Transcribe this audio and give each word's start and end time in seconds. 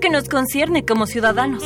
que 0.00 0.10
nos 0.10 0.28
concierne 0.28 0.84
como 0.84 1.06
ciudadanos. 1.06 1.62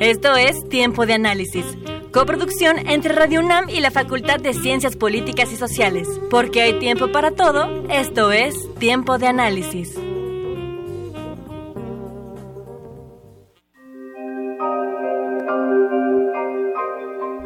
Esto 0.00 0.36
es 0.36 0.68
Tiempo 0.68 1.06
de 1.06 1.14
Análisis, 1.14 1.64
coproducción 2.12 2.78
entre 2.88 3.14
Radio 3.14 3.40
UNAM 3.40 3.68
y 3.68 3.80
la 3.80 3.90
Facultad 3.90 4.40
de 4.40 4.54
Ciencias 4.54 4.96
Políticas 4.96 5.52
y 5.52 5.56
Sociales. 5.56 6.08
Porque 6.30 6.62
hay 6.62 6.78
tiempo 6.78 7.12
para 7.12 7.32
todo, 7.32 7.84
esto 7.88 8.32
es 8.32 8.54
Tiempo 8.78 9.18
de 9.18 9.26
Análisis. 9.28 9.98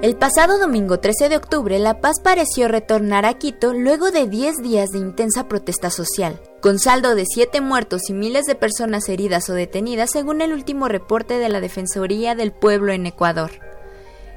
El 0.05 0.17
pasado 0.17 0.59
domingo 0.59 1.01
13 1.01 1.31
de 1.31 1.39
octubre, 1.39 1.79
La 1.79 2.03
Paz 2.03 2.21
pareció 2.23 2.69
retornar 2.69 3.25
a 3.25 3.39
Quito 3.39 3.73
luego 3.73 4.11
de 4.11 4.29
10 4.29 4.57
días 4.59 4.91
de 4.91 4.99
intensa 4.99 5.49
protesta 5.49 5.89
social, 5.89 6.39
con 6.65 6.79
saldo 6.79 7.15
de 7.15 7.27
7 7.27 7.61
muertos 7.61 8.09
y 8.09 8.15
miles 8.15 8.47
de 8.47 8.55
personas 8.55 9.11
heridas 9.11 9.51
o 9.51 9.53
detenidas 9.53 10.11
según 10.11 10.41
el 10.41 10.55
último 10.55 10.89
reporte 10.89 11.37
de 11.37 11.51
la 11.51 11.61
Defensoría 11.61 12.35
del 12.35 12.53
Pueblo 12.53 12.95
en 12.95 13.05
Ecuador. 13.05 13.51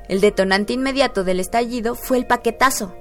El 0.09 0.19
detonante 0.19 0.73
inmediato 0.73 1.23
del 1.23 1.39
estallido 1.39 1.95
fue 1.95 2.17
el 2.17 2.27
paquetazo. 2.27 2.93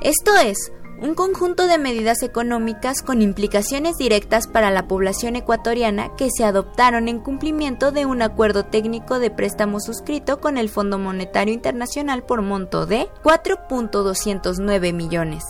Esto 0.00 0.38
es, 0.38 0.72
un 1.02 1.12
conjunto 1.14 1.66
de 1.66 1.76
medidas 1.76 2.22
económicas 2.22 3.02
con 3.02 3.20
implicaciones 3.20 3.98
directas 3.98 4.46
para 4.46 4.70
la 4.70 4.88
población 4.88 5.36
ecuatoriana 5.36 6.16
que 6.16 6.30
se 6.34 6.46
adoptaron 6.46 7.08
en 7.08 7.20
cumplimiento 7.20 7.92
de 7.92 8.06
un 8.06 8.22
acuerdo 8.22 8.64
técnico 8.64 9.18
de 9.18 9.30
préstamo 9.30 9.80
suscrito 9.80 10.40
con 10.40 10.56
el 10.56 10.70
Fondo 10.70 10.98
Monetario 10.98 11.52
Internacional 11.52 12.22
por 12.22 12.40
monto 12.40 12.86
de 12.86 13.10
4.209 13.22 14.94
millones, 14.94 15.44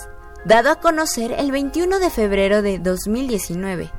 dado 0.44 0.70
a 0.70 0.80
conocer 0.80 1.32
el 1.32 1.52
21 1.52 1.98
de 1.98 2.10
febrero 2.10 2.62
de 2.62 2.78
2019. 2.78 3.90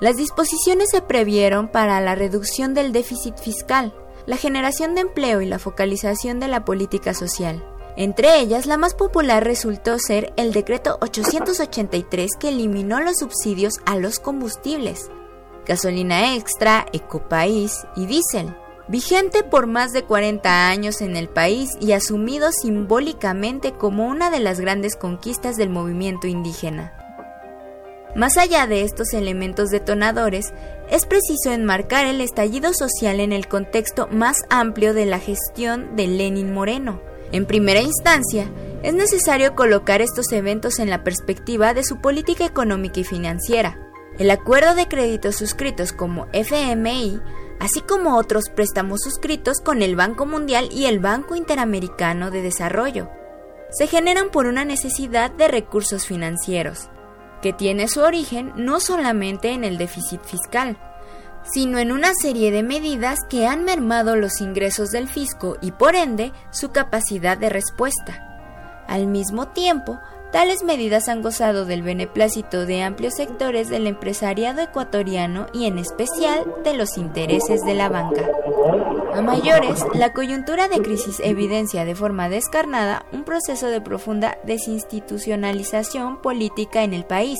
Las 0.00 0.16
disposiciones 0.16 0.88
se 0.90 1.00
previeron 1.00 1.68
para 1.68 2.00
la 2.00 2.14
reducción 2.14 2.74
del 2.74 2.92
déficit 2.92 3.38
fiscal, 3.38 3.94
la 4.26 4.36
generación 4.36 4.94
de 4.94 5.02
empleo 5.02 5.40
y 5.40 5.46
la 5.46 5.58
focalización 5.58 6.40
de 6.40 6.48
la 6.48 6.64
política 6.64 7.14
social. 7.14 7.64
Entre 7.96 8.40
ellas, 8.40 8.66
la 8.66 8.76
más 8.76 8.94
popular 8.94 9.44
resultó 9.44 9.98
ser 9.98 10.34
el 10.36 10.52
decreto 10.52 10.98
883 11.00 12.32
que 12.38 12.48
eliminó 12.50 13.00
los 13.00 13.16
subsidios 13.16 13.74
a 13.86 13.96
los 13.96 14.18
combustibles, 14.18 15.10
gasolina 15.66 16.34
extra, 16.34 16.84
ecopaís 16.92 17.86
y 17.96 18.06
diésel, 18.06 18.54
vigente 18.88 19.42
por 19.42 19.66
más 19.66 19.92
de 19.92 20.04
40 20.04 20.68
años 20.68 21.00
en 21.00 21.16
el 21.16 21.28
país 21.28 21.70
y 21.80 21.92
asumido 21.92 22.50
simbólicamente 22.52 23.72
como 23.72 24.06
una 24.06 24.30
de 24.30 24.40
las 24.40 24.60
grandes 24.60 24.96
conquistas 24.96 25.56
del 25.56 25.70
movimiento 25.70 26.26
indígena. 26.26 26.92
Más 28.14 28.38
allá 28.38 28.66
de 28.66 28.82
estos 28.82 29.12
elementos 29.12 29.70
detonadores, 29.70 30.54
es 30.90 31.04
preciso 31.04 31.52
enmarcar 31.52 32.06
el 32.06 32.20
estallido 32.20 32.72
social 32.72 33.20
en 33.20 33.32
el 33.32 33.46
contexto 33.46 34.08
más 34.10 34.38
amplio 34.48 34.94
de 34.94 35.04
la 35.04 35.18
gestión 35.18 35.96
de 35.96 36.06
Lenin 36.06 36.54
Moreno, 36.54 37.00
en 37.32 37.44
primera 37.44 37.80
instancia, 37.80 38.48
es 38.82 38.94
necesario 38.94 39.54
colocar 39.56 40.00
estos 40.00 40.30
eventos 40.32 40.78
en 40.78 40.90
la 40.90 41.02
perspectiva 41.02 41.74
de 41.74 41.82
su 41.82 42.00
política 42.00 42.44
económica 42.44 43.00
y 43.00 43.04
financiera. 43.04 43.78
El 44.18 44.30
acuerdo 44.30 44.74
de 44.74 44.86
crédito 44.86 45.32
suscritos 45.32 45.92
como 45.92 46.28
FMI, 46.32 47.20
así 47.60 47.80
como 47.80 48.16
otros 48.16 48.50
préstamos 48.54 49.00
suscritos 49.02 49.60
con 49.60 49.82
el 49.82 49.96
Banco 49.96 50.26
Mundial 50.26 50.68
y 50.72 50.86
el 50.86 50.98
Banco 50.98 51.36
Interamericano 51.36 52.30
de 52.30 52.42
Desarrollo, 52.42 53.08
se 53.70 53.86
generan 53.86 54.30
por 54.30 54.46
una 54.46 54.64
necesidad 54.64 55.30
de 55.30 55.48
recursos 55.48 56.06
financieros, 56.06 56.88
que 57.42 57.52
tiene 57.52 57.88
su 57.88 58.00
origen 58.00 58.52
no 58.56 58.80
solamente 58.80 59.50
en 59.50 59.64
el 59.64 59.78
déficit 59.78 60.22
fiscal, 60.22 60.78
sino 61.42 61.78
en 61.78 61.92
una 61.92 62.12
serie 62.14 62.50
de 62.50 62.62
medidas 62.62 63.18
que 63.28 63.46
han 63.46 63.64
mermado 63.64 64.16
los 64.16 64.40
ingresos 64.40 64.90
del 64.90 65.08
fisco 65.08 65.56
y 65.60 65.72
por 65.72 65.94
ende 65.94 66.32
su 66.50 66.70
capacidad 66.70 67.38
de 67.38 67.50
respuesta. 67.50 68.22
Al 68.88 69.06
mismo 69.06 69.48
tiempo, 69.48 69.98
tales 70.32 70.62
medidas 70.62 71.08
han 71.08 71.22
gozado 71.22 71.64
del 71.64 71.82
beneplácito 71.82 72.66
de 72.66 72.82
amplios 72.82 73.14
sectores 73.14 73.68
del 73.68 73.86
empresariado 73.86 74.60
ecuatoriano 74.60 75.46
y 75.52 75.66
en 75.66 75.78
especial 75.78 76.44
de 76.64 76.74
los 76.74 76.98
intereses 76.98 77.62
de 77.64 77.74
la 77.74 77.88
banca. 77.88 78.22
A 79.14 79.22
mayores, 79.22 79.84
la 79.94 80.12
coyuntura 80.12 80.68
de 80.68 80.82
crisis 80.82 81.20
evidencia 81.20 81.84
de 81.84 81.94
forma 81.94 82.28
descarnada 82.28 83.06
un 83.12 83.24
proceso 83.24 83.68
de 83.68 83.80
profunda 83.80 84.38
desinstitucionalización 84.44 86.20
política 86.20 86.82
en 86.82 86.92
el 86.92 87.04
país 87.04 87.38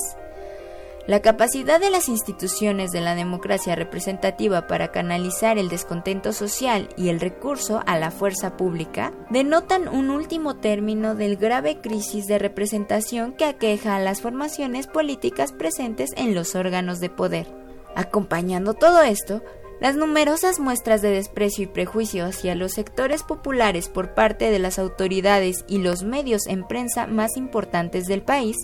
la 1.07 1.21
capacidad 1.21 1.79
de 1.79 1.89
las 1.89 2.09
instituciones 2.09 2.91
de 2.91 2.99
la 2.99 3.15
democracia 3.15 3.75
representativa 3.75 4.67
para 4.67 4.91
canalizar 4.91 5.57
el 5.57 5.69
descontento 5.69 6.33
social 6.33 6.89
y 6.97 7.07
el 7.07 7.21
recurso 7.21 7.81
a 7.85 7.97
la 7.97 8.11
fuerza 8.11 8.57
pública 8.57 9.13
denotan 9.29 9.87
un 9.87 10.09
último 10.09 10.57
término 10.57 11.15
del 11.15 11.37
grave 11.37 11.79
crisis 11.79 12.27
de 12.27 12.39
representación 12.39 13.31
que 13.31 13.45
aqueja 13.45 13.95
a 13.95 14.01
las 14.01 14.21
formaciones 14.21 14.87
políticas 14.87 15.53
presentes 15.53 16.11
en 16.17 16.35
los 16.35 16.55
órganos 16.55 16.99
de 16.99 17.09
poder. 17.09 17.47
Acompañando 17.95 18.73
todo 18.73 19.01
esto, 19.01 19.41
las 19.79 19.95
numerosas 19.95 20.59
muestras 20.59 21.01
de 21.01 21.11
desprecio 21.11 21.63
y 21.63 21.67
prejuicio 21.67 22.25
hacia 22.25 22.53
los 22.53 22.73
sectores 22.73 23.23
populares 23.23 23.87
por 23.87 24.13
parte 24.13 24.51
de 24.51 24.59
las 24.59 24.77
autoridades 24.77 25.63
y 25.69 25.77
los 25.77 26.03
medios 26.03 26.47
en 26.47 26.67
prensa 26.67 27.07
más 27.07 27.37
importantes 27.37 28.07
del 28.07 28.23
país 28.23 28.57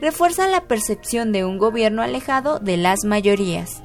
refuerza 0.00 0.48
la 0.48 0.62
percepción 0.62 1.32
de 1.32 1.44
un 1.44 1.58
gobierno 1.58 2.02
alejado 2.02 2.58
de 2.58 2.76
las 2.76 3.04
mayorías. 3.04 3.82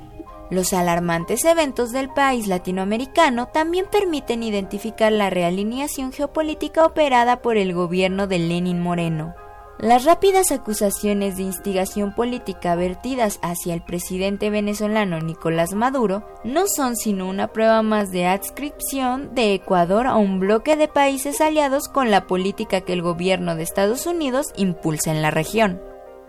Los 0.52 0.74
alarmantes 0.74 1.44
eventos 1.44 1.92
del 1.92 2.10
país 2.10 2.48
latinoamericano 2.48 3.48
también 3.48 3.88
permiten 3.92 4.44
identificar 4.44 5.12
la 5.12 5.30
realineación 5.30 6.12
geopolítica 6.12 6.86
operada 6.86 7.42
por 7.42 7.58
el 7.58 7.74
gobierno 7.74 8.28
de 8.28 8.40
Lenin 8.40 8.80
Moreno. 8.80 9.34
Las 9.78 10.06
rápidas 10.06 10.52
acusaciones 10.52 11.36
de 11.36 11.44
instigación 11.44 12.16
política 12.16 12.76
vertidas 12.76 13.40
hacia 13.42 13.74
el 13.74 13.82
presidente 13.82 14.50
venezolano 14.50 15.20
Nicolás 15.20 15.74
Maduro 15.74 16.26
no 16.46 16.68
son 16.68 16.96
sino 16.96 17.28
una 17.28 17.50
prueba 17.50 17.82
más 17.82 18.10
de 18.12 18.26
adscripción 18.26 19.36
de 19.36 19.54
Ecuador 19.54 20.08
a 20.08 20.16
un 20.16 20.40
bloque 20.40 20.78
de 20.78 20.88
países 20.88 21.42
aliados 21.42 21.90
con 21.90 22.10
la 22.10 22.26
política 22.26 22.82
que 22.82 22.94
el 22.94 23.02
gobierno 23.02 23.56
de 23.56 23.64
Estados 23.64 24.06
Unidos 24.06 24.54
impulsa 24.56 25.12
en 25.12 25.22
la 25.22 25.32
región 25.32 25.82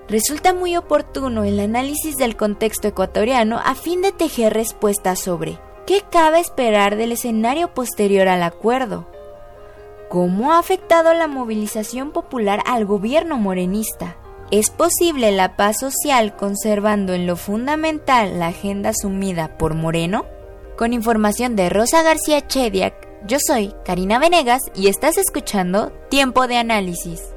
resulta 0.09 0.53
muy 0.53 0.77
oportuno 0.77 1.45
el 1.45 1.59
análisis 1.61 2.17
del 2.17 2.37
contexto 2.37 2.89
ecuatoriano 2.89 3.61
a 3.65 3.75
fin 3.75 4.03
de 4.03 4.13
tejer 4.13 4.55
respuestas 4.55 5.21
sobre 5.21 5.59
qué 5.87 6.03
cabe 6.11 6.41
esperar 6.41 6.97
del 6.97 7.13
escenario 7.13 7.75
posterior 7.75 8.29
al 8.29 8.43
acuerdo, 8.43 9.07
cómo 10.09 10.53
ha 10.53 10.59
afectado 10.59 11.15
la 11.15 11.27
movilización 11.27 12.13
popular 12.13 12.63
al 12.67 12.87
gobierno 12.87 13.37
morenista, 13.37 14.17
¿Es 14.53 14.71
posible 14.71 15.33
la 15.33 15.57
paz 15.57 15.79
social 15.81 16.37
conservando 16.37 17.15
en 17.15 17.27
lo 17.27 17.35
fundamental 17.35 18.39
la 18.39 18.49
agenda 18.49 18.91
asumida 18.91 19.59
por 19.59 19.75
Moreno? 19.75 20.25
Con 20.79 20.93
información 20.93 21.57
de 21.57 21.69
Rosa 21.69 22.03
García 22.03 22.47
Chediak, 22.47 22.95
yo 23.27 23.39
soy 23.45 23.75
Karina 23.85 24.21
Venegas 24.21 24.61
y 24.77 24.87
estás 24.87 25.19
escuchando 25.19 25.91
Tiempo 26.11 26.47
de 26.47 26.59
Análisis. 26.59 27.36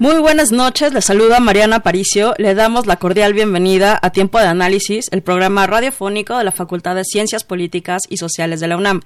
Muy 0.00 0.18
buenas 0.18 0.50
noches, 0.50 0.92
le 0.92 1.00
saluda 1.00 1.38
Mariana 1.38 1.84
Paricio. 1.84 2.34
Le 2.38 2.56
damos 2.56 2.86
la 2.86 2.96
cordial 2.96 3.32
bienvenida 3.32 3.96
a 4.02 4.10
Tiempo 4.10 4.40
de 4.40 4.46
Análisis, 4.46 5.06
el 5.12 5.22
programa 5.22 5.68
radiofónico 5.68 6.36
de 6.36 6.42
la 6.42 6.50
Facultad 6.50 6.96
de 6.96 7.04
Ciencias 7.04 7.44
Políticas 7.44 8.02
y 8.08 8.16
Sociales 8.16 8.58
de 8.58 8.66
la 8.66 8.76
UNAM. 8.76 9.02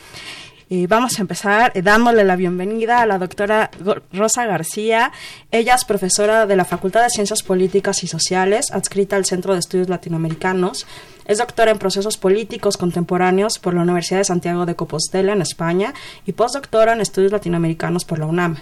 Vamos 0.89 1.19
a 1.19 1.21
empezar 1.21 1.71
eh, 1.75 1.83
dándole 1.83 2.25
la 2.25 2.35
bienvenida 2.35 3.03
a 3.03 3.07
la 3.07 3.19
doctora 3.19 3.71
Rosa 4.11 4.47
García. 4.47 5.13
Ella 5.51 5.75
es 5.75 5.85
profesora 5.85 6.47
de 6.47 6.57
la 6.57 6.65
Facultad 6.65 7.03
de 7.03 7.11
Ciencias 7.11 7.43
Políticas 7.43 8.03
y 8.03 8.07
Sociales, 8.07 8.71
adscrita 8.71 9.17
al 9.17 9.27
Centro 9.27 9.53
de 9.53 9.59
Estudios 9.59 9.91
Latinoamericanos. 9.91 10.87
Es 11.27 11.37
doctora 11.37 11.73
en 11.73 11.79
procesos 11.79 12.17
políticos 12.17 12.79
contemporáneos 12.79 13.59
por 13.59 13.75
la 13.75 13.83
Universidad 13.83 14.21
de 14.21 14.25
Santiago 14.25 14.65
de 14.65 14.75
Compostela, 14.75 15.35
en 15.35 15.43
España, 15.43 15.93
y 16.25 16.33
postdoctora 16.33 16.95
en 16.95 17.03
estudios 17.03 17.33
latinoamericanos 17.33 18.07
por 18.07 18.19
la 18.19 18.25
UNAM. 18.25 18.57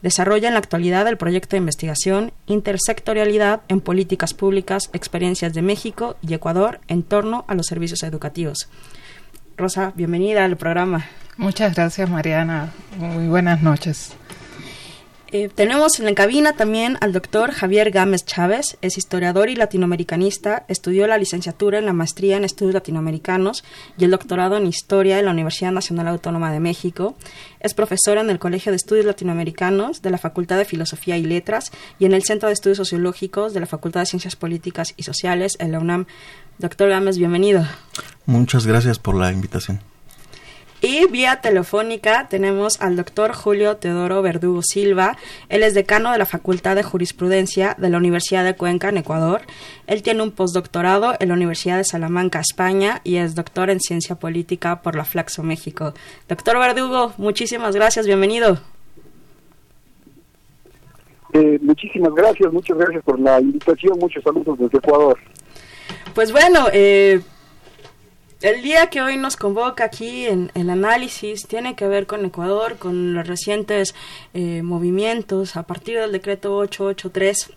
Desarrolla 0.00 0.48
en 0.48 0.54
la 0.54 0.60
actualidad 0.60 1.06
el 1.06 1.18
proyecto 1.18 1.50
de 1.50 1.58
investigación 1.58 2.32
Intersectorialidad 2.46 3.60
en 3.68 3.82
Políticas 3.82 4.32
Públicas, 4.32 4.88
Experiencias 4.94 5.52
de 5.52 5.60
México 5.60 6.16
y 6.26 6.32
Ecuador 6.32 6.80
en 6.88 7.02
torno 7.02 7.44
a 7.46 7.54
los 7.54 7.66
servicios 7.66 8.02
educativos. 8.04 8.70
Rosa, 9.56 9.92
bienvenida 9.94 10.44
al 10.44 10.56
programa. 10.56 11.06
Muchas 11.36 11.74
gracias, 11.74 12.08
Mariana. 12.08 12.72
Muy 12.98 13.28
buenas 13.28 13.62
noches. 13.62 14.16
Eh, 15.34 15.48
tenemos 15.48 15.98
en 15.98 16.04
la 16.04 16.14
cabina 16.14 16.52
también 16.52 16.98
al 17.00 17.14
doctor 17.14 17.52
Javier 17.52 17.90
Gámez 17.90 18.26
Chávez, 18.26 18.76
es 18.82 18.98
historiador 18.98 19.48
y 19.48 19.56
latinoamericanista, 19.56 20.66
estudió 20.68 21.06
la 21.06 21.16
licenciatura 21.16 21.78
en 21.78 21.86
la 21.86 21.94
maestría 21.94 22.36
en 22.36 22.44
estudios 22.44 22.74
latinoamericanos 22.74 23.64
y 23.96 24.04
el 24.04 24.10
doctorado 24.10 24.58
en 24.58 24.66
historia 24.66 25.18
en 25.18 25.24
la 25.24 25.30
Universidad 25.30 25.72
Nacional 25.72 26.08
Autónoma 26.08 26.52
de 26.52 26.60
México. 26.60 27.16
Es 27.60 27.72
profesor 27.72 28.18
en 28.18 28.28
el 28.28 28.38
Colegio 28.38 28.72
de 28.72 28.76
Estudios 28.76 29.06
Latinoamericanos 29.06 30.02
de 30.02 30.10
la 30.10 30.18
Facultad 30.18 30.58
de 30.58 30.66
Filosofía 30.66 31.16
y 31.16 31.22
Letras 31.22 31.72
y 31.98 32.04
en 32.04 32.12
el 32.12 32.24
Centro 32.24 32.48
de 32.48 32.52
Estudios 32.52 32.76
Sociológicos 32.76 33.54
de 33.54 33.60
la 33.60 33.66
Facultad 33.66 34.00
de 34.00 34.06
Ciencias 34.06 34.36
Políticas 34.36 34.92
y 34.98 35.04
Sociales 35.04 35.56
en 35.60 35.72
la 35.72 35.78
UNAM. 35.78 36.06
Doctor 36.62 36.90
Gámez, 36.90 37.18
bienvenido. 37.18 37.64
Muchas 38.24 38.68
gracias 38.68 39.00
por 39.00 39.16
la 39.16 39.32
invitación. 39.32 39.80
Y 40.80 41.06
vía 41.06 41.40
telefónica 41.40 42.28
tenemos 42.28 42.80
al 42.80 42.94
doctor 42.94 43.32
Julio 43.32 43.78
Teodoro 43.78 44.22
Verdugo 44.22 44.60
Silva. 44.62 45.16
Él 45.48 45.64
es 45.64 45.74
decano 45.74 46.12
de 46.12 46.18
la 46.18 46.24
Facultad 46.24 46.76
de 46.76 46.84
Jurisprudencia 46.84 47.74
de 47.78 47.90
la 47.90 47.98
Universidad 47.98 48.44
de 48.44 48.54
Cuenca, 48.54 48.90
en 48.90 48.98
Ecuador. 48.98 49.40
Él 49.88 50.04
tiene 50.04 50.22
un 50.22 50.30
postdoctorado 50.30 51.14
en 51.18 51.30
la 51.30 51.34
Universidad 51.34 51.78
de 51.78 51.84
Salamanca, 51.84 52.38
España, 52.38 53.00
y 53.02 53.16
es 53.16 53.34
doctor 53.34 53.68
en 53.68 53.80
Ciencia 53.80 54.14
Política 54.14 54.82
por 54.82 54.94
la 54.94 55.04
Flaxo, 55.04 55.42
México. 55.42 55.94
Doctor 56.28 56.60
Verdugo, 56.60 57.12
muchísimas 57.16 57.74
gracias, 57.74 58.06
bienvenido. 58.06 58.60
Eh, 61.32 61.58
muchísimas 61.60 62.14
gracias, 62.14 62.52
muchas 62.52 62.78
gracias 62.78 63.02
por 63.02 63.18
la 63.18 63.40
invitación, 63.40 63.98
muchos 63.98 64.22
saludos 64.22 64.56
desde 64.60 64.78
Ecuador. 64.78 65.18
Pues 66.14 66.30
bueno, 66.30 66.66
eh, 66.72 67.22
el 68.42 68.62
día 68.62 68.88
que 68.88 69.00
hoy 69.00 69.16
nos 69.16 69.36
convoca 69.36 69.84
aquí 69.84 70.26
en 70.26 70.50
el 70.54 70.68
análisis 70.68 71.46
tiene 71.46 71.74
que 71.74 71.86
ver 71.86 72.06
con 72.06 72.24
Ecuador, 72.24 72.76
con 72.76 73.14
los 73.14 73.26
recientes 73.26 73.94
eh, 74.34 74.62
movimientos 74.62 75.56
a 75.56 75.62
partir 75.62 75.98
del 75.98 76.12
decreto 76.12 76.56
883. 76.56 77.52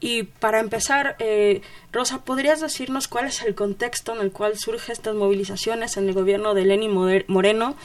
Y 0.00 0.24
para 0.24 0.60
empezar, 0.60 1.16
eh, 1.18 1.62
Rosa, 1.92 2.24
¿podrías 2.24 2.60
decirnos 2.60 3.08
cuál 3.08 3.26
es 3.26 3.42
el 3.42 3.54
contexto 3.54 4.14
en 4.14 4.20
el 4.20 4.32
cual 4.32 4.58
surgen 4.58 4.92
estas 4.92 5.14
movilizaciones 5.14 5.96
en 5.96 6.08
el 6.08 6.14
gobierno 6.14 6.52
de 6.52 6.64
Lenin 6.64 6.92
Moreno? 7.28 7.76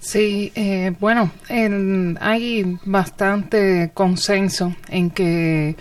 Sí, 0.00 0.52
eh, 0.54 0.92
bueno, 1.00 1.30
hay 2.20 2.78
bastante 2.84 3.90
consenso 3.94 4.74
en 4.88 5.10
que 5.10 5.76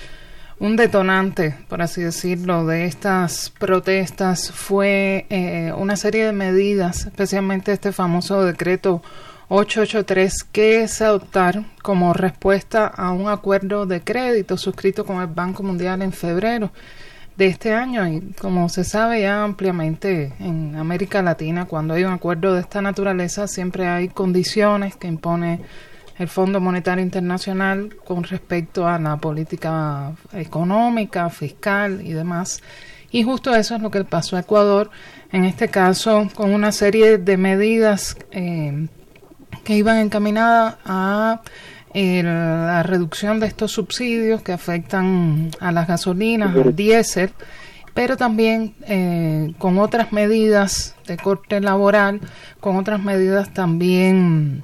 un 0.59 0.75
detonante, 0.75 1.55
por 1.67 1.81
así 1.81 2.01
decirlo, 2.01 2.65
de 2.65 2.85
estas 2.85 3.49
protestas 3.49 4.51
fue 4.51 5.25
eh, 5.29 5.73
una 5.77 5.97
serie 5.97 6.25
de 6.25 6.31
medidas, 6.31 7.05
especialmente 7.05 7.73
este 7.73 7.91
famoso 7.91 8.43
decreto 8.43 9.01
883 9.49 10.43
que 10.45 10.87
se 10.87 11.03
adoptaron 11.05 11.67
como 11.81 12.13
respuesta 12.13 12.87
a 12.87 13.11
un 13.11 13.27
acuerdo 13.29 13.85
de 13.85 14.01
crédito 14.01 14.57
suscrito 14.57 15.05
con 15.05 15.21
el 15.21 15.27
Banco 15.27 15.61
Mundial 15.61 16.01
en 16.01 16.13
febrero 16.13 16.71
de 17.35 17.47
este 17.47 17.73
año. 17.73 18.07
Y 18.07 18.21
como 18.39 18.69
se 18.69 18.83
sabe 18.83 19.21
ya 19.21 19.43
ampliamente 19.43 20.33
en 20.39 20.75
América 20.75 21.21
Latina 21.21 21.65
cuando 21.65 21.93
hay 21.93 22.05
un 22.05 22.13
acuerdo 22.13 22.53
de 22.53 22.61
esta 22.61 22.81
naturaleza 22.81 23.47
siempre 23.47 23.87
hay 23.87 24.07
condiciones 24.09 24.95
que 24.95 25.07
impone 25.07 25.61
el 26.17 26.27
Fondo 26.27 26.59
Monetario 26.61 27.03
Internacional 27.03 27.95
con 28.05 28.23
respecto 28.23 28.87
a 28.87 28.97
la 28.99 29.17
política 29.17 30.13
económica, 30.33 31.29
fiscal 31.29 32.01
y 32.03 32.13
demás. 32.13 32.61
Y 33.11 33.23
justo 33.23 33.53
eso 33.55 33.75
es 33.75 33.81
lo 33.81 33.91
que 33.91 34.03
pasó 34.03 34.37
a 34.37 34.41
Ecuador, 34.41 34.89
en 35.31 35.45
este 35.45 35.67
caso 35.67 36.27
con 36.35 36.53
una 36.53 36.71
serie 36.71 37.17
de 37.17 37.37
medidas 37.37 38.17
eh, 38.31 38.87
que 39.63 39.75
iban 39.75 39.97
encaminadas 39.97 40.75
a 40.85 41.41
eh, 41.93 42.21
la 42.23 42.83
reducción 42.83 43.39
de 43.39 43.47
estos 43.47 43.71
subsidios 43.71 44.41
que 44.41 44.51
afectan 44.51 45.51
a 45.59 45.71
las 45.71 45.87
gasolinas, 45.87 46.53
al 46.53 46.75
diésel, 46.75 47.31
pero 47.93 48.17
también 48.17 48.75
eh, 48.81 49.53
con 49.57 49.77
otras 49.79 50.11
medidas 50.11 50.95
de 51.07 51.15
corte 51.15 51.61
laboral, 51.61 52.19
con 52.59 52.75
otras 52.75 53.01
medidas 53.01 53.53
también 53.53 54.63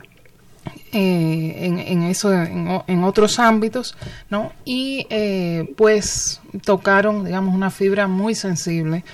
eh, 0.94 1.54
en, 1.66 1.80
en, 1.80 2.04
eso 2.04 2.34
en, 2.34 3.04
otros 3.04 3.40
ámbitos 3.40 3.96
no 4.30 4.52
y 4.66 5.08
eh, 5.10 5.74
pues 5.78 6.42
tocaron 6.66 7.24
digamos 7.24 7.56
una 7.56 7.72
fibra 7.72 8.08
muy 8.08 8.36
sensible 8.36 9.06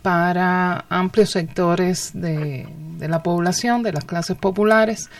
para 0.00 0.86
amplios 0.88 1.30
sectores 1.30 2.12
de, 2.14 2.66
de, 2.98 3.08
la 3.08 3.22
población 3.22 3.82
de 3.82 3.92
las 3.92 4.04
clases 4.04 4.36
populares 4.36 5.10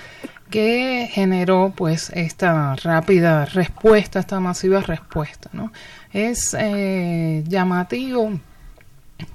que 0.48 1.10
generó 1.12 1.74
pues 1.76 2.10
esta 2.14 2.74
rápida 2.76 3.44
respuesta 3.44 4.18
esta 4.18 4.40
masiva 4.40 4.80
respuesta 4.80 5.50
no 5.52 5.70
es 6.14 6.56
eh, 6.58 7.44
llamativo 7.46 8.40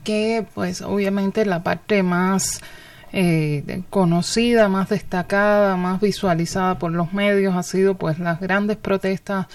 que 0.03 0.45
pues 0.55 0.81
obviamente 0.81 1.45
la 1.45 1.61
parte 1.61 2.01
más 2.01 2.59
eh, 3.13 3.83
conocida, 3.89 4.69
más 4.69 4.89
destacada, 4.89 5.75
más 5.75 5.99
visualizada 5.99 6.79
por 6.79 6.91
los 6.91 7.13
medios 7.13 7.55
ha 7.55 7.63
sido 7.63 7.95
pues 7.95 8.19
las 8.19 8.39
grandes 8.39 8.77
protestas 8.77 9.47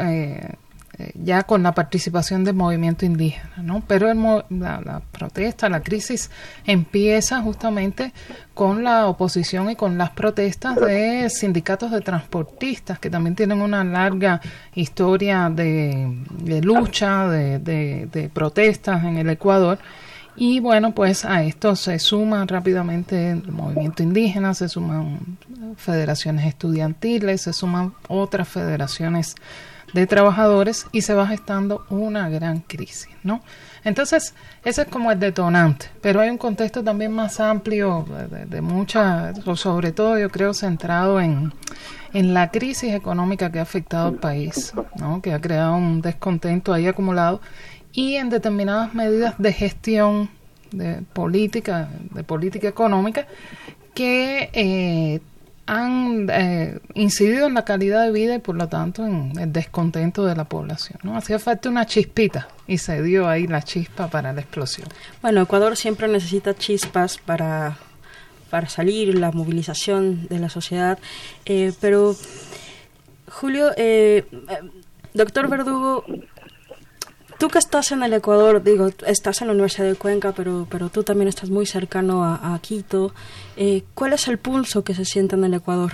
eh, 0.00 0.54
eh, 0.98 1.12
ya 1.22 1.42
con 1.42 1.62
la 1.62 1.72
participación 1.72 2.42
del 2.42 2.54
movimiento 2.54 3.04
indígena, 3.04 3.58
¿no? 3.62 3.84
Pero 3.86 4.12
la, 4.14 4.80
la, 4.80 5.02
protesta, 5.12 5.68
la 5.68 5.80
crisis 5.80 6.30
empieza 6.64 7.42
justamente 7.42 8.14
con 8.54 8.82
la 8.82 9.06
oposición 9.06 9.70
y 9.70 9.76
con 9.76 9.98
las 9.98 10.10
protestas 10.10 10.76
de 10.76 11.28
sindicatos 11.28 11.90
de 11.90 12.00
transportistas 12.00 12.98
que 12.98 13.10
también 13.10 13.36
tienen 13.36 13.60
una 13.60 13.84
larga 13.84 14.40
historia 14.74 15.50
de, 15.50 16.16
lucha, 16.62 17.28
de, 17.28 17.58
de 17.58 18.30
protestas 18.32 19.04
en 19.04 19.18
el 19.18 19.28
Ecuador 19.28 19.78
y 20.36 20.60
bueno, 20.60 20.92
pues 20.92 21.24
a 21.24 21.42
esto 21.42 21.76
se 21.76 21.98
suman 21.98 22.46
rápidamente 22.48 23.30
el 23.30 23.50
movimiento 23.50 24.02
indígena, 24.02 24.54
se 24.54 24.68
suman 24.68 25.38
federaciones 25.76 26.46
estudiantiles, 26.46 27.42
se 27.42 27.52
suman 27.52 27.94
otras 28.08 28.48
federaciones 28.48 29.34
de 29.92 30.06
trabajadores 30.06 30.86
y 30.92 31.02
se 31.02 31.14
va 31.14 31.26
gestando 31.26 31.86
una 31.88 32.28
gran 32.28 32.60
crisis, 32.60 33.08
¿no? 33.22 33.40
Entonces, 33.84 34.34
ese 34.64 34.82
es 34.82 34.88
como 34.88 35.12
el 35.12 35.20
detonante, 35.20 35.86
pero 36.02 36.20
hay 36.20 36.28
un 36.28 36.38
contexto 36.38 36.82
también 36.82 37.12
más 37.12 37.38
amplio, 37.38 38.04
de, 38.30 38.44
de 38.44 38.60
mucha, 38.60 39.32
sobre 39.54 39.92
todo 39.92 40.18
yo 40.18 40.28
creo 40.28 40.52
centrado 40.54 41.20
en, 41.20 41.52
en 42.12 42.34
la 42.34 42.50
crisis 42.50 42.94
económica 42.94 43.52
que 43.52 43.58
ha 43.58 43.62
afectado 43.62 44.08
al 44.08 44.14
país, 44.14 44.72
¿no? 44.98 45.20
que 45.20 45.32
ha 45.32 45.40
creado 45.40 45.76
un 45.76 46.00
descontento 46.00 46.72
ahí 46.72 46.86
acumulado 46.86 47.40
y 47.96 48.16
en 48.16 48.28
determinadas 48.28 48.94
medidas 48.94 49.34
de 49.38 49.52
gestión 49.54 50.28
de 50.70 51.00
política, 51.14 51.88
de 52.10 52.22
política 52.22 52.68
económica, 52.68 53.26
que 53.94 54.50
eh, 54.52 55.20
han 55.64 56.28
eh, 56.30 56.78
incidido 56.92 57.46
en 57.46 57.54
la 57.54 57.64
calidad 57.64 58.04
de 58.04 58.12
vida 58.12 58.34
y 58.34 58.38
por 58.38 58.54
lo 58.54 58.68
tanto 58.68 59.06
en 59.06 59.32
el 59.38 59.50
descontento 59.50 60.26
de 60.26 60.36
la 60.36 60.44
población. 60.44 60.98
¿no? 61.04 61.16
Hacía 61.16 61.38
falta 61.38 61.70
una 61.70 61.86
chispita 61.86 62.48
y 62.66 62.76
se 62.76 63.02
dio 63.02 63.28
ahí 63.28 63.46
la 63.46 63.62
chispa 63.62 64.08
para 64.08 64.34
la 64.34 64.42
explosión. 64.42 64.88
Bueno, 65.22 65.40
Ecuador 65.40 65.74
siempre 65.74 66.06
necesita 66.06 66.54
chispas 66.54 67.16
para, 67.16 67.78
para 68.50 68.68
salir, 68.68 69.14
la 69.18 69.32
movilización 69.32 70.28
de 70.28 70.38
la 70.38 70.50
sociedad, 70.50 70.98
eh, 71.46 71.72
pero 71.80 72.14
Julio, 73.30 73.72
eh, 73.78 74.26
doctor 75.14 75.48
Verdugo, 75.48 76.04
Tú 77.38 77.48
que 77.48 77.58
estás 77.58 77.92
en 77.92 78.02
el 78.02 78.14
Ecuador, 78.14 78.62
digo, 78.62 78.88
estás 79.06 79.42
en 79.42 79.48
la 79.48 79.52
Universidad 79.52 79.86
de 79.86 79.96
Cuenca, 79.96 80.32
pero, 80.32 80.66
pero 80.70 80.88
tú 80.88 81.02
también 81.02 81.28
estás 81.28 81.50
muy 81.50 81.66
cercano 81.66 82.24
a, 82.24 82.58
Quito. 82.62 83.12
Eh, 83.56 83.84
¿Cuál 83.94 84.14
es 84.14 84.26
el 84.28 84.38
pulso 84.38 84.82
que 84.82 84.94
se 84.94 85.04
siente 85.04 85.34
en 85.36 85.44
el 85.44 85.52
Ecuador? 85.54 85.92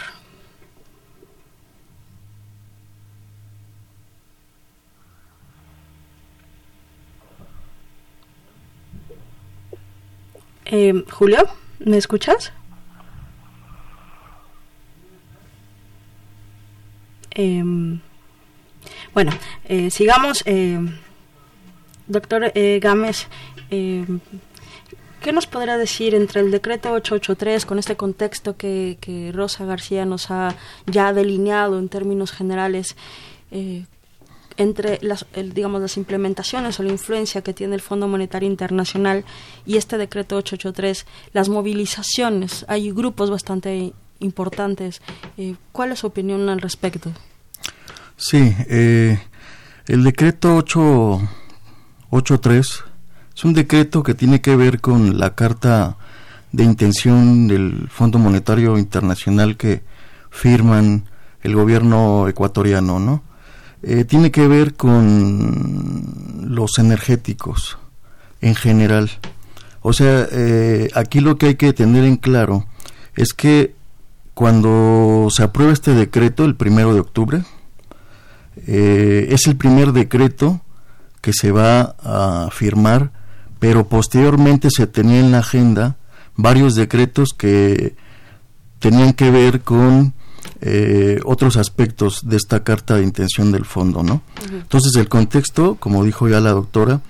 Eh, 10.64 11.04
Julio, 11.10 11.48
¿me 11.80 11.96
escuchas? 11.96 12.52
Em, 17.32 18.00
bueno, 19.12 19.32
eh, 19.64 19.90
sigamos. 19.90 20.44
Doctor 22.12 22.52
eh, 22.54 22.78
Gámez, 22.80 23.26
eh, 23.70 24.04
¿qué 25.22 25.32
nos 25.32 25.46
podrá 25.46 25.78
decir 25.78 26.14
entre 26.14 26.42
el 26.42 26.50
decreto 26.50 26.92
883 26.92 27.64
con 27.64 27.78
este 27.78 27.96
contexto 27.96 28.54
que, 28.58 29.32
Rosa 29.34 29.64
García 29.64 30.04
nos 30.04 30.30
ha 30.30 30.54
ya 30.86 31.14
delineado 31.14 31.78
en 31.78 31.88
términos 31.88 32.30
generales? 32.30 32.96
Eh, 33.50 33.86
entre 34.58 34.98
las, 35.00 35.24
digamos, 35.54 35.80
las 35.80 35.96
implementaciones 35.96 36.78
o 36.78 36.82
la 36.82 36.90
influencia 36.90 37.40
que 37.40 37.54
tiene 37.54 37.74
el 37.74 37.80
Fondo 37.80 38.06
Monetario 38.06 38.46
Internacional 38.46 39.24
y 39.64 39.78
este 39.78 39.96
decreto 39.96 40.36
883, 40.36 41.06
las 41.32 41.48
movilizaciones, 41.48 42.66
hay 42.68 42.90
grupos 42.90 43.30
bastante 43.30 43.94
importantes. 44.20 45.00
¿Cuál 45.72 45.92
es 45.92 46.00
su 46.00 46.08
opinión 46.08 46.50
al 46.50 46.60
respecto? 46.60 47.12
Sí, 48.18 48.54
el 48.68 50.04
decreto 50.04 50.56
8 50.56 51.41
8.3 52.12 52.84
es 53.34 53.44
un 53.44 53.54
decreto 53.54 54.02
que 54.02 54.12
tiene 54.14 54.42
que 54.42 54.54
ver 54.54 54.80
con 54.80 55.18
la 55.18 55.34
carta 55.34 55.96
de 56.52 56.62
intención 56.62 57.48
del 57.48 57.88
Fondo 57.88 58.18
Monetario 58.18 58.76
Internacional 58.76 59.56
que 59.56 59.82
firman 60.30 61.04
el 61.40 61.54
gobierno 61.54 62.28
ecuatoriano, 62.28 62.98
¿no? 62.98 63.22
Eh, 63.82 64.04
tiene 64.04 64.30
que 64.30 64.46
ver 64.46 64.74
con 64.74 66.44
los 66.44 66.78
energéticos 66.78 67.78
en 68.42 68.54
general. 68.54 69.10
O 69.80 69.94
sea, 69.94 70.28
eh, 70.30 70.90
aquí 70.94 71.20
lo 71.20 71.38
que 71.38 71.46
hay 71.46 71.54
que 71.54 71.72
tener 71.72 72.04
en 72.04 72.16
claro 72.16 72.66
es 73.16 73.32
que 73.32 73.74
cuando 74.34 75.28
se 75.30 75.42
aprueba 75.42 75.72
este 75.72 75.94
decreto 75.94 76.44
el 76.44 76.56
primero 76.56 76.92
de 76.92 77.00
octubre, 77.00 77.42
eh, 78.66 79.28
es 79.30 79.46
el 79.46 79.56
primer 79.56 79.92
decreto 79.92 80.60
que 81.22 81.32
se 81.32 81.52
va 81.52 81.96
a 82.02 82.50
firmar, 82.52 83.12
pero 83.58 83.88
posteriormente 83.88 84.68
se 84.70 84.86
tenía 84.86 85.20
en 85.20 85.32
la 85.32 85.38
agenda 85.38 85.96
varios 86.36 86.74
decretos 86.74 87.30
que 87.36 87.96
tenían 88.80 89.14
que 89.14 89.30
ver 89.30 89.62
con 89.62 90.12
eh, 90.60 91.20
otros 91.24 91.56
aspectos 91.56 92.20
de 92.24 92.36
esta 92.36 92.64
carta 92.64 92.96
de 92.96 93.04
intención 93.04 93.52
del 93.52 93.64
fondo, 93.64 94.02
¿no? 94.02 94.22
Entonces 94.50 94.94
el 94.96 95.08
contexto, 95.08 95.76
como 95.76 96.04
dijo 96.04 96.28
ya 96.28 96.40
la 96.40 96.50
doctora, 96.50 97.00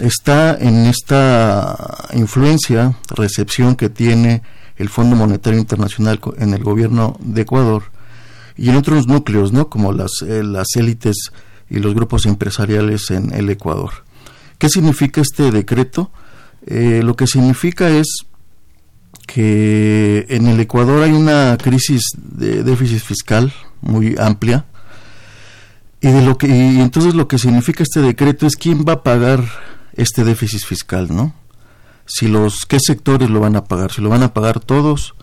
está 0.00 0.56
en 0.58 0.86
esta 0.86 2.08
influencia, 2.14 2.96
recepción 3.10 3.76
que 3.76 3.90
tiene 3.90 4.42
el 4.76 4.88
Fondo 4.88 5.16
Monetario 5.16 5.58
Internacional 5.58 6.20
en 6.38 6.54
el 6.54 6.62
gobierno 6.62 7.18
de 7.20 7.42
Ecuador 7.42 7.84
y 8.56 8.70
en 8.70 8.76
otros 8.76 9.06
núcleos, 9.06 9.52
¿no? 9.52 9.68
Como 9.68 9.92
las, 9.92 10.22
eh, 10.26 10.42
las 10.42 10.68
élites 10.76 11.32
y 11.70 11.78
los 11.78 11.94
grupos 11.94 12.26
empresariales 12.26 13.10
en 13.10 13.32
el 13.32 13.50
Ecuador. 13.50 13.90
¿Qué 14.58 14.68
significa 14.68 15.20
este 15.20 15.50
decreto? 15.50 16.10
Eh, 16.66 17.00
lo 17.04 17.14
que 17.14 17.26
significa 17.26 17.88
es 17.88 18.06
que 19.26 20.26
en 20.28 20.46
el 20.46 20.58
Ecuador 20.58 21.02
hay 21.02 21.12
una 21.12 21.56
crisis 21.58 22.02
de 22.16 22.62
déficit 22.62 23.00
fiscal 23.00 23.52
muy 23.80 24.16
amplia 24.18 24.64
y 26.00 26.08
de 26.08 26.22
lo 26.22 26.38
que 26.38 26.48
y 26.48 26.80
entonces 26.80 27.14
lo 27.14 27.28
que 27.28 27.38
significa 27.38 27.82
este 27.82 28.00
decreto 28.00 28.46
es 28.46 28.56
quién 28.56 28.84
va 28.88 28.94
a 28.94 29.02
pagar 29.02 29.44
este 29.94 30.24
déficit 30.24 30.62
fiscal, 30.62 31.08
¿no? 31.14 31.34
Si 32.06 32.28
los 32.28 32.64
qué 32.66 32.78
sectores 32.80 33.28
lo 33.28 33.40
van 33.40 33.56
a 33.56 33.64
pagar, 33.64 33.92
si 33.92 34.00
lo 34.00 34.08
van 34.08 34.22
a 34.22 34.32
pagar 34.32 34.60
todos, 34.60 35.14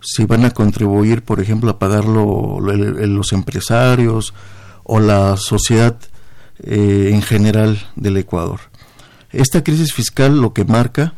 si 0.00 0.24
van 0.24 0.44
a 0.44 0.50
contribuir, 0.50 1.22
por 1.22 1.40
ejemplo, 1.40 1.70
a 1.70 1.78
pagarlo 1.78 2.58
los 2.60 3.32
empresarios, 3.32 4.34
o 4.88 5.00
la 5.00 5.36
sociedad 5.36 5.96
eh, 6.60 7.10
en 7.12 7.22
general 7.22 7.78
del 7.94 8.16
Ecuador. 8.16 8.58
Esta 9.30 9.62
crisis 9.62 9.92
fiscal 9.92 10.40
lo 10.40 10.54
que 10.54 10.64
marca 10.64 11.12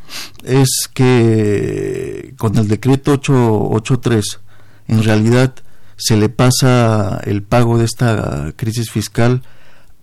es 0.45 0.91
que 0.93 2.35
con 2.37 2.59
el 2.59 2.67
decreto 2.67 3.13
883 3.13 4.41
en 4.89 5.05
realidad 5.05 5.55
se 5.97 6.17
le 6.17 6.29
pasa 6.29 7.21
el 7.25 7.43
pago 7.43 7.79
de 7.79 7.85
esta 7.85 8.53
crisis 8.57 8.91
fiscal 8.91 9.43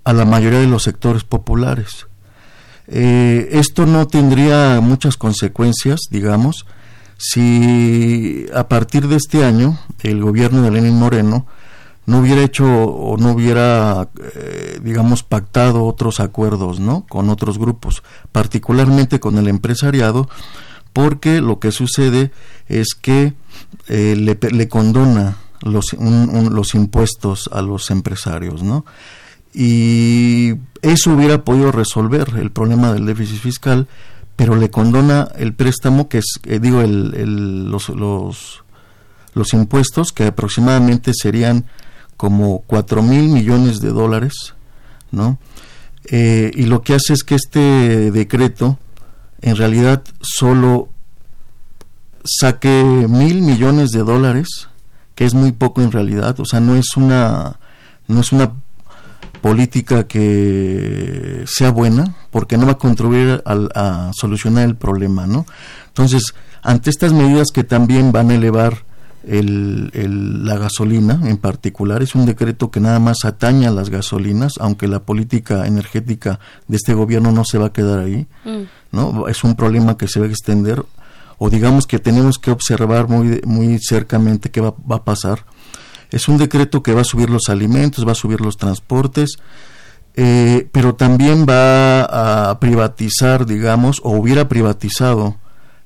a 0.06 0.14
la 0.14 0.24
mayoría 0.24 0.60
de 0.60 0.68
los 0.68 0.84
sectores 0.84 1.26
populares. 1.26 2.08
Eh, 2.88 3.50
esto 3.52 3.86
no 3.86 4.08
tendría 4.08 4.80
muchas 4.80 5.18
consecuencias, 5.18 6.00
digamos, 6.10 6.66
si 7.18 8.46
a 8.56 8.70
partir 8.70 9.10
de 9.10 9.18
este 9.18 9.44
año 9.44 9.78
el 10.04 10.22
gobierno 10.22 10.62
de 10.62 10.72
Lenín 10.72 10.98
Moreno 10.98 11.48
no 12.08 12.20
hubiera 12.20 12.42
hecho 12.42 12.66
o 12.66 13.18
no 13.18 13.34
hubiera, 13.34 14.08
eh, 14.34 14.80
digamos, 14.82 15.24
pactado 15.24 15.84
otros 15.84 16.22
acuerdos, 16.22 16.80
¿no? 16.80 17.06
Con 17.06 17.30
otros 17.30 17.60
grupos, 17.60 18.02
particularmente 18.32 19.20
con 19.20 19.38
el 19.38 19.50
empresariado, 19.50 20.30
porque 20.94 21.42
lo 21.42 21.60
que 21.60 21.74
sucede 21.74 22.32
es 22.70 22.96
que 23.00 23.34
eh, 23.90 24.16
le, 24.16 24.70
condona 24.70 25.36
los, 25.62 25.94
los 26.00 26.76
impuestos 26.76 27.50
a 27.52 27.62
los 27.62 27.92
empresarios, 27.92 28.64
¿no? 28.64 28.86
Y 29.54 30.54
eso 30.82 31.14
hubiera 31.14 31.44
podido 31.44 31.74
resolver 31.74 32.36
el 32.40 32.52
problema 32.52 32.94
del 32.94 33.06
déficit 33.06 33.40
fiscal, 33.40 33.90
pero 34.38 34.56
le 34.56 34.70
condona 34.70 35.28
el 35.36 35.54
préstamo, 35.54 36.08
que 36.08 36.20
es, 36.20 36.40
eh, 36.46 36.60
digo, 36.60 36.80
el, 36.80 37.70
los, 37.70 37.90
los, 37.90 38.64
los 39.34 39.54
impuestos, 39.54 40.14
que 40.14 40.28
aproximadamente 40.28 41.12
serían 41.14 41.66
como 42.18 42.64
cuatro 42.66 43.02
mil 43.04 43.30
millones 43.30 43.80
de 43.80 43.90
dólares, 43.90 44.56
¿no? 45.12 45.38
Eh, 46.10 46.52
y 46.56 46.64
lo 46.64 46.82
que 46.82 46.96
hace 46.96 47.14
es 47.14 47.24
que 47.24 47.36
este 47.36 48.12
decreto 48.12 48.80
en 49.42 49.56
realidad 49.56 50.04
solo 50.22 50.90
saque 52.24 53.06
mil 53.08 53.42
millones 53.42 53.92
de 53.92 54.04
dólares, 54.04 54.68
que 55.16 55.26
es 55.26 55.34
muy 55.34 55.52
poco 55.52 55.82
en 55.82 55.92
realidad, 55.92 56.40
o 56.40 56.46
sea, 56.46 56.60
no 56.60 56.76
es 56.76 56.98
una, 56.98 57.60
no 58.08 58.20
es 58.20 58.32
una 58.32 58.54
política 59.42 60.08
que 60.08 61.44
sea 61.46 61.72
buena, 61.72 62.16
porque 62.32 62.58
no 62.58 62.66
va 62.66 62.74
a 62.74 62.78
contribuir 62.78 63.44
a, 63.46 63.54
a 63.76 64.12
solucionar 64.14 64.66
el 64.66 64.76
problema, 64.76 65.28
¿no? 65.28 65.46
Entonces, 65.88 66.34
ante 66.64 66.90
estas 66.90 67.14
medidas 67.14 67.48
que 67.54 67.64
también 67.64 68.12
van 68.12 68.32
a 68.32 68.36
elevar 68.36 68.87
el, 69.24 70.46
la 70.46 70.58
gasolina 70.58 71.20
en 71.24 71.38
particular. 71.38 72.02
Es 72.02 72.16
un 72.16 72.26
decreto 72.26 72.72
que 72.72 72.80
nada 72.80 73.00
más 73.00 73.26
ataña 73.26 73.70
a 73.70 73.74
las 73.74 73.90
gasolinas, 73.90 74.54
aunque 74.60 74.88
la 74.88 75.00
política 75.00 75.68
energética 75.68 76.40
de 76.68 76.78
este 76.78 76.94
gobierno 76.94 77.32
no 77.32 77.44
se 77.46 77.58
va 77.58 77.68
a 77.68 77.74
quedar 77.74 78.00
ahí. 78.00 78.28
Mm. 78.46 78.64
¿no? 78.92 79.28
Es 79.28 79.44
un 79.44 79.56
problema 79.56 79.98
que 79.98 80.08
se 80.08 80.20
va 80.20 80.26
a 80.26 80.30
extender 80.30 80.84
o 81.38 81.50
digamos 81.50 81.86
que 81.86 82.00
tenemos 82.00 82.40
que 82.40 82.52
observar 82.52 83.08
muy, 83.08 83.42
muy 83.46 83.80
cercamente 83.80 84.50
qué 84.50 84.62
va, 84.62 84.74
va 84.90 84.98
a 84.98 85.04
pasar. 85.04 85.46
Es 86.10 86.28
un 86.28 86.38
decreto 86.38 86.82
que 86.82 86.94
va 86.94 87.02
a 87.02 87.06
subir 87.06 87.30
los 87.30 87.50
alimentos, 87.50 88.08
va 88.08 88.14
a 88.14 88.16
subir 88.16 88.42
los 88.42 88.58
transportes, 88.58 89.38
eh, 90.16 90.68
pero 90.72 90.96
también 90.96 91.46
va 91.48 92.50
a 92.50 92.60
privatizar, 92.60 93.46
digamos, 93.46 94.02
o 94.04 94.12
hubiera 94.12 94.48
privatizado 94.48 95.36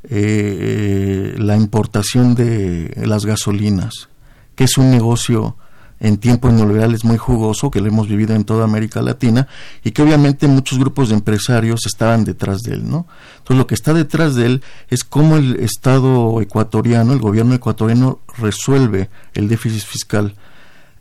eh, 0.09 1.35
la 1.37 1.55
importación 1.55 2.35
de 2.35 2.93
las 3.05 3.25
gasolinas, 3.25 4.09
que 4.55 4.63
es 4.63 4.77
un 4.77 4.91
negocio 4.91 5.55
en 6.01 6.17
tiempos 6.17 6.51
neoliberales 6.51 7.05
muy 7.05 7.17
jugoso 7.17 7.69
que 7.69 7.79
lo 7.79 7.87
hemos 7.87 8.07
vivido 8.07 8.35
en 8.35 8.43
toda 8.43 8.65
América 8.65 9.01
Latina 9.03 9.47
y 9.83 9.91
que 9.91 10.01
obviamente 10.01 10.47
muchos 10.47 10.79
grupos 10.79 11.09
de 11.09 11.15
empresarios 11.15 11.85
estaban 11.85 12.23
detrás 12.25 12.61
de 12.63 12.73
él, 12.73 12.89
¿no? 12.89 13.05
Entonces 13.37 13.57
lo 13.57 13.67
que 13.67 13.75
está 13.75 13.93
detrás 13.93 14.35
de 14.35 14.47
él 14.47 14.63
es 14.89 15.03
cómo 15.03 15.37
el 15.37 15.57
Estado 15.59 16.41
ecuatoriano, 16.41 17.13
el 17.13 17.19
gobierno 17.19 17.53
ecuatoriano 17.53 18.19
resuelve 18.39 19.11
el 19.35 19.47
déficit 19.47 19.83
fiscal 19.83 20.35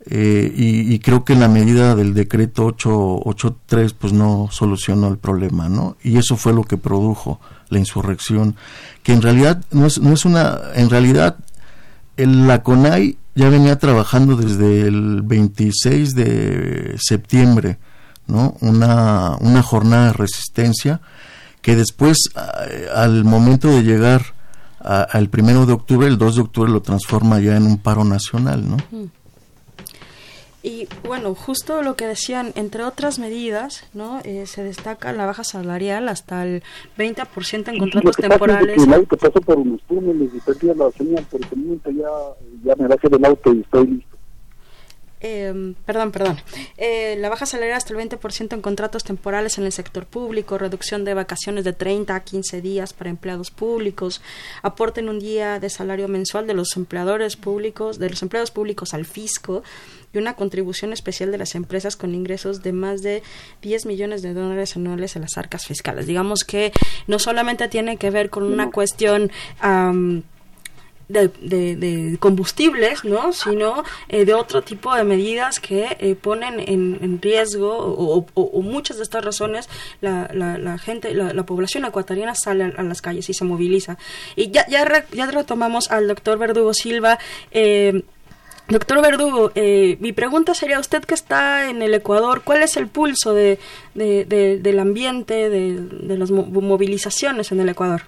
eh, 0.05 0.51
y, 0.55 0.97
creo 0.99 1.23
que 1.23 1.35
la 1.35 1.47
medida 1.47 1.95
del 1.95 2.15
decreto 2.15 2.65
883 2.65 3.93
pues 3.93 4.13
no 4.13 4.49
solucionó 4.51 5.07
el 5.09 5.19
problema, 5.19 5.69
¿no? 5.69 5.95
Y 6.03 6.17
eso 6.17 6.37
fue 6.37 6.53
lo 6.53 6.63
que 6.63 6.77
produjo 6.77 7.39
la 7.69 7.77
insurrección, 7.77 8.55
que 9.03 9.13
en 9.13 9.21
realidad 9.21 9.63
no 9.69 9.85
es, 9.85 9.99
no 9.99 10.13
es 10.13 10.25
una, 10.25 10.59
en 10.73 10.89
realidad 10.89 11.37
el, 12.17 12.47
la 12.47 12.63
CONAI 12.63 13.17
ya 13.35 13.49
venía 13.49 13.77
trabajando 13.77 14.35
desde 14.35 14.87
el 14.87 15.21
26 15.21 16.15
de 16.15 16.95
septiembre, 16.99 17.77
¿no? 18.25 18.55
Una, 18.59 19.37
una 19.39 19.61
jornada 19.61 20.07
de 20.07 20.13
resistencia 20.13 21.01
que 21.61 21.75
después, 21.75 22.17
al 22.95 23.23
momento 23.23 23.69
de 23.69 23.83
llegar 23.83 24.33
al 24.79 25.29
primero 25.29 25.67
de 25.67 25.73
octubre, 25.73 26.07
el 26.07 26.17
2 26.17 26.35
de 26.35 26.41
octubre 26.41 26.71
lo 26.71 26.81
transforma 26.81 27.39
ya 27.39 27.55
en 27.55 27.67
un 27.67 27.77
paro 27.77 28.03
nacional, 28.03 28.67
¿no? 28.67 28.77
Y 30.63 30.87
bueno, 31.07 31.33
justo 31.33 31.81
lo 31.81 31.95
que 31.95 32.05
decían, 32.05 32.51
entre 32.55 32.83
otras 32.83 33.17
medidas, 33.17 33.83
¿no? 33.93 34.19
Eh, 34.23 34.45
se 34.45 34.63
destaca 34.63 35.11
la 35.11 35.25
baja 35.25 35.43
salarial 35.43 36.07
hasta 36.07 36.43
el 36.45 36.61
20% 36.97 37.69
en 37.69 37.79
contratos 37.79 38.15
temporales. 38.15 38.83
el 38.83 38.93
auto 38.93 39.17
pasó 39.17 39.41
por 39.41 39.57
unos 39.57 39.81
túneles 39.83 40.29
y 40.35 40.39
perdía 40.39 40.75
la 40.75 40.91
señal, 40.91 41.25
pero 41.31 41.45
ya, 41.91 42.09
ya 42.63 42.75
me 42.75 42.87
bajé 42.87 43.09
del 43.09 43.25
auto 43.25 43.53
y 43.53 43.61
estoy 43.61 43.87
listo. 43.87 44.10
Eh, 45.23 45.73
perdón, 45.85 46.11
perdón. 46.11 46.37
Eh, 46.77 47.15
la 47.19 47.29
baja 47.29 47.45
salarial 47.45 47.77
hasta 47.77 47.93
el 47.93 47.99
20% 47.99 48.53
en 48.53 48.61
contratos 48.61 49.03
temporales 49.03 49.59
en 49.59 49.65
el 49.65 49.71
sector 49.71 50.07
público, 50.07 50.57
reducción 50.57 51.05
de 51.05 51.13
vacaciones 51.13 51.63
de 51.63 51.73
30 51.73 52.15
a 52.15 52.19
15 52.21 52.61
días 52.61 52.93
para 52.93 53.11
empleados 53.11 53.51
públicos, 53.51 54.21
aporte 54.63 54.99
en 54.99 55.09
un 55.09 55.19
día 55.19 55.59
de 55.59 55.69
salario 55.69 56.07
mensual 56.07 56.47
de 56.47 56.55
los 56.55 56.75
empleadores 56.75 57.35
públicos, 57.35 57.99
de 57.99 58.09
los 58.09 58.21
empleados 58.23 58.49
públicos 58.49 58.95
al 58.95 59.05
fisco 59.05 59.63
y 60.11 60.17
una 60.17 60.35
contribución 60.35 60.91
especial 60.91 61.31
de 61.31 61.37
las 61.37 61.53
empresas 61.53 61.95
con 61.95 62.15
ingresos 62.15 62.63
de 62.63 62.73
más 62.73 63.03
de 63.03 63.21
10 63.61 63.85
millones 63.85 64.23
de 64.23 64.33
dólares 64.33 64.75
anuales 64.75 65.15
a 65.15 65.19
las 65.19 65.37
arcas 65.37 65.67
fiscales. 65.67 66.07
Digamos 66.07 66.43
que 66.43 66.71
no 67.05 67.19
solamente 67.19 67.67
tiene 67.67 67.97
que 67.97 68.09
ver 68.09 68.31
con 68.31 68.43
una 68.43 68.71
cuestión 68.71 69.31
de, 71.11 72.17
combustibles, 72.19 73.03
¿no? 73.03 73.33
sino 73.33 73.83
eh, 74.09 74.25
de 74.25 74.33
otro 74.33 74.61
tipo 74.61 74.93
de 74.95 75.03
medidas 75.03 75.59
que 75.59 75.97
eh, 75.99 76.15
ponen 76.15 76.59
en, 76.59 77.21
riesgo 77.21 77.75
o, 77.77 78.61
muchas 78.61 78.97
de 78.97 79.03
estas 79.03 79.23
razones 79.23 79.69
la, 80.01 80.29
la, 80.33 80.77
gente, 80.77 81.13
la, 81.13 81.43
población 81.43 81.85
ecuatoriana 81.85 82.33
sale 82.35 82.73
a, 82.75 82.83
las 82.83 83.01
calles 83.01 83.29
y 83.29 83.33
se 83.33 83.43
moviliza. 83.43 83.97
Y 84.35 84.51
ya, 84.51 84.65
ya, 84.67 85.05
ya 85.11 85.25
retomamos 85.29 85.91
al 85.91 86.07
doctor 86.07 86.37
Verdugo 86.37 86.73
Silva. 86.73 87.19
Eh, 87.51 88.03
Doctor 88.67 89.01
Verdugo, 89.01 89.51
mi 89.55 90.13
pregunta 90.13 90.53
sería, 90.53 90.79
usted 90.79 91.03
que 91.03 91.13
está 91.13 91.69
en 91.69 91.81
el 91.81 91.93
Ecuador, 91.93 92.41
¿cuál 92.45 92.63
es 92.63 92.77
el 92.77 92.87
pulso 92.87 93.33
de, 93.33 93.59
del 93.95 94.79
ambiente, 94.79 95.49
de, 95.49 96.17
las 96.17 96.31
movilizaciones 96.31 97.51
en 97.51 97.59
el 97.59 97.67
Ecuador? 97.67 98.03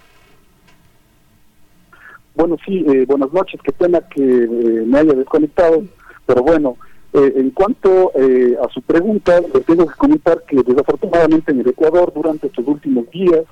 Bueno, 2.35 2.57
sí, 2.65 2.83
eh, 2.87 3.05
buenas 3.05 3.31
noches, 3.31 3.61
qué 3.63 3.71
pena 3.71 4.01
que 4.01 4.23
eh, 4.23 4.47
me 4.87 4.99
haya 4.99 5.13
desconectado, 5.13 5.83
pero 6.25 6.41
bueno, 6.41 6.77
eh, 7.13 7.31
en 7.35 7.51
cuanto 7.51 8.11
a 8.11 8.69
su 8.73 8.81
pregunta, 8.81 9.39
le 9.39 9.59
tengo 9.61 9.85
que 9.85 9.93
comentar 9.93 10.41
que 10.47 10.63
desafortunadamente 10.63 11.51
en 11.51 11.59
el 11.59 11.69
Ecuador 11.69 12.11
durante 12.13 12.47
estos 12.47 12.67
últimos 12.67 13.07
días 13.11 13.45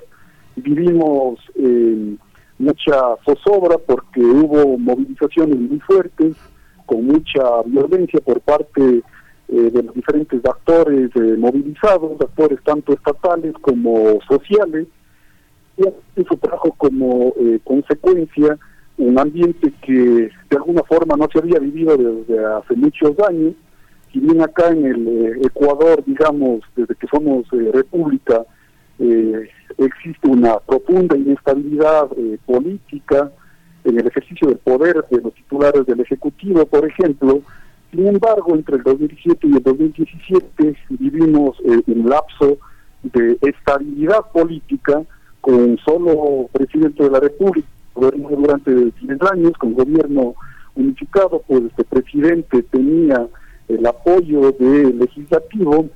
vivimos 0.56 1.38
mucha 2.58 3.16
zozobra 3.24 3.78
porque 3.78 4.20
hubo 4.20 4.76
movilizaciones 4.78 5.60
muy 5.60 5.78
fuertes, 5.78 6.34
con 6.84 7.06
mucha 7.06 7.62
violencia 7.64 8.18
por 8.20 8.40
parte 8.40 9.02
de 9.46 9.82
los 9.82 9.94
diferentes 9.94 10.44
actores 10.44 11.10
movilizados, 11.38 12.20
actores 12.20 12.58
tanto 12.64 12.94
estatales 12.94 13.54
como 13.60 14.18
sociales, 14.28 14.88
y 15.76 15.82
eso 16.20 16.36
trajo 16.40 16.72
como 16.72 17.32
consecuencia 17.62 18.58
un 19.02 19.18
ambiente 19.18 19.72
que 19.82 20.30
de 20.50 20.56
alguna 20.56 20.82
forma 20.84 21.16
no 21.16 21.28
se 21.32 21.40
había 21.40 21.58
vivido 21.58 21.96
desde 21.96 22.44
hace 22.44 22.76
muchos 22.76 23.18
años, 23.28 23.54
si 24.12 24.20
bien 24.20 24.40
acá 24.40 24.68
en 24.68 24.84
el 24.84 25.08
eh, 25.08 25.40
Ecuador, 25.42 26.04
digamos, 26.06 26.60
desde 26.76 26.94
que 26.94 27.08
somos 27.08 27.44
eh, 27.52 27.70
república, 27.72 28.44
eh, 29.00 29.48
existe 29.78 30.28
una 30.28 30.58
profunda 30.60 31.16
inestabilidad 31.16 32.08
política 32.46 33.32
en 33.84 33.98
el 33.98 34.06
ejercicio 34.06 34.48
del 34.48 34.58
poder 34.58 35.04
de 35.10 35.20
los 35.20 35.34
titulares 35.34 35.84
del 35.86 36.00
Ejecutivo, 36.00 36.64
por 36.66 36.86
ejemplo, 36.86 37.40
sin 37.90 38.06
embargo, 38.06 38.54
entre 38.54 38.76
el 38.76 38.82
2017 38.84 39.48
y 39.48 39.52
el 39.54 39.62
2017 39.62 40.76
vivimos 40.90 41.58
un 41.60 42.08
lapso 42.08 42.58
de 43.02 43.36
estabilidad 43.42 44.30
política 44.32 45.02
con 45.40 45.76
solo 45.84 46.48
presidente 46.52 47.02
de 47.02 47.10
la 47.10 47.20
República 47.20 47.66
durante 47.94 48.70
10 48.72 49.22
años 49.30 49.52
con 49.58 49.74
gobierno 49.74 50.34
unificado, 50.74 51.42
pues 51.46 51.64
este 51.64 51.84
presidente 51.84 52.62
tenía 52.64 53.28
el 53.68 53.86
apoyo 53.86 54.52
del 54.52 54.98
legislativo, 54.98 55.88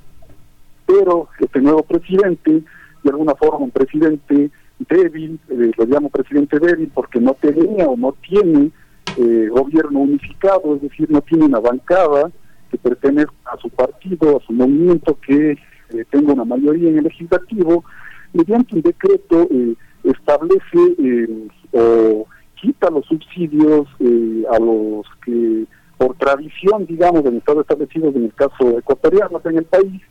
pero 0.87 1.29
este 1.41 1.61
nuevo 1.61 1.83
presidente, 1.83 2.63
de 3.03 3.11
alguna 3.11 3.35
forma 3.35 3.65
un 3.65 3.71
presidente 3.71 4.51
débil, 4.89 5.39
eh, 5.49 5.73
lo 5.77 5.87
llamo 5.87 6.11
presidente 6.11 6.59
débil 6.59 6.91
porque 6.95 7.21
no 7.21 7.35
tenía 7.35 7.87
o 7.87 7.97
no 7.97 8.15
tiene 8.29 8.71
eh, 9.17 9.49
gobierno 9.51 10.01
unificado, 10.01 10.77
es 10.77 10.83
decir, 10.83 11.11
no 11.11 11.21
tiene 11.23 11.47
una 11.47 11.61
bancada 11.61 12.31
que 12.71 12.79
pertenezca 12.79 13.33
a 13.45 13.57
su 13.59 13.71
partido, 13.71 14.37
a 14.37 14.47
su 14.47 14.53
movimiento 14.53 15.19
que 15.27 15.53
eh, 15.53 16.05
tenga 16.11 16.33
una 16.33 16.45
mayoría 16.45 16.91
en 16.91 16.99
el 16.99 17.05
legislativo, 17.05 17.85
mediante 18.33 18.75
un 18.75 18.83
decreto 18.83 19.49
eh, 19.51 19.75
establece 20.05 20.95
eh, 20.99 21.49
o 21.73 22.27
quita 22.61 22.91
los 22.91 23.05
subsidios 23.07 23.87
eh, 24.01 24.45
a 24.51 24.59
los 24.59 25.07
que 25.25 25.65
por 25.99 26.15
tradición, 26.17 26.85
digamos, 26.87 27.25
han 27.25 27.37
estado 27.37 27.63
establecidos 27.63 28.15
en 28.15 28.25
el 28.25 28.35
caso 28.35 28.79
ecuatoriano 28.79 29.41
en 29.45 29.59
el 29.59 29.65
país, 29.65 30.03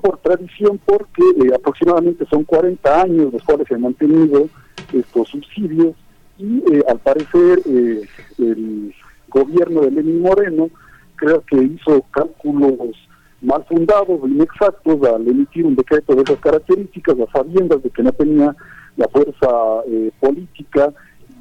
por 0.00 0.18
tradición 0.18 0.80
porque 0.84 1.22
eh, 1.22 1.54
aproximadamente 1.54 2.26
son 2.26 2.44
40 2.44 3.02
años 3.02 3.32
los 3.32 3.42
cuales 3.42 3.66
se 3.66 3.74
han 3.74 3.82
mantenido 3.82 4.48
estos 4.92 5.28
subsidios 5.28 5.94
y 6.38 6.62
al 6.88 6.98
parecer 6.98 7.60
el 7.66 8.94
gobierno 9.28 9.82
de 9.82 9.90
Lenín 9.90 10.22
Moreno 10.22 10.70
creo 11.16 11.42
que 11.42 11.56
hizo 11.56 12.02
cálculos 12.10 12.96
mal 13.42 13.64
fundados, 13.66 14.20
inexactos 14.24 15.02
al 15.02 15.26
emitir 15.26 15.64
un 15.66 15.74
decreto 15.74 16.14
de 16.14 16.22
esas 16.22 16.38
características, 16.38 17.16
a 17.20 17.32
sabiendas 17.32 17.82
de 17.82 17.90
que 17.90 18.02
no 18.02 18.12
tenía 18.12 18.54
la 18.96 19.08
fuerza 19.08 19.48
eh, 19.88 20.10
política. 20.20 20.92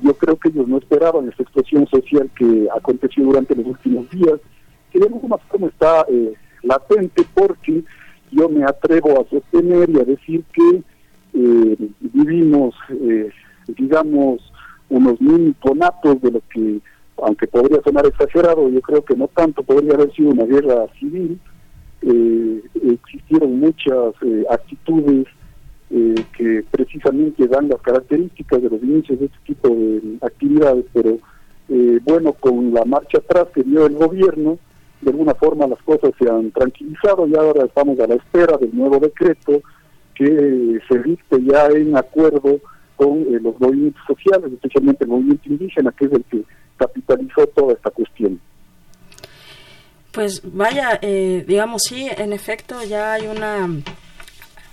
Yo 0.02 0.14
creo 0.14 0.38
que 0.38 0.50
ellos 0.50 0.68
no 0.68 0.78
esperaban 0.78 1.28
esta 1.28 1.44
explosión 1.44 1.86
social 1.88 2.30
que 2.38 2.68
aconteció 2.76 3.26
durante 3.26 3.56
los 3.56 3.66
últimos 3.66 4.10
días, 4.12 4.40
que 4.92 5.00
de 5.00 5.08
alguna 5.08 5.38
forma 5.38 5.68
está 5.68 6.06
eh, 6.10 6.34
latente 6.64 7.26
porque 7.34 7.84
yo 8.32 8.48
me 8.48 8.64
atrevo 8.64 9.20
a 9.20 9.30
sostener 9.30 9.90
y 9.90 10.00
a 10.00 10.06
decir 10.06 10.44
que 10.54 10.84
eh, 11.34 11.78
vivimos, 12.00 12.76
digamos, 13.68 14.42
unos 14.90 15.20
mini 15.22 15.54
conatos 15.56 16.22
de 16.22 16.32
lo 16.32 16.42
que, 16.52 16.80
aunque 17.22 17.48
podría 17.48 17.82
sonar 17.84 18.06
exagerado, 18.06 18.70
yo 18.70 18.82
creo 18.82 19.04
que 19.04 19.16
no 19.16 19.28
tanto, 19.28 19.64
podría 19.64 19.94
haber 19.94 20.14
sido 20.14 20.32
una 20.32 20.46
guerra 20.46 20.88
civil. 21.00 21.40
Existieron 22.02 23.60
muchas 23.60 24.14
actitudes 24.50 25.28
eh, 25.92 26.14
que 26.38 26.64
precisamente 26.70 27.48
dan 27.48 27.68
las 27.68 27.82
características 27.82 28.62
de 28.62 28.70
los 28.70 28.84
inicios 28.84 29.20
de 29.20 29.26
este 29.26 29.38
tipo 29.44 29.70
de 29.70 30.20
actividades, 30.22 30.86
pero 30.94 31.18
eh, 31.68 32.00
bueno, 32.04 32.34
con 32.34 32.72
la 32.72 32.86
marcha 32.86 33.18
atrás 33.18 33.48
que 33.56 33.64
dio 33.64 33.88
el 33.88 33.96
gobierno, 33.96 34.60
de 35.02 35.10
alguna 35.10 35.34
forma 35.34 35.66
las 35.66 35.82
cosas 35.82 36.12
se 36.20 36.30
han 36.30 36.52
tranquilizado 36.52 37.28
y 37.28 37.36
ahora 37.36 37.66
estamos 37.66 38.00
a 38.00 38.06
la 38.06 38.14
espera 38.14 38.58
del 38.58 38.70
nuevo 38.76 39.00
decreto 39.00 39.64
que 40.14 40.80
se 40.88 40.98
viste 41.00 41.44
ya 41.44 41.66
en 41.70 41.98
acuerdo 41.98 42.60
con 42.96 43.22
eh, 43.22 43.40
los 43.42 43.60
movimientos 43.60 44.04
sociales, 44.06 44.54
especialmente 44.54 45.06
el 45.06 45.10
movimiento 45.10 45.50
indígena, 45.50 45.92
que 45.94 46.06
es 46.06 46.12
el 46.12 46.24
que 46.26 46.44
capitalizó 46.78 47.48
toda 47.48 47.74
esta 47.74 47.90
cuestión. 47.90 48.40
Pues 50.12 50.41
vaya, 50.43 51.00
digamos, 51.02 51.84
sí, 51.88 52.10
en 52.17 52.34
efecto 52.34 52.84
ya 52.84 53.13
hay 53.13 53.28
una 53.28 53.69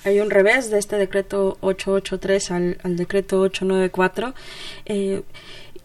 hay 0.07 0.21
un 0.21 0.31
revés 0.31 0.71
de 0.71 0.79
este 0.79 0.97
decreto 0.97 1.59
883 1.61 2.51
al, 2.53 2.97
decreto 2.97 3.41
894. 3.41 4.35
Eh, 4.87 5.23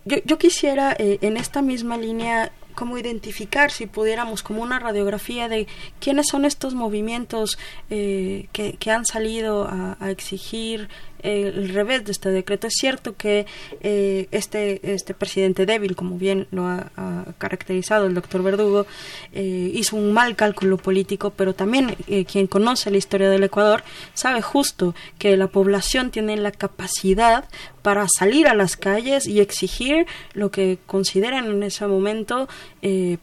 yo, 0.05 0.17
yo, 0.25 0.37
quisiera, 0.37 0.95
eh, 0.97 1.17
en 1.21 1.37
esta 1.37 1.61
misma 1.61 1.97
línea, 1.97 2.51
cómo 2.75 2.97
identificar, 2.97 3.71
si 3.71 3.87
pudiéramos, 3.87 4.43
como 4.43 4.61
una 4.61 4.79
radiografía 4.79 5.49
de 5.49 5.67
quiénes 5.99 6.27
son 6.27 6.45
estos 6.45 6.75
movimientos 6.75 7.57
eh, 7.89 8.47
que, 8.53 8.73
que, 8.73 8.91
han 8.91 9.05
salido 9.05 9.67
a 9.67 10.09
exigir 10.11 10.87
el 11.23 11.69
revés 11.69 12.05
de 12.05 12.11
este 12.11 12.29
decreto. 12.29 12.67
Es 12.67 12.73
cierto 12.79 13.15
que 13.15 13.45
eh, 13.81 14.27
este, 14.31 14.93
este 14.93 15.13
presidente 15.13 15.65
débil, 15.65 15.95
como 15.95 16.17
bien 16.17 16.47
lo 16.51 16.65
ha, 16.65 16.91
caracterizado 17.37 18.07
el 18.07 18.13
doctor 18.13 18.43
Verdugo, 18.43 18.85
eh, 19.33 19.71
hizo 19.73 19.95
un 19.95 20.13
mal 20.13 20.35
cálculo 20.35 20.77
político, 20.77 21.31
pero 21.31 21.53
también 21.53 21.95
eh, 22.07 22.25
quien 22.25 22.47
conoce 22.47 22.91
la 22.91 22.97
historia 22.97 23.29
del 23.29 23.43
Ecuador 23.43 23.83
sabe 24.13 24.41
justo 24.41 24.95
que 25.17 25.37
la 25.37 25.47
población 25.47 26.11
tiene 26.11 26.37
la 26.37 26.51
capacidad 26.51 27.45
para 27.81 28.07
salir 28.07 28.47
a 28.47 28.53
las 28.53 28.77
calles 28.77 29.25
y 29.25 29.39
exigir 29.39 30.05
lo 30.33 30.51
que 30.51 30.77
consideran 30.85 31.45
en 31.45 31.63
ese 31.63 31.87
momento 31.87 32.47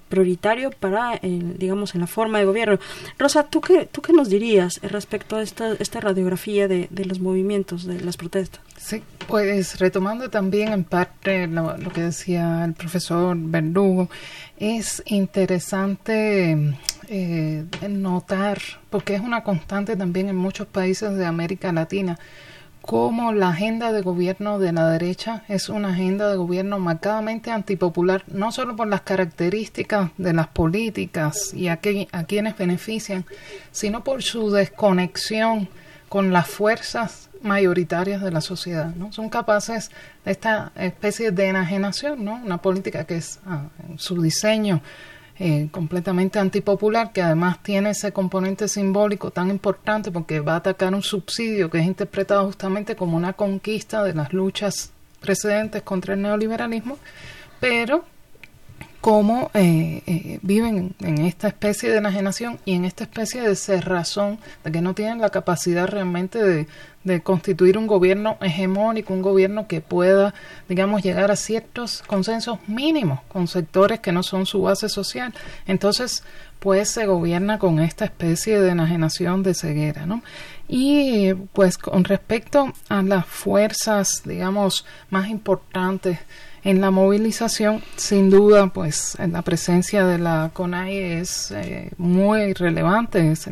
prioritario 0.08 0.70
para, 0.70 1.20
digamos, 1.22 1.94
en 1.94 2.00
la 2.00 2.06
forma 2.08 2.40
de 2.40 2.44
gobierno. 2.44 2.78
Rosa, 3.18 3.44
¿tú 3.44 3.61
qué, 3.61 3.87
tú 3.87 4.02
qué 4.02 4.12
nos 4.12 4.28
dirías 4.28 4.80
respecto 4.82 5.37
a 5.37 5.42
esta, 5.42 5.74
esta 5.74 6.00
radiografía 6.00 6.66
de, 6.66 6.88
de 6.90 7.04
los 7.04 7.20
movimientos 7.20 7.88
de 7.88 8.01
las 8.05 8.16
protestas. 8.16 8.61
Sí, 8.77 9.03
pues 9.27 9.79
retomando 9.79 10.31
también 10.31 10.72
en 10.72 10.85
parte 10.85 11.46
lo, 11.46 11.77
que 11.92 12.03
decía 12.03 12.64
el 12.64 12.74
profesor 12.74 13.37
Verdugo, 13.38 14.09
es 14.59 15.03
interesante 15.07 16.77
eh, 17.09 17.64
notar, 17.88 18.59
porque 18.90 19.14
es 19.14 19.20
una 19.20 19.42
constante 19.42 19.96
también 19.96 20.29
en 20.29 20.37
muchos 20.37 20.66
países 20.66 21.14
de 21.16 21.27
América 21.27 21.72
Latina, 21.72 22.18
cómo 22.83 23.33
la 23.33 23.51
agenda 23.51 23.92
de 23.92 24.01
gobierno 24.01 24.59
de 24.59 24.72
la 24.72 24.88
derecha 24.88 25.44
es 25.48 25.68
una 25.68 25.90
agenda 25.90 26.31
de 26.31 26.37
gobierno 26.37 26.79
marcadamente 26.79 27.51
antipopular, 27.51 28.24
no 28.29 28.51
solo 28.51 28.77
por 28.77 28.88
las 28.88 29.03
características 29.03 30.11
de 30.16 30.33
las 30.33 30.48
políticas 30.48 31.53
y 31.53 31.68
a, 31.68 31.81
a 32.12 32.24
quienes 32.24 32.57
benefician, 32.57 33.27
sino 33.72 34.03
por 34.05 34.22
su 34.22 34.51
desconexión 34.51 35.68
con 36.09 36.33
las 36.33 36.48
fuerzas 36.48 37.27
mayoritarias 37.42 38.22
de 38.22 38.31
la 38.31 38.40
sociedad, 38.40 38.94
¿no? 38.94 39.12
Son 39.12 39.29
capaces 39.29 39.90
de 40.24 40.33
esta 40.33 40.72
especie 40.77 41.31
de 41.31 41.48
enajenación, 41.48 42.24
¿no? 42.24 42.35
Una 42.35 42.59
política 42.59 43.05
que 43.05 43.16
es 43.16 43.40
ah, 43.46 43.68
su 43.96 44.20
diseño 44.20 44.83
eh, 45.40 45.68
completamente 45.70 46.40
antipopular, 46.40 47.12
que 47.12 47.22
además 47.22 47.62
tiene 47.62 47.90
ese 47.90 48.12
componente 48.12 48.66
simbólico 48.66 49.31
tan 49.31 49.51
importante 49.51 50.11
porque 50.11 50.40
va 50.40 50.55
a 50.55 50.57
atacar 50.57 50.92
un 50.92 51.03
subsidio 51.03 51.70
que 51.70 51.79
es 51.79 51.87
interpretado 51.87 52.46
justamente 52.46 52.96
como 52.96 53.16
una 53.16 53.35
conquista 53.35 54.03
de 54.03 54.14
las 54.14 54.33
luchas 54.33 54.90
precedentes 55.20 55.83
contra 55.83 56.14
el 56.14 56.22
neoliberalismo, 56.22 56.98
pero 57.61 58.05
cómo 59.01 59.51
eh, 59.55 60.03
eh, 60.07 60.38
viven 60.42 60.94
en 61.01 61.18
esta 61.18 61.48
especie 61.48 61.90
de 61.90 61.98
enajenación 61.98 62.59
y 62.64 62.74
en 62.74 62.85
esta 62.85 63.05
especie 63.05 63.40
de 63.42 63.55
cerrazón 63.55 64.40
de 64.64 64.72
que 64.72 64.81
no 64.81 64.94
tienen 64.94 65.20
la 65.20 65.31
capacidad 65.31 65.87
realmente 65.87 66.42
de, 66.42 66.66
de 67.08 67.20
constituir 67.20 67.76
un 67.76 67.88
gobierno 67.88 68.36
hegemónico, 68.40 69.12
un 69.12 69.22
gobierno 69.22 69.66
que 69.66 69.80
pueda, 69.80 70.32
digamos, 70.68 71.02
llegar 71.02 71.32
a 71.32 71.36
ciertos 71.36 72.02
consensos 72.06 72.60
mínimos 72.68 73.20
con 73.26 73.48
sectores 73.48 73.98
que 73.98 74.12
no 74.12 74.22
son 74.22 74.46
su 74.46 74.62
base 74.62 74.88
social. 74.88 75.34
Entonces, 75.66 76.22
pues 76.60 76.90
se 76.90 77.06
gobierna 77.06 77.58
con 77.58 77.80
esta 77.80 78.04
especie 78.04 78.60
de 78.60 78.70
enajenación 78.70 79.42
de 79.42 79.54
ceguera, 79.54 80.06
¿no? 80.06 80.22
Y 80.68 81.32
pues 81.52 81.78
con 81.78 82.04
respecto 82.04 82.72
a 82.88 83.02
las 83.02 83.26
fuerzas, 83.26 84.22
digamos, 84.24 84.84
más 85.10 85.28
importantes 85.28 86.18
en 86.64 86.80
la 86.80 86.90
movilización, 86.90 87.82
sin 87.96 88.30
duda, 88.30 88.66
pues 88.66 89.16
la 89.18 89.42
presencia 89.42 90.04
de 90.04 90.18
la 90.18 90.50
CONAI 90.52 90.98
es 90.98 91.50
eh, 91.52 91.90
muy 91.96 92.52
relevante, 92.52 93.32
es, 93.32 93.48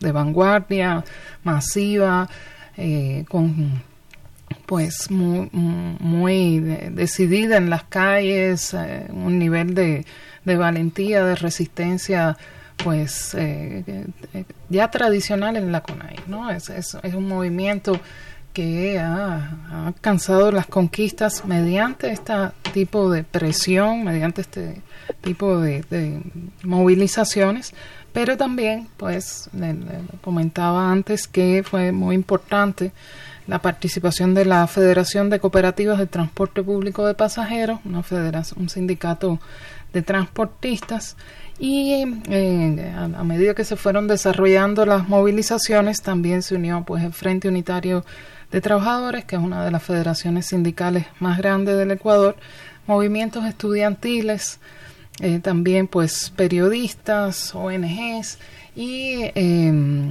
de 0.00 0.12
vanguardia, 0.12 1.04
masiva, 1.44 2.28
eh, 2.76 3.24
con 3.28 3.82
pues 4.66 5.10
muy, 5.10 5.48
muy 5.52 6.60
decidida 6.60 7.56
en 7.56 7.70
las 7.70 7.84
calles, 7.84 8.74
eh, 8.74 9.06
un 9.10 9.38
nivel 9.38 9.74
de, 9.74 10.04
de, 10.44 10.56
valentía, 10.56 11.24
de 11.24 11.36
resistencia, 11.36 12.36
pues 12.82 13.36
ya 14.68 14.90
tradicional 14.90 15.56
en 15.56 15.70
la 15.70 15.82
CONAI, 15.82 16.16
¿no? 16.26 16.50
Es, 16.50 16.70
es, 16.70 16.94
un 17.14 17.28
movimiento 17.28 18.00
que 18.52 18.98
ha, 18.98 19.86
alcanzado 19.86 20.50
las 20.50 20.66
conquistas 20.66 21.44
mediante 21.44 22.10
este 22.10 22.34
tipo 22.72 23.10
de 23.10 23.24
presión, 23.24 24.04
mediante 24.04 24.40
este 24.40 24.82
tipo 25.20 25.60
de, 25.60 26.20
movilizaciones, 26.62 27.74
pero 28.12 28.36
también, 28.36 28.88
pues, 28.96 29.48
comentaba 30.20 30.90
antes 30.90 31.26
que 31.26 31.62
fue 31.64 31.92
muy 31.92 32.14
importante 32.14 32.92
la 33.46 33.60
participación 33.60 34.34
de 34.34 34.44
la 34.44 34.66
Federación 34.66 35.30
de 35.30 35.40
Cooperativas 35.40 35.98
de 35.98 36.06
Transporte 36.06 36.62
Público 36.62 37.06
de 37.06 37.14
Pasajeros, 37.14 37.80
una 37.84 38.02
federación, 38.02 38.62
un 38.62 38.68
sindicato 38.68 39.40
de 39.92 40.02
transportistas, 40.02 41.16
y 41.58 42.04
eh, 42.30 42.92
a, 42.96 43.22
medida 43.22 43.54
que 43.54 43.64
se 43.64 43.76
fueron 43.76 44.08
desarrollando 44.08 44.86
las 44.86 45.08
movilizaciones, 45.08 46.00
también 46.00 46.42
se 46.42 46.54
unió 46.54 46.84
pues 46.86 47.04
el 47.04 47.12
Frente 47.12 47.48
Unitario 47.48 48.04
de 48.50 48.60
Trabajadores, 48.60 49.26
que 49.26 49.36
es 49.36 49.42
una 49.42 49.64
de 49.64 49.70
las 49.70 49.82
federaciones 49.82 50.46
sindicales 50.46 51.06
más 51.18 51.36
grandes 51.36 51.76
del 51.76 51.90
Ecuador, 51.90 52.36
movimientos 52.86 53.44
estudiantiles, 53.44 54.58
eh, 55.20 55.40
también 55.40 55.86
pues 55.86 56.30
periodistas, 56.34 57.54
ONGs 57.54 58.38
y 58.74 59.30
em, 59.34 60.10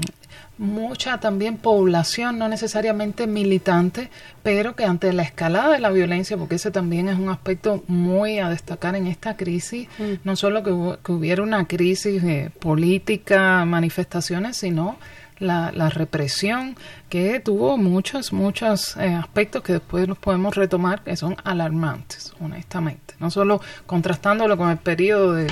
mucha 0.57 1.19
también 1.19 1.57
población, 1.57 2.37
no 2.37 2.49
necesariamente 2.49 3.27
militante, 3.27 4.09
pero 4.43 4.75
que 4.75 4.83
ante 4.83 5.13
la 5.13 5.23
escalada 5.23 5.73
de 5.73 5.79
la 5.79 5.89
violencia, 5.89 6.37
porque 6.37 6.55
ese 6.55 6.69
también 6.69 7.07
es 7.07 7.17
un 7.17 7.29
aspecto 7.29 7.83
muy 7.87 8.39
a 8.39 8.49
destacar 8.49 8.95
en 8.95 9.07
esta 9.07 9.37
crisis, 9.37 9.87
mm. 9.97 10.13
no 10.25 10.35
solo 10.35 10.61
que, 10.61 10.97
que, 11.03 11.11
hubiera 11.13 11.41
una 11.43 11.65
crisis 11.65 12.21
de 12.21 12.51
política, 12.59 13.63
manifestaciones, 13.65 14.57
sino 14.57 14.97
la, 15.39 15.71
la 15.73 15.89
represión 15.89 16.75
que 17.09 17.39
tuvo 17.39 17.77
muchos, 17.77 18.33
muchos 18.33 18.95
eh, 18.97 19.13
aspectos 19.13 19.63
que 19.63 19.73
después 19.73 20.07
los 20.07 20.17
podemos 20.17 20.55
retomar 20.55 21.03
que 21.03 21.15
son 21.15 21.35
alarmantes, 21.43 22.33
honestamente. 22.39 23.15
No 23.19 23.31
solo 23.31 23.61
contrastándolo 23.85 24.57
con 24.57 24.69
el 24.69 24.77
periodo 24.77 25.33
de, 25.33 25.47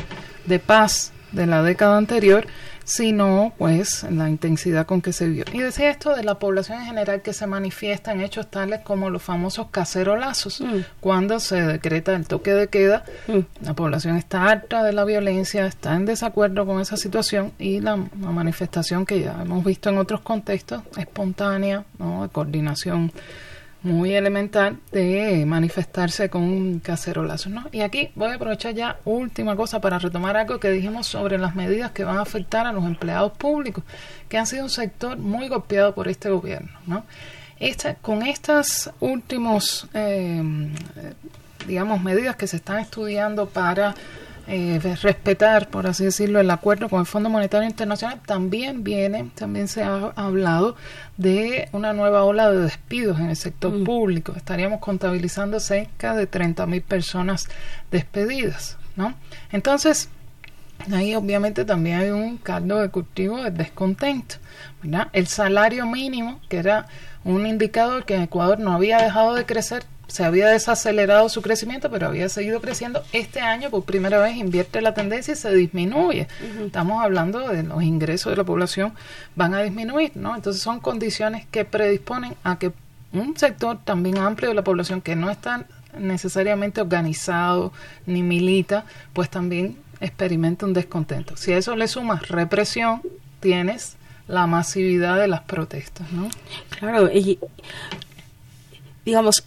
de 0.45 0.60
paz 0.60 1.13
de 1.32 1.45
la 1.45 1.63
década 1.63 1.97
anterior, 1.97 2.47
sino 2.88 3.52
pues 3.58 4.04
la 4.10 4.30
intensidad 4.30 4.86
con 4.86 5.02
que 5.02 5.12
se 5.12 5.28
vio. 5.28 5.43
Y 5.52 5.60
decía 5.60 5.89
esto 5.89 6.15
de 6.15 6.23
la 6.23 6.39
población 6.39 6.80
en 6.80 6.86
general 6.86 7.21
que 7.21 7.34
se 7.34 7.45
manifiesta 7.45 8.13
en 8.13 8.21
hechos 8.21 8.50
tales 8.50 8.80
como 8.80 9.10
los 9.10 9.21
famosos 9.21 9.67
cacerolazos, 9.71 10.62
mm. 10.62 10.80
cuando 11.02 11.41
se 11.41 11.62
decreta 11.62 12.15
el 12.15 12.26
toque 12.26 12.54
de 12.54 12.69
queda, 12.69 13.04
mm. 13.28 13.65
la 13.65 13.73
población 13.73 14.15
está 14.15 14.45
harta 14.45 14.84
de 14.84 14.93
la 14.93 15.04
violencia, 15.04 15.67
está 15.67 15.95
en 15.95 16.06
desacuerdo 16.06 16.65
con 16.65 16.80
esa 16.80 16.95
situación 16.95 17.52
y 17.60 17.82
la, 17.82 17.97
manifestación 17.97 19.06
que 19.06 19.19
ya 19.19 19.38
hemos 19.41 19.65
visto 19.65 19.89
en 19.89 19.97
otros 19.97 20.21
contextos, 20.21 20.82
espontánea, 20.97 21.84
¿no? 22.00 22.23
de 22.23 22.30
coordinación 22.30 23.12
muy 23.88 24.13
elemental 24.13 24.78
de 24.91 25.45
manifestarse 25.45 26.30
con 26.30 26.43
un 26.43 26.80
cacerolazo. 26.80 27.50
¿no? 27.50 27.65
Y 27.71 27.82
aquí 27.82 28.10
voy 28.15 28.32
a 28.32 28.36
aprovechar 28.36 28.73
ya 28.73 28.97
última 29.06 29.56
cosa 29.56 29.82
para 29.82 30.00
retomar 30.00 30.38
algo 30.38 30.60
que 30.60 30.69
dijimos 30.69 31.08
sobre 31.08 31.38
las 31.38 31.56
medidas 31.56 31.91
que 31.91 32.04
van 32.04 32.17
a 32.17 32.21
afectar 32.21 32.67
a 32.67 32.71
los 32.71 32.86
empleados 32.86 33.32
públicos, 33.34 33.84
que 34.30 34.38
han 34.38 34.45
sido 34.45 34.63
un 34.63 34.69
sector 34.69 35.17
muy 35.17 35.47
golpeado 35.47 35.95
por 35.95 36.08
este 36.08 36.30
gobierno. 36.30 36.69
¿no? 36.86 37.06
Esta, 37.60 37.95
con 37.95 38.21
estas 38.21 38.91
últimos, 39.00 39.88
eh, 39.93 40.43
digamos, 41.67 42.04
medidas 42.04 42.36
que 42.36 42.47
se 42.47 42.58
están 42.58 42.80
estudiando 42.80 43.47
para 43.47 43.95
eh, 44.49 44.79
respetar, 45.01 45.69
por 45.69 45.88
así 45.88 46.05
decirlo, 46.05 46.39
el 46.39 46.49
acuerdo 46.49 46.88
con 46.88 47.01
el 47.01 47.05
Fondo 47.05 47.29
Monetario 47.29 47.67
Internacional, 47.67 48.21
también 48.25 48.81
viene, 48.81 49.29
también 49.36 49.67
se 49.67 49.83
ha 49.83 50.13
hablado 50.15 50.77
de 51.17 51.67
una 51.73 51.91
nueva 51.91 52.23
ola 52.23 52.49
de 52.49 52.62
despidos 52.62 53.19
en 53.19 53.29
el 53.29 53.36
sector 53.36 53.73
mm. 53.73 53.83
público. 53.83 54.33
Estaríamos 54.38 54.79
contabilizando 54.79 55.60
cerca 55.60 56.15
de 56.15 56.27
30 56.27 56.65
mil 56.65 56.81
personas 56.81 57.49
despedidas, 57.91 58.77
¿no? 58.95 59.15
Entonces, 59.51 60.07
ahí 60.93 61.13
obviamente 61.13 61.65
también 61.65 61.99
hay 61.99 62.10
un 62.12 62.38
caldo 62.38 62.79
de 62.79 62.88
cultivo 62.88 63.43
de 63.43 63.51
descontento, 63.51 64.36
¿verdad? 64.81 65.10
El 65.12 65.27
salario 65.27 65.86
mínimo, 65.86 66.39
que 66.47 66.60
era 66.60 66.88
un 67.25 67.45
indicador 67.45 68.05
que 68.05 68.15
en 68.15 68.21
Ecuador 68.21 68.60
no 68.60 68.71
había 68.71 68.97
dejado 68.99 69.36
de 69.36 69.45
crecer 69.45 69.83
se 70.07 70.23
había 70.23 70.47
desacelerado 70.47 71.29
su 71.29 71.41
crecimiento, 71.41 71.89
pero 71.91 72.07
había 72.07 72.29
seguido 72.29 72.61
creciendo. 72.61 73.03
Este 73.11 73.41
año, 73.41 73.69
por 73.69 73.83
primera 73.83 74.19
vez, 74.19 74.37
invierte 74.37 74.81
la 74.81 74.93
tendencia 74.93 75.33
y 75.33 75.37
se 75.37 75.53
disminuye. 75.53 76.27
Estamos 76.65 77.03
hablando 77.03 77.47
de 77.49 77.63
los 77.63 77.83
ingresos 77.83 78.31
de 78.31 78.37
la 78.37 78.43
población 78.43 78.93
van 79.35 79.53
a 79.53 79.61
disminuir, 79.61 80.11
¿no? 80.15 80.35
Entonces 80.35 80.61
son 80.61 80.79
condiciones 80.79 81.45
que 81.51 81.65
predisponen 81.65 82.35
a 82.43 82.57
que 82.57 82.71
un 83.13 83.37
sector 83.37 83.79
también 83.83 84.17
amplio 84.17 84.49
de 84.49 84.55
la 84.55 84.63
población 84.63 85.01
que 85.01 85.15
no 85.15 85.29
está 85.29 85.65
necesariamente 85.97 86.81
organizado 86.81 87.73
ni 88.05 88.23
milita, 88.23 88.85
pues 89.13 89.29
también 89.29 89.77
experimenta 89.99 90.65
un 90.65 90.73
descontento. 90.73 91.35
Si 91.37 91.51
a 91.51 91.57
eso 91.57 91.75
le 91.75 91.87
sumas 91.87 92.27
represión, 92.27 93.01
tienes 93.39 93.95
la 94.27 94.45
masividad 94.45 95.17
de 95.17 95.27
las 95.27 95.41
protestas, 95.41 96.11
¿no? 96.11 96.29
Claro, 96.69 97.09
y 97.11 97.39
digamos, 99.05 99.45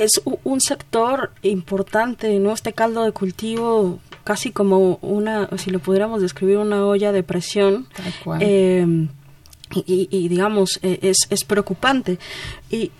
es 0.00 0.22
un 0.44 0.60
sector 0.60 1.32
importante, 1.42 2.38
¿no? 2.38 2.52
Este 2.52 2.72
caldo 2.72 3.04
de 3.04 3.12
cultivo 3.12 3.98
casi 4.24 4.50
como 4.50 4.98
una, 5.02 5.48
si 5.58 5.70
lo 5.70 5.78
pudiéramos 5.78 6.22
describir, 6.22 6.58
una 6.58 6.84
olla 6.86 7.12
de 7.12 7.22
presión. 7.22 7.86
Eh, 8.40 9.08
y, 9.86 10.28
digamos, 10.28 10.80
e, 10.82 10.98
es, 11.02 11.28
es 11.30 11.44
preocupante. 11.44 12.18
Y 12.70 12.90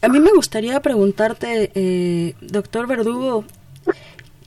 a 0.00 0.08
mí 0.08 0.18
me 0.20 0.32
gustaría 0.32 0.80
preguntarte, 0.80 1.70
eh, 1.74 2.34
doctor 2.40 2.86
Verdugo, 2.86 3.44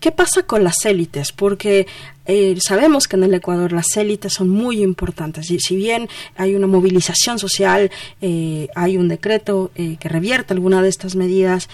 ¿Qué 0.04 0.12
pasa 0.12 0.44
con 0.44 0.66
las 0.66 0.84
élites? 0.84 1.32
Porque 1.32 1.88
eh, 2.26 2.58
sabemos 2.60 3.08
que 3.08 3.16
en 3.16 3.24
el 3.24 3.34
Ecuador 3.36 3.72
las 3.72 3.96
élites 3.96 4.34
son 4.34 4.50
muy 4.50 4.84
importantes. 4.84 5.50
Y 5.50 5.60
si 5.60 5.78
bien 5.78 6.10
hay 6.36 6.58
una 6.58 6.68
movilización 6.68 7.40
social, 7.40 7.90
eh, 8.20 8.68
hay 8.76 8.98
un 8.98 9.08
decreto 9.08 9.72
eh, 9.76 9.96
que 10.02 10.10
revierte 10.10 10.54
alguna 10.54 10.82
de 10.82 10.90
estas 10.90 11.16
medidas, 11.16 11.70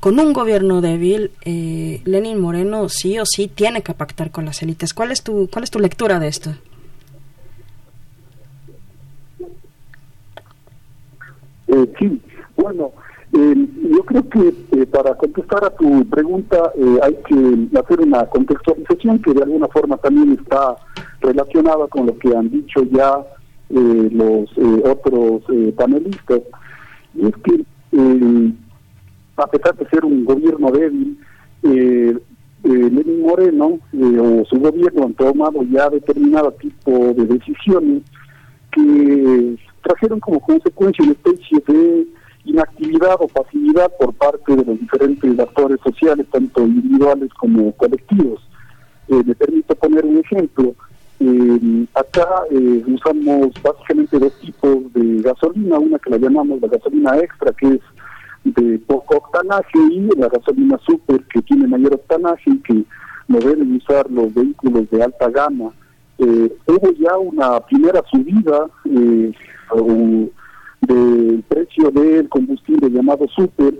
con 0.00 0.18
un 0.18 0.32
gobierno 0.32 0.80
débil, 0.80 1.30
Lenin 1.44 2.40
Moreno 2.40 2.88
sí 2.88 3.20
o 3.20 3.24
sí 3.24 3.46
tiene 3.46 3.82
que 3.82 3.94
pactar 3.94 4.32
con 4.32 4.44
las 4.44 4.60
élites. 4.60 4.92
¿Cuál 4.92 5.12
es 5.12 5.22
tu, 5.22 5.48
cuál 5.48 5.62
es 5.62 5.70
tu 5.70 5.78
lectura 5.78 6.18
de 6.18 6.26
esto? 6.26 6.56
sí, 11.96 12.20
bueno, 12.56 12.90
eh, 13.34 13.68
yo 13.90 14.02
creo 14.04 14.28
que 14.28 14.54
eh, 14.72 14.86
para 14.86 15.14
contestar 15.14 15.64
a 15.64 15.70
tu 15.70 16.06
pregunta 16.10 16.70
eh, 16.76 16.98
hay 17.02 17.14
que 17.26 17.78
hacer 17.78 18.00
una 18.00 18.26
contextualización 18.26 19.22
que 19.22 19.32
de 19.32 19.42
alguna 19.42 19.68
forma 19.68 19.96
también 19.96 20.32
está 20.32 20.76
relacionada 21.22 21.86
con 21.86 22.06
lo 22.06 22.18
que 22.18 22.36
han 22.36 22.50
dicho 22.50 22.82
ya 22.90 23.24
los 23.70 24.50
otros 24.84 25.44
panelistas. 25.76 26.42
Y 27.14 27.26
es 27.26 27.34
que 27.42 27.64
a 29.36 29.46
pesar 29.46 29.76
de 29.78 29.88
ser 29.88 30.04
un 30.04 30.26
gobierno 30.26 30.70
débil, 30.70 31.18
Lenin 31.62 33.22
Moreno 33.22 33.78
o 33.94 34.44
su 34.44 34.60
gobierno 34.60 35.04
han 35.04 35.14
tomado 35.14 35.62
ya 35.70 35.88
determinado 35.88 36.52
tipo 36.52 37.14
de 37.14 37.24
decisiones 37.24 38.02
que 38.72 39.56
trajeron 39.82 40.20
como 40.20 40.38
consecuencia 40.40 41.04
una 41.04 41.12
especie 41.12 41.62
de 41.66 42.06
inactividad 42.44 43.16
o 43.20 43.28
pasividad 43.28 43.90
por 43.98 44.12
parte 44.14 44.56
de 44.56 44.64
los 44.64 44.78
diferentes 44.78 45.38
actores 45.38 45.78
sociales, 45.82 46.26
tanto 46.30 46.62
individuales 46.62 47.30
como 47.34 47.72
colectivos. 47.72 48.40
Eh, 49.08 49.22
me 49.24 49.34
permito 49.34 49.74
poner 49.74 50.04
un 50.04 50.18
ejemplo. 50.18 50.74
Eh, 51.20 51.86
acá 51.94 52.26
eh, 52.50 52.82
usamos 52.86 53.52
básicamente 53.62 54.18
dos 54.18 54.32
tipos 54.40 54.92
de 54.92 55.22
gasolina, 55.22 55.78
una 55.78 55.98
que 55.98 56.10
la 56.10 56.18
llamamos 56.18 56.60
la 56.60 56.68
gasolina 56.68 57.16
extra, 57.18 57.52
que 57.52 57.74
es 57.74 57.80
de 58.44 58.78
poco 58.80 59.18
octanaje, 59.18 59.78
y 59.90 60.00
la 60.16 60.28
gasolina 60.28 60.78
super, 60.84 61.22
que 61.32 61.42
tiene 61.42 61.68
mayor 61.68 61.94
octanaje 61.94 62.50
y 62.50 62.58
que 62.58 62.84
no 63.28 63.38
deben 63.38 63.76
usar 63.76 64.10
los 64.10 64.34
vehículos 64.34 64.90
de 64.90 65.02
alta 65.02 65.28
gama. 65.30 65.72
hubo 66.18 66.92
ya 66.98 67.16
una 67.18 67.60
primera 67.60 68.02
subida, 68.10 68.66
o, 69.70 70.28
del 70.82 71.42
precio 71.48 71.90
del 71.90 72.28
combustible 72.28 72.90
llamado 72.90 73.26
super 73.28 73.74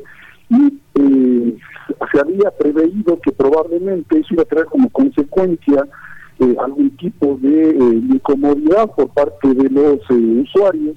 y 0.48 0.80
eh, 0.94 1.56
se 2.12 2.20
había 2.20 2.50
preveído 2.50 3.18
que 3.20 3.32
probablemente 3.32 4.18
eso 4.18 4.34
iba 4.34 4.42
a 4.42 4.46
traer 4.46 4.66
como 4.66 4.88
consecuencia 4.90 5.86
eh, 6.38 6.56
algún 6.62 6.90
tipo 6.96 7.38
de 7.40 7.70
eh, 7.70 8.02
incomodidad 8.10 8.90
por 8.94 9.08
parte 9.08 9.52
de 9.52 9.68
los 9.68 9.98
usuarios 10.10 10.96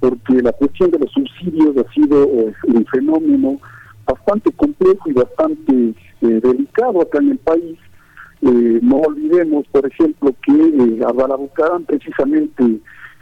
porque 0.00 0.42
la 0.42 0.52
cuestión 0.52 0.90
de 0.90 0.98
los 0.98 1.10
subsidios 1.12 1.76
ha 1.78 1.92
sido 1.92 2.26
un 2.26 2.86
fenómeno 2.92 3.58
bastante 4.06 4.52
complejo 4.52 5.10
y 5.10 5.12
bastante 5.14 5.94
delicado 6.20 7.00
acá 7.00 7.18
en 7.18 7.30
el 7.30 7.38
país. 7.38 7.78
no 8.42 8.96
olvidemos, 8.98 9.66
por 9.68 9.86
ejemplo, 9.86 10.34
que 10.44 10.52
eh, 10.52 11.00
Balabucarán 11.14 11.84
precisamente 11.84 12.78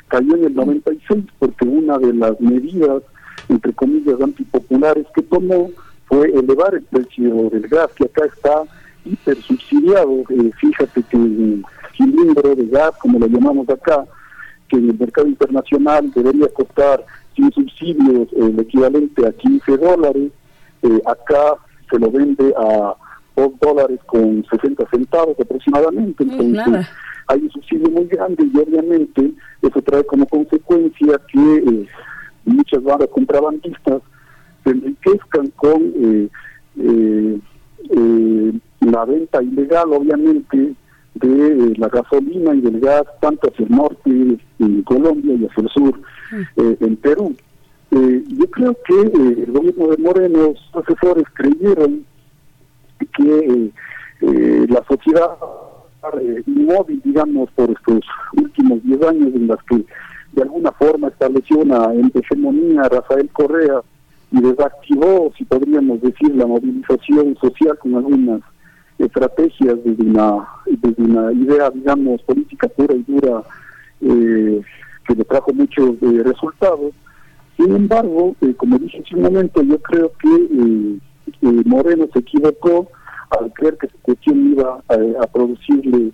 cayó 0.08 0.36
en 0.36 0.44
el 0.44 0.54
96 0.54 1.24
porque 1.38 1.64
una 1.64 1.98
de 1.98 2.12
las 2.14 2.40
medidas, 2.40 3.02
entre 3.48 3.72
comillas, 3.72 4.20
antipopulares 4.20 5.06
que 5.14 5.22
tomó 5.22 5.70
fue 6.06 6.28
elevar 6.30 6.74
el 6.74 6.82
precio 6.84 7.50
del 7.50 7.68
gas, 7.68 7.90
que 7.94 8.04
acá 8.04 8.26
está 8.26 8.62
hiper 9.04 9.36
subsidiado. 9.42 10.22
Eh, 10.30 10.50
fíjate 10.60 11.02
que 11.04 11.16
el 11.16 11.64
cilindro 11.96 12.54
de 12.54 12.66
gas, 12.66 12.92
como 13.00 13.18
lo 13.18 13.26
llamamos 13.26 13.68
acá, 13.68 14.04
que 14.68 14.76
en 14.76 14.90
el 14.90 14.98
mercado 14.98 15.26
internacional 15.26 16.10
debería 16.12 16.48
costar 16.48 17.04
sin 17.34 17.50
subsidios 17.52 18.28
el 18.32 18.58
equivalente 18.60 19.26
a 19.26 19.32
15 19.32 19.76
dólares, 19.76 20.30
eh, 20.82 21.02
acá 21.06 21.56
se 21.90 21.98
lo 21.98 22.10
vende 22.10 22.54
a 22.56 22.94
2 23.36 23.52
dólares 23.60 24.00
con 24.06 24.44
60 24.50 24.86
centavos 24.90 25.38
aproximadamente. 25.40 26.24
Mm, 26.24 26.30
Entonces, 26.30 26.86
hay 27.28 27.42
un 27.42 27.50
subsidio 27.50 27.90
muy 27.90 28.06
grande 28.06 28.44
y 28.44 28.58
obviamente 28.58 29.32
eso 29.62 29.82
trae 29.82 30.04
como 30.04 30.26
consecuencia 30.26 31.20
que 31.32 31.56
eh, 31.56 31.86
muchas 32.44 32.82
bandas 32.82 33.08
contrabandistas 33.08 34.02
se 34.62 34.70
enriquezcan 34.70 35.48
con 35.56 35.92
eh, 35.96 36.28
eh, 36.78 38.52
la 38.80 39.04
venta 39.04 39.42
ilegal, 39.42 39.92
obviamente, 39.92 40.74
de 41.14 41.74
la 41.76 41.88
gasolina 41.88 42.54
y 42.54 42.60
del 42.60 42.80
gas, 42.80 43.04
tanto 43.20 43.48
hacia 43.48 43.64
el 43.64 43.72
norte 43.72 44.38
en 44.58 44.82
Colombia 44.82 45.34
y 45.34 45.46
hacia 45.46 45.62
el 45.62 45.68
sur 45.70 46.00
mm. 46.32 46.84
en 46.84 46.96
Perú. 46.96 47.34
yo 47.90 48.50
creo 48.50 48.76
que 48.84 49.00
el 49.00 49.52
gobierno 49.52 49.88
de 49.88 49.96
Moreno, 49.98 50.54
sus 50.56 50.82
asesores 50.82 51.24
creyeron 51.34 52.04
que 53.16 53.70
la 54.20 54.82
sociedad 54.88 55.36
eh, 56.20 56.42
inmóvil, 56.46 57.00
digamos, 57.04 57.50
por 57.52 57.70
estos 57.70 58.04
últimos 58.36 58.82
10 58.82 59.02
años 59.02 59.34
en 59.34 59.46
las 59.48 59.62
que 59.64 59.84
de 60.32 60.42
alguna 60.42 60.72
forma 60.72 61.08
estableció 61.08 61.58
una 61.58 61.92
hegemonía 62.14 62.88
Rafael 62.88 63.28
Correa 63.32 63.80
y 64.32 64.40
desactivó, 64.40 65.32
si 65.38 65.44
podríamos 65.44 66.00
decir, 66.00 66.34
la 66.34 66.46
movilización 66.46 67.36
social 67.40 67.78
con 67.78 67.94
algunas 67.94 68.40
estrategias 68.98 69.76
desde 69.84 70.02
una, 70.02 70.46
desde 70.66 71.02
una 71.02 71.32
idea, 71.32 71.70
digamos, 71.70 72.22
política 72.22 72.68
pura 72.68 72.94
y 72.94 73.02
dura 73.02 73.42
eh, 74.00 74.60
que 75.06 75.14
le 75.14 75.24
trajo 75.24 75.52
muchos 75.52 75.90
eh, 76.02 76.22
resultados. 76.24 76.92
Sin 77.56 77.74
embargo, 77.74 78.34
como 78.56 78.78
dije 78.78 79.00
hace 79.04 79.14
un 79.14 79.22
momento, 79.22 79.62
yo 79.62 79.78
creo 79.78 80.10
que 80.20 80.98
Moreno 81.64 82.08
se 82.12 82.18
equivocó 82.18 82.88
al 83.40 83.52
creer 83.52 83.76
que 83.78 83.86
esta 83.86 83.98
cuestión 84.02 84.52
iba 84.52 84.82
a, 84.88 85.26
producirle, 85.26 86.12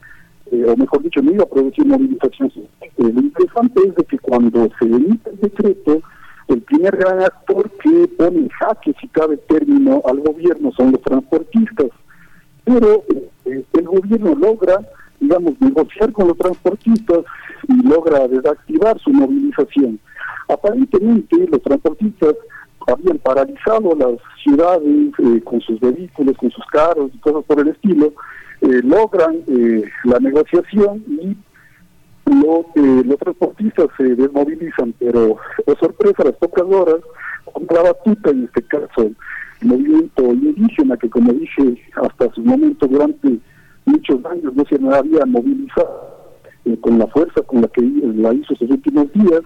eh, 0.51 0.65
o 0.67 0.77
mejor 0.77 1.03
dicho, 1.03 1.23
no 1.23 1.33
iba 1.33 1.45
a 1.45 1.49
producir 1.49 1.87
movilización. 1.87 2.53
Eh, 2.81 2.91
lo 2.99 3.21
interesante 3.21 3.81
es 3.87 3.95
de 3.95 4.05
que 4.05 4.19
cuando 4.19 4.69
se 4.79 4.87
emite 4.87 5.31
el 5.31 5.41
decreto, 5.41 6.01
el 6.49 6.63
primer 6.63 6.97
gran 6.97 7.21
actor 7.23 7.71
que 7.83 8.09
pone 8.09 8.39
en 8.39 8.49
jaque, 8.49 8.95
si 9.01 9.09
cabe 9.09 9.37
término, 9.37 10.03
al 10.05 10.21
gobierno 10.21 10.73
son 10.73 10.93
los 10.93 11.01
transportistas. 11.03 11.91
Pero 12.65 13.05
eh, 13.45 13.65
el 13.73 13.85
gobierno 13.85 14.35
logra, 14.35 14.81
digamos, 15.21 15.55
negociar 15.61 16.13
con 16.13 16.29
los 16.29 16.37
transportistas 16.37 17.21
y 17.69 17.87
logra 17.87 18.27
desactivar 18.27 18.99
su 18.99 19.11
movilización. 19.11 20.01
Aparentemente, 20.49 21.47
los 21.49 21.63
transportistas 21.63 22.35
habían 22.87 23.19
paralizado 23.19 23.95
las 23.95 24.19
ciudades 24.43 25.13
eh, 25.19 25.41
con 25.45 25.61
sus 25.61 25.79
vehículos, 25.81 26.37
con 26.37 26.51
sus 26.51 26.65
carros 26.67 27.11
y 27.15 27.19
cosas 27.19 27.45
por 27.45 27.61
el 27.61 27.69
estilo, 27.69 28.13
eh, 28.63 28.81
logran 28.83 29.37
eh, 29.49 29.85
la 30.05 30.19
negociación 30.19 31.05
y 31.09 31.37
los 32.27 33.19
transportistas 33.19 33.89
se 33.97 34.15
desmovilizan, 34.15 34.95
pero 34.99 35.37
por 35.65 35.79
sorpresa, 35.79 36.25
las 36.25 36.37
pocas 36.37 36.65
horas, 36.65 37.01
contra 37.53 37.83
la 37.83 37.93
batuta, 37.93 38.31
en 38.31 38.45
este 38.45 38.63
caso, 38.63 39.03
el 39.03 39.17
movimiento 39.63 40.23
indígena, 40.33 40.97
que 40.97 41.11
como 41.11 41.33
dije, 41.33 41.83
hasta 41.97 42.33
su 42.33 42.43
momento 42.43 42.87
durante 42.87 43.39
muchos 43.85 44.25
años 44.27 44.55
no 44.55 44.65
se 44.67 44.77
había 44.77 45.27
movilizado 45.27 46.21
con 46.81 46.99
la 46.99 47.07
fuerza 47.09 47.43
con 47.43 47.63
la 47.63 47.69
que 47.69 47.83
la 47.83 48.33
hizo 48.33 48.53
estos 48.53 48.71
últimos 48.71 49.13
días, 49.13 49.43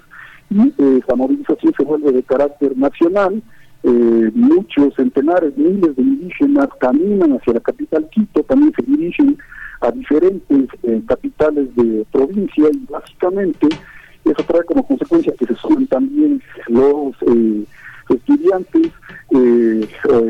y 0.51 0.69
eh, 0.79 1.01
esa 1.03 1.17
movilización 1.17 1.73
se 1.77 1.85
vuelve 1.85 2.13
de 2.13 2.23
carácter 2.23 2.77
nacional. 2.77 3.43
Eh, 3.83 4.31
muchos 4.35 4.95
centenares, 4.95 5.57
miles 5.59 5.95
de 5.95 6.03
indígenas 6.03 6.69
caminan 6.81 7.35
hacia 7.35 7.53
la 7.53 7.61
capital 7.61 8.09
Quito, 8.11 8.43
también 8.45 8.73
se 8.75 8.83
dirigen 8.83 9.37
a 9.83 9.91
diferentes 9.91 10.69
eh, 10.85 11.03
capitales 11.07 11.75
de 11.77 12.07
provincia 12.11 12.65
y 12.73 12.87
básicamente 12.91 13.69
eso 14.25 14.43
trae 14.47 14.65
como 14.65 14.87
consecuencia 14.87 15.35
que 15.39 15.45
se 15.45 15.55
sumen 15.57 15.87
también 15.87 16.43
los 16.69 17.15
estudiantes 18.09 18.91
eh, 19.31 19.87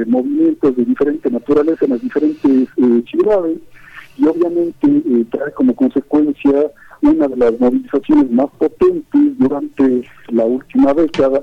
movimientos 0.09 0.77
de 0.77 0.85
diferente 0.85 1.31
naturaleza 1.31 1.85
en 1.85 1.92
las 1.92 2.03
diferentes 2.03 2.68
ciudades 3.09 3.59
y 4.16 4.27
obviamente 4.27 5.27
trae 5.31 5.53
como 5.53 5.77
consecuencia 5.77 6.72
una 7.04 7.28
de 7.28 7.36
las 7.36 7.60
movilizaciones 7.60 8.30
más 8.30 8.50
potentes 8.58 9.38
durante 9.38 10.02
la 10.28 10.44
última 10.44 10.92
década, 10.94 11.42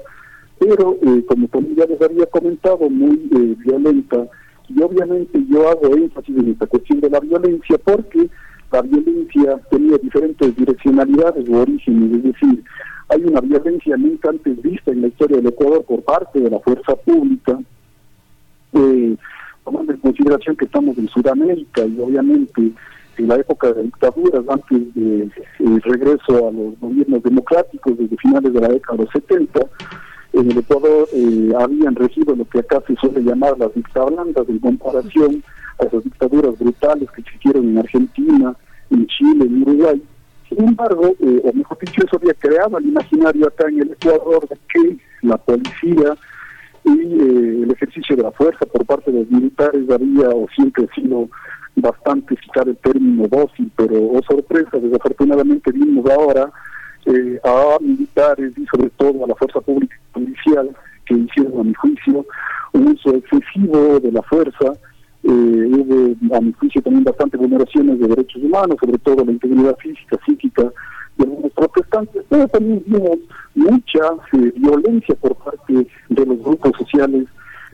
pero 0.59 0.97
como 1.27 1.47
también 1.47 1.75
ya 1.75 1.85
les 1.85 2.01
había 2.01 2.25
comentado, 2.27 2.89
muy 2.89 3.17
violenta. 3.63 4.27
Y 4.69 4.81
obviamente 4.81 5.43
yo 5.49 5.69
hago 5.69 5.95
énfasis 5.95 6.37
en 6.37 6.51
esta 6.51 6.67
cuestión 6.67 7.01
de 7.01 7.09
la 7.09 7.19
violencia 7.19 7.77
porque 7.83 8.29
la 8.71 8.81
violencia 8.81 9.59
tenía 9.69 9.97
diferentes 9.97 10.55
direccionalidades 10.55 11.49
o 11.49 11.61
orígenes, 11.61 12.13
es 12.13 12.23
decir, 12.23 12.63
hay 13.09 13.23
una 13.25 13.41
violencia 13.41 13.97
nunca 13.97 14.29
antes 14.29 14.61
vista 14.61 14.91
en 14.91 15.01
la 15.01 15.07
historia 15.07 15.37
del 15.37 15.47
Ecuador 15.47 15.83
por 15.83 16.01
parte 16.03 16.39
de 16.39 16.49
la 16.49 16.59
fuerza 16.59 16.95
pública, 16.95 17.59
eh, 18.73 19.17
tomando 19.65 19.91
en 19.91 19.99
consideración 19.99 20.55
que 20.55 20.65
estamos 20.65 20.97
en 20.97 21.09
Sudamérica 21.09 21.85
y 21.85 21.99
obviamente 21.99 22.71
en 23.17 23.27
la 23.27 23.35
época 23.35 23.71
de 23.73 23.83
dictaduras, 23.83 24.43
antes 24.47 24.93
del 24.95 25.31
de, 25.59 25.79
regreso 25.81 26.47
a 26.47 26.51
los 26.51 26.79
gobiernos 26.79 27.23
democráticos 27.23 27.97
desde 27.97 28.17
finales 28.17 28.53
de 28.53 28.61
la 28.61 28.69
década 28.69 28.97
de 28.97 29.03
los 29.03 29.13
70, 29.13 29.59
en 30.33 30.51
el 30.51 30.57
Ecuador 30.57 31.07
eh, 31.13 31.51
habían 31.59 31.95
regido 31.95 32.35
lo 32.35 32.45
que 32.45 32.59
acá 32.59 32.81
se 32.87 32.95
suele 32.95 33.21
llamar 33.21 33.57
las 33.59 33.73
dictablandas 33.73 34.47
en 34.47 34.59
comparación 34.59 35.43
a 35.79 35.85
esas 35.85 36.03
dictaduras 36.03 36.57
brutales 36.57 37.09
que 37.11 37.21
existieron 37.21 37.67
en 37.67 37.77
Argentina, 37.79 38.55
en 38.89 39.07
Chile, 39.07 39.45
en 39.45 39.61
Uruguay. 39.63 40.01
Sin 40.47 40.67
embargo, 40.67 41.13
eh, 41.19 41.41
o 41.43 41.53
mejor 41.53 41.77
dicho, 41.79 42.01
eso 42.05 42.17
había 42.17 42.33
creado 42.33 42.77
el 42.77 42.85
imaginario 42.85 43.47
acá 43.47 43.67
en 43.67 43.81
el 43.81 43.91
Ecuador 43.91 44.47
de 44.47 44.57
que 44.73 44.97
la 45.21 45.37
policía 45.37 46.15
y 46.83 46.89
eh, 46.89 47.63
el 47.63 47.71
ejercicio 47.71 48.15
de 48.15 48.23
la 48.23 48.31
fuerza 48.31 48.65
por 48.65 48.85
parte 48.85 49.11
de 49.11 49.19
los 49.19 49.29
militares 49.29 49.89
había 49.89 50.29
o 50.29 50.47
siempre 50.55 50.87
sido 50.95 51.29
bastante, 51.75 52.35
citar 52.43 52.67
el 52.67 52.77
término 52.77 53.27
dócil, 53.27 53.71
pero 53.75 53.95
oh 53.95 54.21
sorpresa, 54.29 54.77
desafortunadamente 54.77 55.71
vimos 55.71 56.09
ahora 56.11 56.51
eh, 57.05 57.39
a 57.43 57.77
militares 57.81 58.53
y 58.57 58.65
sobre 58.65 58.89
todo 58.91 59.23
a 59.23 59.27
la 59.27 59.35
fuerza 59.35 59.61
pública 59.61 59.95
y 59.95 60.13
policial 60.13 60.75
que 61.05 61.15
hicieron 61.15 61.59
a 61.59 61.63
mi 61.63 61.73
juicio 61.73 62.25
un 62.73 62.87
uso 62.89 63.15
excesivo 63.15 63.99
de 63.99 64.11
la 64.11 64.21
fuerza 64.23 64.73
eh, 65.23 65.29
hubo, 65.29 66.35
a 66.35 66.41
mi 66.41 66.51
juicio, 66.53 66.81
también 66.81 67.03
bastante 67.03 67.37
vulneraciones 67.37 67.99
de 67.99 68.07
derechos 68.07 68.41
humanos, 68.41 68.77
sobre 68.79 68.97
todo 68.99 69.23
la 69.23 69.31
integridad 69.31 69.77
física, 69.77 70.17
psíquica 70.25 70.63
de 71.17 71.23
algunos 71.25 71.51
protestantes, 71.51 72.23
pero 72.27 72.47
también 72.47 72.83
vimos 72.87 73.19
mucha 73.53 73.99
eh, 74.33 74.53
violencia 74.55 75.15
por 75.15 75.35
parte 75.35 75.87
de 76.09 76.25
los 76.25 76.39
grupos 76.39 76.71
sociales 76.77 77.27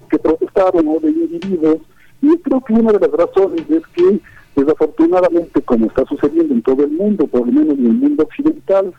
que 0.09 0.19
protestaron 0.19 0.87
o 0.87 0.99
de 0.99 1.09
individuos. 1.09 1.77
Y 2.21 2.37
creo 2.39 2.61
que 2.61 2.73
una 2.73 2.91
de 2.91 2.99
las 2.99 3.11
razones 3.11 3.69
es 3.69 3.85
que, 3.87 4.19
desafortunadamente, 4.55 5.61
como 5.61 5.87
está 5.87 6.05
sucediendo 6.05 6.53
en 6.53 6.61
todo 6.61 6.83
el 6.83 6.91
mundo, 6.91 7.27
por 7.27 7.45
lo 7.45 7.51
menos 7.51 7.77
en 7.77 7.85
el 7.85 7.93
mundo 7.93 8.23
occidental, 8.23 8.93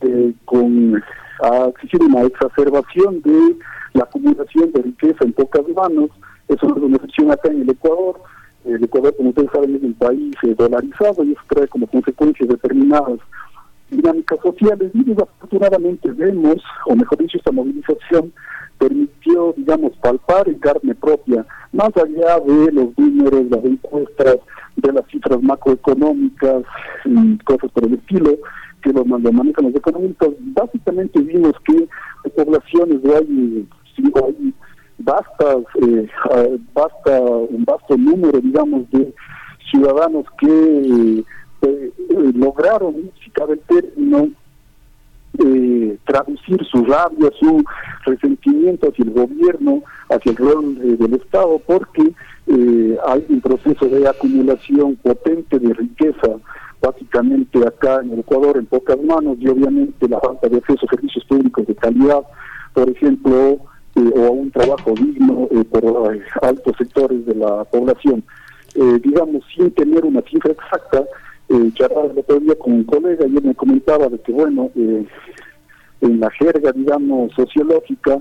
eh, 0.00 0.32
con 0.44 1.02
ha 1.42 1.66
existido 1.66 2.06
una 2.06 2.22
exacerbación 2.22 3.20
de 3.22 3.56
la 3.94 4.04
acumulación 4.04 4.70
de 4.72 4.82
riqueza 4.82 5.24
en 5.24 5.32
pocas 5.32 5.66
manos, 5.74 6.10
eso 6.48 6.66
es 6.66 6.82
una 6.82 6.96
excepción 6.96 7.30
acá 7.30 7.48
en 7.48 7.62
el 7.62 7.70
Ecuador. 7.70 8.20
El 8.64 8.82
Ecuador, 8.82 9.14
como 9.16 9.30
ustedes 9.30 9.50
saben, 9.52 9.76
es 9.76 9.82
un 9.82 9.94
país 9.94 10.34
eh, 10.42 10.54
dolarizado 10.56 11.24
y 11.24 11.32
eso 11.32 11.40
trae 11.48 11.68
como 11.68 11.86
consecuencia 11.86 12.46
determinadas 12.46 13.18
dinámicas 13.90 14.38
sociales 14.42 14.90
y 14.94 15.04
desafortunadamente 15.04 16.10
vemos, 16.12 16.56
o 16.86 16.96
mejor 16.96 17.18
dicho, 17.18 17.38
esta 17.38 17.52
movilización 17.52 18.32
permitió, 18.78 19.54
digamos, 19.56 19.92
palpar 20.02 20.48
en 20.48 20.58
carne 20.58 20.94
propia, 20.94 21.46
más 21.72 21.90
allá 21.96 22.40
de 22.40 22.72
los 22.72 22.98
números, 22.98 23.44
las 23.50 23.64
encuestas, 23.64 24.38
de 24.76 24.92
las 24.92 25.06
cifras 25.10 25.42
macroeconómicas 25.42 26.64
y 27.04 27.38
cosas 27.38 27.70
por 27.72 27.84
el 27.84 27.94
estilo, 27.94 28.36
que 28.82 28.92
lo, 28.92 29.04
manejan 29.04 29.64
los 29.64 29.74
económicos, 29.74 30.34
básicamente 30.38 31.20
vimos 31.22 31.54
que 31.64 31.88
hay 32.24 32.30
poblaciones 32.30 33.02
de 33.02 33.16
ahí, 33.16 33.68
hay 33.96 34.54
bastas, 34.98 35.64
eh, 35.82 36.08
basta 36.74 37.20
un 37.20 37.64
vasto 37.64 37.96
número, 37.96 38.40
digamos, 38.40 38.90
de 38.90 39.14
ciudadanos 39.70 40.26
que 40.38 41.24
eh, 41.62 41.92
lograron, 42.34 43.10
si 43.22 43.30
cabe 43.30 43.54
el 43.54 43.60
término, 43.60 44.28
eh, 45.38 45.98
traducir 46.04 46.64
su 46.64 46.84
rabia, 46.84 47.30
su 47.38 47.64
resentimiento 48.04 48.88
hacia 48.88 49.04
el 49.04 49.12
gobierno, 49.12 49.82
hacia 50.10 50.30
el 50.32 50.36
rol 50.36 50.78
eh, 50.82 50.96
del 50.96 51.14
Estado, 51.14 51.60
porque 51.66 52.12
hay 53.06 53.24
un 53.30 53.40
proceso 53.40 53.86
de 53.86 54.06
acumulación 54.06 54.96
potente 54.96 55.58
de 55.58 55.72
riqueza, 55.72 56.36
básicamente 56.80 57.58
acá 57.66 58.00
en 58.02 58.12
el 58.12 58.18
Ecuador, 58.20 58.58
en 58.58 58.66
pocas 58.66 59.02
manos, 59.02 59.36
y 59.40 59.48
obviamente 59.48 60.08
la 60.08 60.20
falta 60.20 60.48
de 60.48 60.58
acceso 60.58 60.84
a 60.86 60.90
servicios 60.90 61.24
públicos 61.24 61.66
de 61.66 61.74
calidad, 61.74 62.20
por 62.74 62.88
ejemplo, 62.90 63.58
eh, 63.96 64.12
o 64.16 64.26
a 64.26 64.30
un 64.30 64.50
trabajo 64.50 64.92
digno 64.92 65.46
eh, 65.52 65.62
por 65.64 66.12
eh, 66.12 66.20
altos 66.42 66.74
sectores 66.76 67.24
de 67.26 67.34
la 67.36 67.64
población. 67.64 68.24
digamos, 68.74 69.44
sin 69.54 69.70
tener 69.70 70.04
una 70.04 70.20
cifra 70.22 70.50
exacta, 70.50 71.04
eh, 71.48 71.70
charlaba 71.74 72.06
el 72.06 72.18
otro 72.18 72.40
día 72.40 72.54
con 72.56 72.72
un 72.72 72.84
colega 72.84 73.26
y 73.26 73.36
él 73.36 73.42
me 73.44 73.54
comentaba 73.54 74.08
de 74.08 74.18
que, 74.18 74.32
bueno, 74.32 74.70
en 74.74 76.20
la 76.20 76.30
jerga, 76.30 76.72
digamos, 76.72 77.32
sociológica, 77.32 78.20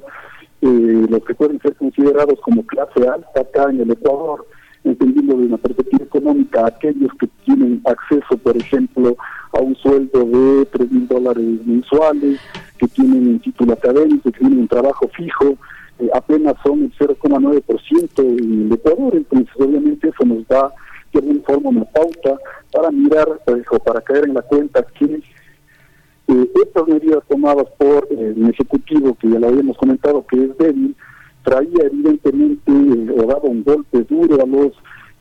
los 0.62 1.26
que 1.26 1.36
pueden 1.36 1.60
ser 1.60 1.76
considerados 1.76 2.40
como 2.40 2.66
clase 2.66 3.06
alta 3.08 3.42
acá 3.42 3.70
en 3.70 3.82
el 3.82 3.92
Ecuador, 3.92 4.46
entendiendo 4.84 5.38
de 5.38 5.46
una 5.46 5.58
perspectiva 5.58 6.04
económica, 6.04 6.66
aquellos 6.66 7.12
que 7.20 7.28
tienen 7.46 7.82
acceso, 7.86 8.38
por 8.38 8.56
ejemplo, 8.56 9.16
a 9.52 9.60
un 9.60 9.76
sueldo 9.76 10.26
de 10.26 10.66
tres 10.66 10.92
mil 10.92 11.08
dólares 11.08 11.66
mensuales, 11.66 12.40
que 12.78 12.88
tienen 12.88 13.28
un 13.28 13.40
título 13.40 13.74
académico, 13.74 14.32
que 14.32 14.40
tienen 14.40 14.60
un 14.60 14.68
trabajo 14.68 15.08
fijo, 15.16 15.58
eh, 16.00 16.10
apenas 16.14 16.56
son 16.64 16.84
el 16.84 16.94
0,9% 16.98 18.20
en 18.20 18.66
el 18.68 18.74
Ecuador, 18.74 19.16
entonces 19.16 19.56
obviamente 19.58 20.10
eso 20.10 20.26
nos 20.26 20.48
da 20.48 20.72
alguna 21.20 21.42
forma 21.46 21.70
una 21.70 21.86
pauta 21.86 22.38
para 22.72 22.92
mirar 22.92 23.28
eh, 23.48 23.64
o 23.72 23.80
para 23.80 24.02
caer 24.02 24.26
en 24.26 24.34
la 24.34 24.42
cuenta 24.42 24.86
que 24.98 25.06
eh, 25.06 26.52
estas 26.64 26.88
medidas 26.88 27.24
tomadas 27.28 27.68
por 27.78 28.08
el 28.12 28.50
Ejecutivo, 28.50 29.16
que 29.16 29.30
ya 29.30 29.40
lo 29.40 29.48
habíamos 29.48 29.78
comentado 29.78 30.26
que 30.26 30.44
es 30.44 30.58
débil, 30.58 30.96
traía 31.44 31.86
evidentemente 31.86 32.72
o 32.72 33.26
daba 33.28 33.44
un 33.44 33.64
golpe 33.64 34.04
duro 34.04 34.42
a 34.42 34.46
los 34.46 34.72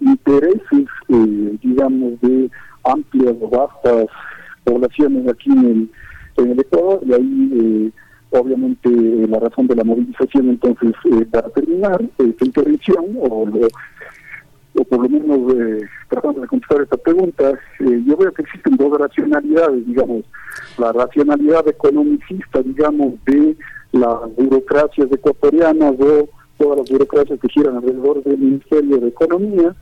intereses, 0.00 0.86
digamos, 1.08 2.20
de 2.20 2.50
amplias 2.84 3.34
o 3.40 3.48
vastas 3.48 4.06
poblaciones 4.64 5.28
aquí 5.28 5.50
en 5.50 5.66
el 5.66 5.90
en 6.36 6.58
Ecuador. 6.58 7.00
Y 7.06 7.12
ahí 7.12 7.50
eh, 7.54 7.90
obviamente 8.30 8.88
la 9.28 9.38
razón 9.38 9.66
de 9.66 9.76
la 9.76 9.84
movilización 9.84 10.50
entonces 10.50 10.92
eh, 11.04 11.26
para 11.30 11.48
terminar 11.50 12.00
esta 12.18 12.44
intervención 12.44 13.04
o, 13.20 13.48
o 14.74 14.84
por 14.84 15.02
lo 15.02 15.08
menos 15.08 15.54
eh, 15.54 15.86
tratando 16.08 16.40
de 16.40 16.46
contestar 16.46 16.82
esta 16.82 16.96
pregunta 16.96 17.52
yo 17.78 18.16
veo 18.16 18.32
que 18.32 18.42
existen 18.42 18.76
dos 18.76 18.98
racionalidades 18.98 19.86
digamos 19.86 20.24
la 20.78 20.92
racionalidad 20.92 21.66
economicista 21.68 22.62
digamos 22.62 23.14
de 23.26 23.56
las 23.92 24.34
burocracias 24.36 25.12
ecuatorianas 25.12 25.94
o 26.00 26.28
todas 26.56 26.78
las 26.78 26.90
burocracias 26.90 27.38
que 27.40 27.48
giran 27.48 27.76
alrededor 27.76 28.22
del 28.22 28.38
Ministerio 28.38 28.98
de 28.98 29.08
Economía 29.08 29.74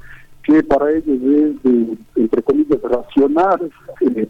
que 0.43 0.63
para 0.63 0.91
ellos 0.91 1.07
es, 1.07 1.63
de, 1.63 1.97
entre 2.17 2.43
comillas, 2.43 2.81
racional 2.83 3.71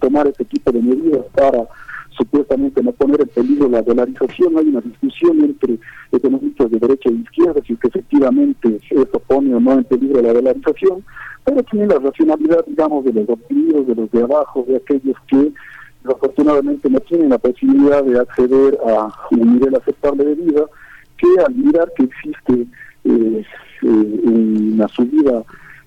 tomar 0.00 0.26
este 0.26 0.44
tipo 0.44 0.72
de 0.72 0.82
medidas 0.82 1.24
para 1.34 1.68
supuestamente 2.20 2.82
no 2.82 2.92
poner 2.92 3.22
en 3.22 3.28
peligro 3.28 3.68
la 3.68 3.82
dolarización. 3.82 4.58
Hay 4.58 4.68
una 4.68 4.80
discusión 4.80 5.40
entre 5.40 5.78
economistas 6.12 6.70
de 6.70 6.78
derecha 6.78 7.08
e 7.08 7.14
izquierda 7.14 7.60
si 7.66 7.76
que 7.76 7.88
efectivamente 7.88 8.80
eso 8.90 9.18
pone 9.26 9.54
o 9.54 9.60
no 9.60 9.72
en 9.72 9.84
peligro 9.84 10.20
la 10.20 10.34
dolarización, 10.34 11.02
pero 11.44 11.62
también 11.62 11.88
la 11.88 11.98
racionalidad, 11.98 12.64
digamos, 12.66 13.04
de 13.04 13.12
los 13.14 13.28
oprimidos, 13.28 13.86
de 13.86 13.94
los 13.94 14.10
de 14.10 14.22
abajo, 14.22 14.64
de 14.68 14.76
aquellos 14.76 15.16
que 15.28 15.52
afortunadamente 16.04 16.90
no 16.90 17.00
tienen 17.00 17.30
la 17.30 17.38
posibilidad 17.38 18.04
de 18.04 18.18
acceder 18.18 18.78
a 18.86 19.12
un 19.30 19.54
nivel 19.54 19.74
aceptable 19.76 20.24
de 20.24 20.34
vida, 20.34 20.64
que 21.16 21.26
al 21.46 21.54
mirar 21.54 21.92
que 21.96 22.04
existe 22.04 22.66
eh, 23.04 23.44
eh, 23.82 24.20
una 24.24 24.88
subida 24.88 25.42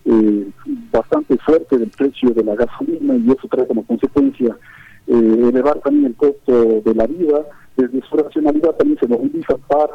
eh, 0.05 0.47
bastante 0.91 1.38
fuerte 1.38 1.77
del 1.77 1.89
precio 1.89 2.31
de 2.31 2.43
la 2.43 2.55
gasolina 2.55 3.15
y 3.15 3.31
eso 3.31 3.47
trae 3.49 3.65
como 3.67 3.86
consecuencia 3.86 4.55
eh, 5.08 5.49
elevar 5.49 5.80
también 5.80 6.06
el 6.06 6.16
costo 6.16 6.82
de 6.84 6.95
la 6.95 7.06
vida, 7.08 7.45
desde 7.76 8.01
su 8.08 8.16
racionalidad 8.16 8.72
también 8.72 8.99
se 8.99 9.08
moviliza 9.08 9.58
para, 9.68 9.93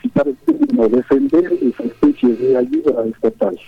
citar 0.00 0.28
el 0.28 0.36
término, 0.36 0.88
defender 0.88 1.52
esa 1.62 1.82
especie 1.82 2.28
de 2.28 2.56
ayuda 2.56 3.04
estatal. 3.06 3.58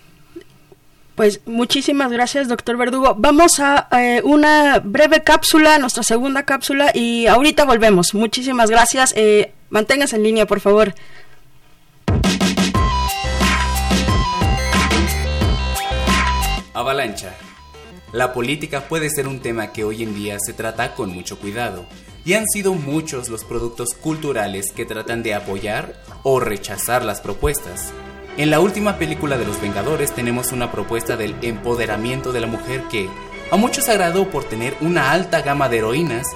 Pues 1.18 1.40
muchísimas 1.46 2.12
gracias, 2.12 2.46
doctor 2.46 2.76
Verdugo. 2.76 3.16
Vamos 3.18 3.58
a 3.58 3.88
eh, 3.90 4.22
una 4.22 4.78
breve 4.78 5.24
cápsula, 5.24 5.76
nuestra 5.80 6.04
segunda 6.04 6.44
cápsula, 6.44 6.92
y 6.94 7.26
ahorita 7.26 7.64
volvemos. 7.64 8.14
Muchísimas 8.14 8.70
gracias. 8.70 9.12
Eh, 9.16 9.52
manténgase 9.68 10.14
en 10.14 10.22
línea, 10.22 10.46
por 10.46 10.60
favor. 10.60 10.94
Avalancha. 16.72 17.34
La 18.12 18.32
política 18.32 18.88
puede 18.88 19.10
ser 19.10 19.28
un 19.28 19.40
tema 19.40 19.70
que 19.72 19.84
hoy 19.84 20.02
en 20.02 20.14
día 20.14 20.38
se 20.40 20.54
trata 20.54 20.94
con 20.94 21.10
mucho 21.10 21.38
cuidado, 21.38 21.84
y 22.24 22.34
han 22.34 22.46
sido 22.46 22.72
muchos 22.72 23.28
los 23.28 23.44
productos 23.44 23.90
culturales 24.00 24.72
que 24.72 24.86
tratan 24.86 25.22
de 25.22 25.34
apoyar 25.34 26.02
o 26.22 26.40
rechazar 26.40 27.04
las 27.04 27.20
propuestas. 27.20 27.92
En 28.38 28.50
la 28.50 28.60
última 28.60 28.98
película 28.98 29.36
de 29.36 29.44
Los 29.44 29.60
Vengadores 29.60 30.14
tenemos 30.14 30.52
una 30.52 30.72
propuesta 30.72 31.16
del 31.18 31.36
empoderamiento 31.42 32.32
de 32.32 32.40
la 32.40 32.46
mujer 32.46 32.84
que 32.90 33.10
a 33.50 33.56
muchos 33.56 33.88
agradó 33.90 34.30
por 34.30 34.44
tener 34.44 34.74
una 34.80 35.10
alta 35.10 35.42
gama 35.42 35.68
de 35.68 35.78
heroínas, 35.78 36.26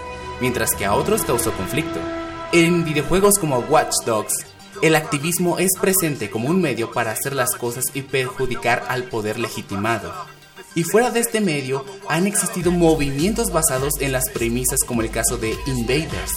mientras 0.41 0.75
que 0.75 0.85
a 0.85 0.95
otros 0.95 1.23
causó 1.23 1.53
conflicto. 1.53 2.01
En 2.53 2.85
videojuegos 2.85 3.39
como 3.39 3.61
Watch 3.61 3.95
Dogs, 4.05 4.45
el 4.83 4.95
activismo 4.95 5.59
es 5.59 5.71
presente 5.81 6.29
como 6.29 6.51
un 6.51 6.61
medio 6.61 6.91
para 6.91 7.13
hacer 7.13 7.35
las 7.35 7.55
cosas 7.55 7.85
y 7.95 8.03
perjudicar 8.03 8.85
al 8.89 9.05
poder 9.05 9.39
legitimado. 9.39 10.13
Y 10.75 10.85
fuera 10.85 11.11
de 11.11 11.21
este 11.21 11.41
medio 11.41 11.85
han 12.09 12.27
existido 12.27 12.71
movimientos 12.71 13.53
basados 13.53 13.93
en 14.01 14.13
las 14.13 14.31
premisas 14.31 14.81
como 14.87 15.03
el 15.03 15.11
caso 15.11 15.37
de 15.37 15.55
Invaders, 15.67 16.33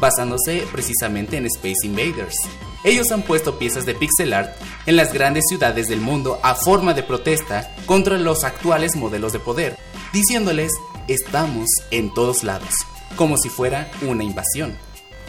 basándose 0.00 0.64
precisamente 0.70 1.36
en 1.36 1.46
Space 1.46 1.84
Invaders. 1.84 2.36
Ellos 2.84 3.10
han 3.10 3.22
puesto 3.22 3.58
piezas 3.58 3.84
de 3.86 3.94
pixel 3.94 4.32
art 4.32 4.54
en 4.86 4.96
las 4.96 5.12
grandes 5.12 5.44
ciudades 5.48 5.88
del 5.88 6.00
mundo 6.00 6.38
a 6.42 6.54
forma 6.54 6.94
de 6.94 7.02
protesta 7.02 7.74
contra 7.84 8.16
los 8.16 8.44
actuales 8.44 8.96
modelos 8.96 9.32
de 9.32 9.40
poder, 9.40 9.76
diciéndoles 10.12 10.72
estamos 11.08 11.68
en 11.90 12.14
todos 12.14 12.44
lados, 12.44 12.72
como 13.16 13.36
si 13.36 13.48
fuera 13.48 13.90
una 14.02 14.22
invasión. 14.22 14.78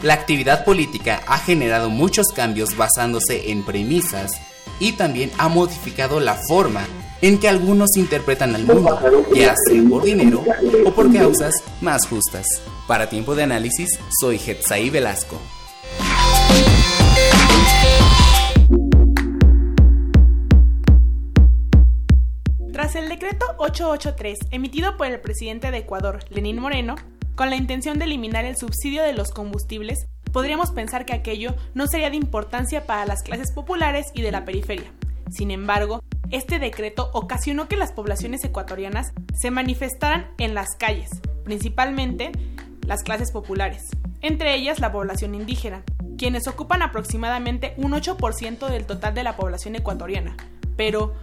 La 0.02 0.14
actividad 0.14 0.64
política 0.64 1.22
ha 1.26 1.38
generado 1.38 1.90
muchos 1.90 2.28
cambios 2.28 2.76
basándose 2.76 3.50
en 3.50 3.64
premisas 3.64 4.32
y 4.80 4.92
también 4.92 5.30
ha 5.38 5.48
modificado 5.48 6.20
la 6.20 6.34
forma 6.48 6.86
en 7.22 7.38
que 7.38 7.48
algunos 7.48 7.96
interpretan 7.96 8.54
al 8.56 8.64
mundo, 8.64 8.98
ya 9.32 9.54
sea 9.56 9.82
por 9.88 10.02
dinero 10.02 10.44
o 10.84 10.92
por 10.92 11.12
causas 11.12 11.54
más 11.80 12.06
justas. 12.08 12.44
Para 12.88 13.08
tiempo 13.08 13.36
de 13.36 13.44
análisis, 13.44 13.88
soy 14.20 14.36
Hetzaí 14.36 14.90
Velasco. 14.90 15.40
Tras 22.72 22.96
el 22.96 23.08
decreto 23.08 23.46
883 23.58 24.38
emitido 24.50 24.96
por 24.96 25.06
el 25.06 25.20
presidente 25.20 25.70
de 25.70 25.78
Ecuador, 25.78 26.24
Lenín 26.30 26.58
Moreno, 26.58 26.96
con 27.36 27.50
la 27.50 27.56
intención 27.56 28.00
de 28.00 28.06
eliminar 28.06 28.44
el 28.44 28.56
subsidio 28.56 29.04
de 29.04 29.12
los 29.12 29.30
combustibles, 29.30 30.06
podríamos 30.32 30.72
pensar 30.72 31.06
que 31.06 31.12
aquello 31.12 31.54
no 31.74 31.86
sería 31.86 32.10
de 32.10 32.16
importancia 32.16 32.84
para 32.84 33.06
las 33.06 33.22
clases 33.22 33.52
populares 33.52 34.06
y 34.12 34.22
de 34.22 34.32
la 34.32 34.44
periferia. 34.44 34.90
Sin 35.32 35.50
embargo, 35.50 36.02
este 36.30 36.58
decreto 36.58 37.10
ocasionó 37.14 37.66
que 37.66 37.78
las 37.78 37.92
poblaciones 37.92 38.44
ecuatorianas 38.44 39.12
se 39.34 39.50
manifestaran 39.50 40.26
en 40.36 40.54
las 40.54 40.76
calles, 40.78 41.08
principalmente 41.42 42.32
las 42.86 43.02
clases 43.02 43.32
populares, 43.32 43.84
entre 44.20 44.54
ellas 44.54 44.78
la 44.78 44.92
población 44.92 45.34
indígena, 45.34 45.84
quienes 46.18 46.46
ocupan 46.48 46.82
aproximadamente 46.82 47.72
un 47.78 47.92
8% 47.92 48.68
del 48.68 48.84
total 48.84 49.14
de 49.14 49.22
la 49.22 49.36
población 49.36 49.74
ecuatoriana. 49.74 50.36
Pero, 50.76 51.14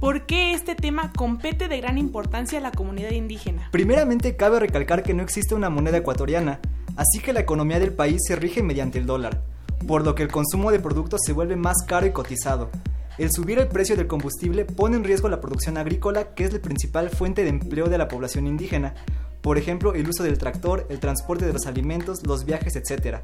¿por 0.00 0.24
qué 0.24 0.54
este 0.54 0.74
tema 0.74 1.12
compete 1.14 1.68
de 1.68 1.80
gran 1.80 1.98
importancia 1.98 2.58
a 2.58 2.62
la 2.62 2.72
comunidad 2.72 3.10
indígena? 3.10 3.68
Primeramente, 3.70 4.34
cabe 4.34 4.60
recalcar 4.60 5.02
que 5.02 5.12
no 5.12 5.22
existe 5.22 5.54
una 5.54 5.68
moneda 5.68 5.98
ecuatoriana, 5.98 6.58
así 6.96 7.20
que 7.22 7.34
la 7.34 7.40
economía 7.40 7.78
del 7.78 7.92
país 7.92 8.18
se 8.26 8.34
rige 8.34 8.62
mediante 8.62 8.98
el 8.98 9.04
dólar, 9.04 9.42
por 9.86 10.04
lo 10.04 10.14
que 10.14 10.22
el 10.22 10.32
consumo 10.32 10.70
de 10.70 10.80
productos 10.80 11.20
se 11.22 11.34
vuelve 11.34 11.56
más 11.56 11.76
caro 11.86 12.06
y 12.06 12.12
cotizado. 12.12 12.70
El 13.18 13.30
subir 13.30 13.58
el 13.58 13.68
precio 13.68 13.94
del 13.94 14.06
combustible 14.06 14.64
pone 14.64 14.96
en 14.96 15.04
riesgo 15.04 15.28
la 15.28 15.40
producción 15.40 15.76
agrícola, 15.76 16.34
que 16.34 16.44
es 16.44 16.52
la 16.52 16.60
principal 16.60 17.10
fuente 17.10 17.42
de 17.42 17.50
empleo 17.50 17.88
de 17.88 17.98
la 17.98 18.08
población 18.08 18.46
indígena, 18.46 18.94
por 19.42 19.58
ejemplo, 19.58 19.92
el 19.92 20.08
uso 20.08 20.22
del 20.22 20.38
tractor, 20.38 20.86
el 20.88 21.00
transporte 21.00 21.44
de 21.44 21.52
los 21.52 21.66
alimentos, 21.66 22.24
los 22.26 22.44
viajes, 22.44 22.76
etc. 22.76 23.18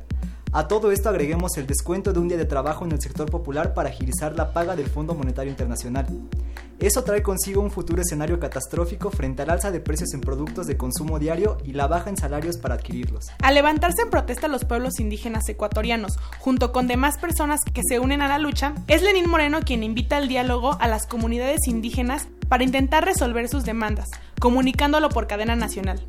A 0.52 0.66
todo 0.66 0.90
esto 0.90 1.08
agreguemos 1.08 1.56
el 1.56 1.66
descuento 1.66 2.12
de 2.12 2.18
un 2.18 2.28
día 2.28 2.36
de 2.36 2.44
trabajo 2.44 2.84
en 2.84 2.92
el 2.92 3.00
sector 3.00 3.30
popular 3.30 3.72
para 3.72 3.88
agilizar 3.88 4.34
la 4.34 4.52
paga 4.52 4.76
del 4.76 4.88
Fondo 4.88 5.14
Monetario 5.14 5.50
Internacional. 5.50 6.06
Eso 6.80 7.02
trae 7.02 7.24
consigo 7.24 7.60
un 7.60 7.72
futuro 7.72 8.02
escenario 8.02 8.38
catastrófico 8.38 9.10
frente 9.10 9.42
al 9.42 9.50
alza 9.50 9.72
de 9.72 9.80
precios 9.80 10.14
en 10.14 10.20
productos 10.20 10.68
de 10.68 10.76
consumo 10.76 11.18
diario 11.18 11.58
y 11.64 11.72
la 11.72 11.88
baja 11.88 12.08
en 12.08 12.16
salarios 12.16 12.56
para 12.56 12.76
adquirirlos. 12.76 13.26
Al 13.42 13.56
levantarse 13.56 14.02
en 14.02 14.10
protesta 14.10 14.46
los 14.46 14.64
pueblos 14.64 15.00
indígenas 15.00 15.48
ecuatorianos, 15.48 16.18
junto 16.38 16.70
con 16.70 16.86
demás 16.86 17.18
personas 17.18 17.58
que 17.74 17.82
se 17.82 17.98
unen 17.98 18.22
a 18.22 18.28
la 18.28 18.38
lucha, 18.38 18.74
es 18.86 19.02
Lenín 19.02 19.28
Moreno 19.28 19.58
quien 19.62 19.82
invita 19.82 20.18
al 20.18 20.28
diálogo 20.28 20.76
a 20.80 20.86
las 20.86 21.08
comunidades 21.08 21.66
indígenas 21.66 22.28
para 22.48 22.62
intentar 22.62 23.04
resolver 23.04 23.48
sus 23.48 23.64
demandas, 23.64 24.08
comunicándolo 24.38 25.08
por 25.08 25.26
cadena 25.26 25.56
nacional. 25.56 26.00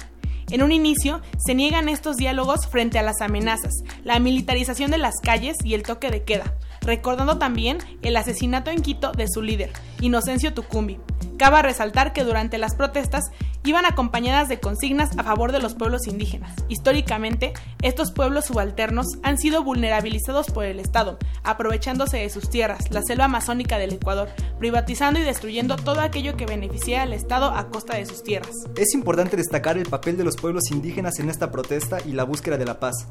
En 0.51 0.61
un 0.61 0.71
inicio, 0.71 1.21
se 1.37 1.55
niegan 1.55 1.89
estos 1.89 2.17
diálogos 2.17 2.67
frente 2.67 2.99
a 2.99 3.03
las 3.03 3.21
amenazas, 3.21 3.73
la 4.03 4.19
militarización 4.19 4.91
de 4.91 4.97
las 4.99 5.15
calles 5.23 5.57
y 5.63 5.73
el 5.73 5.83
toque 5.83 6.11
de 6.11 6.23
queda, 6.23 6.55
recordando 6.81 7.37
también 7.37 7.77
el 8.01 8.17
asesinato 8.17 8.71
en 8.71 8.81
Quito 8.81 9.11
de 9.11 9.27
su 9.27 9.41
líder, 9.41 9.71
Inocencio 10.01 10.53
Tucumbi. 10.53 10.99
Cabe 11.37 11.61
resaltar 11.61 12.13
que 12.13 12.23
durante 12.23 12.57
las 12.57 12.75
protestas 12.75 13.25
iban 13.63 13.85
acompañadas 13.85 14.49
de 14.49 14.59
consignas 14.59 15.17
a 15.17 15.23
favor 15.23 15.51
de 15.51 15.59
los 15.59 15.75
pueblos 15.75 16.07
indígenas. 16.07 16.55
Históricamente, 16.67 17.53
estos 17.81 18.11
pueblos 18.11 18.45
subalternos 18.45 19.07
han 19.23 19.37
sido 19.37 19.63
vulnerabilizados 19.63 20.47
por 20.47 20.65
el 20.65 20.79
Estado, 20.79 21.17
aprovechándose 21.43 22.17
de 22.17 22.29
sus 22.29 22.49
tierras, 22.49 22.91
la 22.91 23.01
selva 23.01 23.25
amazónica 23.25 23.77
del 23.77 23.93
Ecuador, 23.93 24.29
privatizando 24.59 25.19
y 25.19 25.23
destruyendo 25.23 25.75
todo 25.75 26.01
aquello 26.01 26.37
que 26.37 26.45
beneficia 26.45 27.01
al 27.01 27.13
Estado 27.13 27.51
a 27.51 27.69
costa 27.69 27.97
de 27.97 28.05
sus 28.05 28.23
tierras. 28.23 28.55
Es 28.77 28.93
importante 28.93 29.37
destacar 29.37 29.77
el 29.77 29.87
papel 29.87 30.17
de 30.17 30.23
los 30.23 30.35
pueblos 30.35 30.71
indígenas 30.71 31.19
en 31.19 31.29
esta 31.29 31.51
protesta 31.51 31.97
y 32.05 32.13
la 32.13 32.23
búsqueda 32.23 32.57
de 32.57 32.65
la 32.65 32.79
paz, 32.79 33.07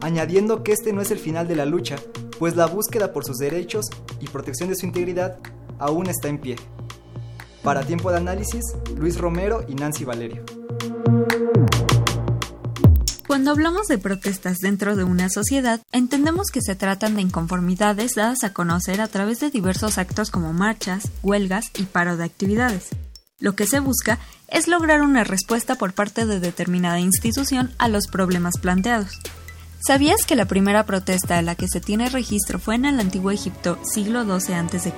añadiendo 0.00 0.62
que 0.62 0.72
este 0.72 0.92
no 0.92 1.00
es 1.00 1.10
el 1.10 1.18
final 1.18 1.48
de 1.48 1.56
la 1.56 1.64
lucha, 1.64 1.96
pues 2.38 2.56
la 2.56 2.66
búsqueda 2.66 3.12
por 3.12 3.24
sus 3.24 3.38
derechos 3.38 3.86
y 4.20 4.26
protección 4.26 4.68
de 4.68 4.76
su 4.76 4.86
integridad 4.86 5.38
aún 5.78 6.08
está 6.08 6.28
en 6.28 6.38
pie. 6.38 6.56
Para 7.62 7.82
Tiempo 7.82 8.10
de 8.10 8.18
Análisis, 8.18 8.64
Luis 8.96 9.18
Romero 9.18 9.64
y 9.68 9.74
Nancy 9.74 10.04
Valerio. 10.04 10.44
Cuando 13.26 13.52
hablamos 13.52 13.86
de 13.86 13.98
protestas 13.98 14.58
dentro 14.58 14.94
de 14.96 15.04
una 15.04 15.30
sociedad, 15.30 15.80
entendemos 15.92 16.50
que 16.50 16.60
se 16.60 16.74
tratan 16.74 17.14
de 17.14 17.22
inconformidades 17.22 18.14
dadas 18.14 18.44
a 18.44 18.52
conocer 18.52 19.00
a 19.00 19.08
través 19.08 19.40
de 19.40 19.50
diversos 19.50 19.96
actos 19.96 20.30
como 20.30 20.52
marchas, 20.52 21.10
huelgas 21.22 21.70
y 21.78 21.84
paro 21.84 22.16
de 22.16 22.24
actividades. 22.24 22.88
Lo 23.38 23.54
que 23.54 23.66
se 23.66 23.80
busca 23.80 24.18
es 24.48 24.68
lograr 24.68 25.00
una 25.00 25.24
respuesta 25.24 25.76
por 25.76 25.94
parte 25.94 26.26
de 26.26 26.40
determinada 26.40 27.00
institución 27.00 27.72
a 27.78 27.88
los 27.88 28.06
problemas 28.06 28.54
planteados. 28.60 29.18
¿Sabías 29.84 30.26
que 30.26 30.36
la 30.36 30.44
primera 30.44 30.84
protesta 30.84 31.38
a 31.38 31.42
la 31.42 31.54
que 31.54 31.68
se 31.68 31.80
tiene 31.80 32.08
registro 32.08 32.58
fue 32.58 32.74
en 32.74 32.84
el 32.84 33.00
antiguo 33.00 33.30
Egipto 33.30 33.78
siglo 33.82 34.24
XII 34.24 34.54
a.C.? 34.54 34.92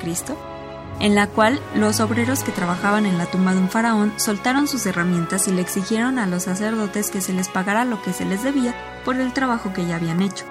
En 1.00 1.14
la 1.14 1.26
cual 1.26 1.60
los 1.74 2.00
obreros 2.00 2.42
que 2.42 2.52
trabajaban 2.52 3.06
en 3.06 3.18
la 3.18 3.26
tumba 3.26 3.52
de 3.52 3.60
un 3.60 3.68
faraón 3.68 4.12
soltaron 4.16 4.68
sus 4.68 4.86
herramientas 4.86 5.48
y 5.48 5.52
le 5.52 5.60
exigieron 5.60 6.18
a 6.18 6.26
los 6.26 6.44
sacerdotes 6.44 7.10
que 7.10 7.20
se 7.20 7.32
les 7.32 7.48
pagara 7.48 7.84
lo 7.84 8.00
que 8.02 8.12
se 8.12 8.24
les 8.24 8.42
debía 8.42 8.74
por 9.04 9.16
el 9.16 9.32
trabajo 9.32 9.72
que 9.72 9.86
ya 9.86 9.96
habían 9.96 10.22
hecho. 10.22 10.44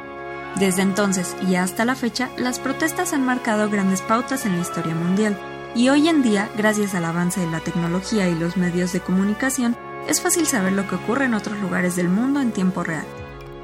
Desde 0.56 0.84
entonces 0.84 1.36
y 1.48 1.56
hasta 1.56 1.86
la 1.86 1.96
fecha, 1.96 2.30
las 2.38 2.60
protestas 2.60 3.14
han 3.14 3.26
marcado 3.26 3.70
grandes 3.70 4.02
pautas 4.02 4.46
en 4.46 4.56
la 4.56 4.62
historia 4.62 4.94
mundial, 4.94 5.38
y 5.76 5.90
hoy 5.90 6.08
en 6.08 6.22
día, 6.22 6.50
gracias 6.56 6.94
al 6.94 7.06
avance 7.06 7.40
de 7.40 7.50
la 7.50 7.60
tecnología 7.60 8.30
y 8.30 8.36
los 8.36 8.58
medios 8.58 8.94
de 8.94 9.00
comunicación, 9.00 9.76
es 10.08 10.22
fácil 10.22 10.46
saber 10.46 10.74
lo 10.74 10.88
que 10.88 10.96
ocurre 10.96 11.26
en 11.26 11.34
otros 11.34 11.58
lugares 11.60 11.96
del 11.96 12.10
mundo 12.10 12.42
en 12.42 12.52
tiempo 12.52 12.84
real. 12.84 13.06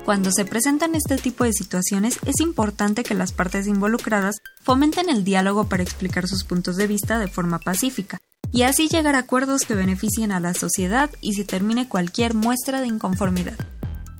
Cuando 0.06 0.32
se 0.32 0.46
presentan 0.46 0.96
este 0.96 1.18
tipo 1.18 1.44
de 1.44 1.54
situaciones 1.54 2.20
es 2.26 2.40
importante 2.40 3.04
que 3.04 3.14
las 3.14 3.32
partes 3.32 3.68
involucradas 3.68 4.38
fomenten 4.64 5.10
el 5.10 5.24
diálogo 5.24 5.66
para 5.70 5.84
explicar 5.84 6.28
sus 6.28 6.44
puntos 6.44 6.78
de 6.78 6.88
vista 6.88 7.20
de 7.20 7.28
forma 7.28 7.60
pacífica 7.60 8.20
y 8.52 8.64
así 8.64 8.88
llegar 8.88 9.16
a 9.16 9.20
acuerdos 9.20 9.66
que 9.66 9.76
beneficien 9.76 10.32
a 10.32 10.40
la 10.40 10.54
sociedad 10.54 11.10
y 11.22 11.34
se 11.34 11.46
termine 11.46 11.88
cualquier 11.88 12.34
muestra 12.34 12.82
de 12.82 12.88
inconformidad. 12.88 13.58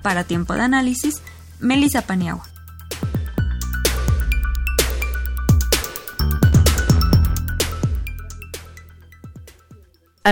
Para 0.04 0.24
tiempo 0.24 0.54
de 0.54 0.62
análisis, 0.62 1.22
Melissa 1.60 2.04
Paniagua. 2.04 2.48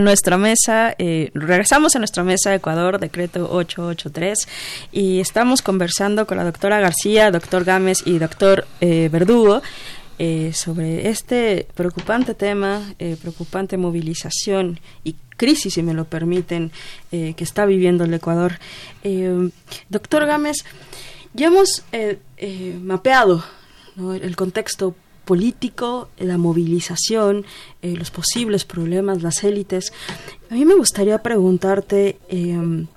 Nuestra 0.02 0.38
mesa, 0.38 0.96
eh, 0.98 1.32
regresamos 1.34 1.96
a 1.96 2.00
nuestra 2.00 2.24
mesa 2.24 2.54
Ecuador, 2.54 3.00
decreto 3.00 3.50
883, 3.52 4.48
y 4.92 5.20
estamos 5.20 5.62
conversando 5.62 6.28
con 6.28 6.38
la 6.38 6.44
doctora 6.44 6.80
García, 6.80 7.32
doctor 7.32 7.64
Gámez 7.64 8.04
y 8.06 8.20
doctor 8.20 8.68
eh, 8.82 9.10
Verdugo 9.12 9.62
eh, 10.20 10.52
sobre 10.54 11.10
este 11.10 11.68
preocupante 11.76 12.34
tema, 12.34 12.82
preocupante 13.22 13.78
movilización 13.78 14.80
y 15.04 15.16
crisis, 15.38 15.76
si 15.76 15.84
me 15.84 15.94
lo 15.94 16.06
permiten, 16.06 16.72
que 17.12 17.36
está 17.38 17.66
viviendo 17.66 18.06
el 18.06 18.14
Ecuador. 18.14 18.60
doctor 19.90 20.26
Gámez, 20.26 20.66
ya 21.34 21.48
hemos 21.48 21.84
mapeado 22.82 23.44
el 23.98 24.36
contexto 24.36 24.96
político, 25.28 26.08
la 26.18 26.38
movilización, 26.38 27.46
eh, 27.82 27.96
los 27.96 28.10
posibles 28.10 28.64
problemas, 28.64 29.22
las 29.22 29.44
élites. 29.44 29.92
A 30.50 30.56
mí 30.56 30.64
me 30.64 30.74
gustaría 30.74 31.22
preguntarte, 31.22 32.18
em, 32.30 32.88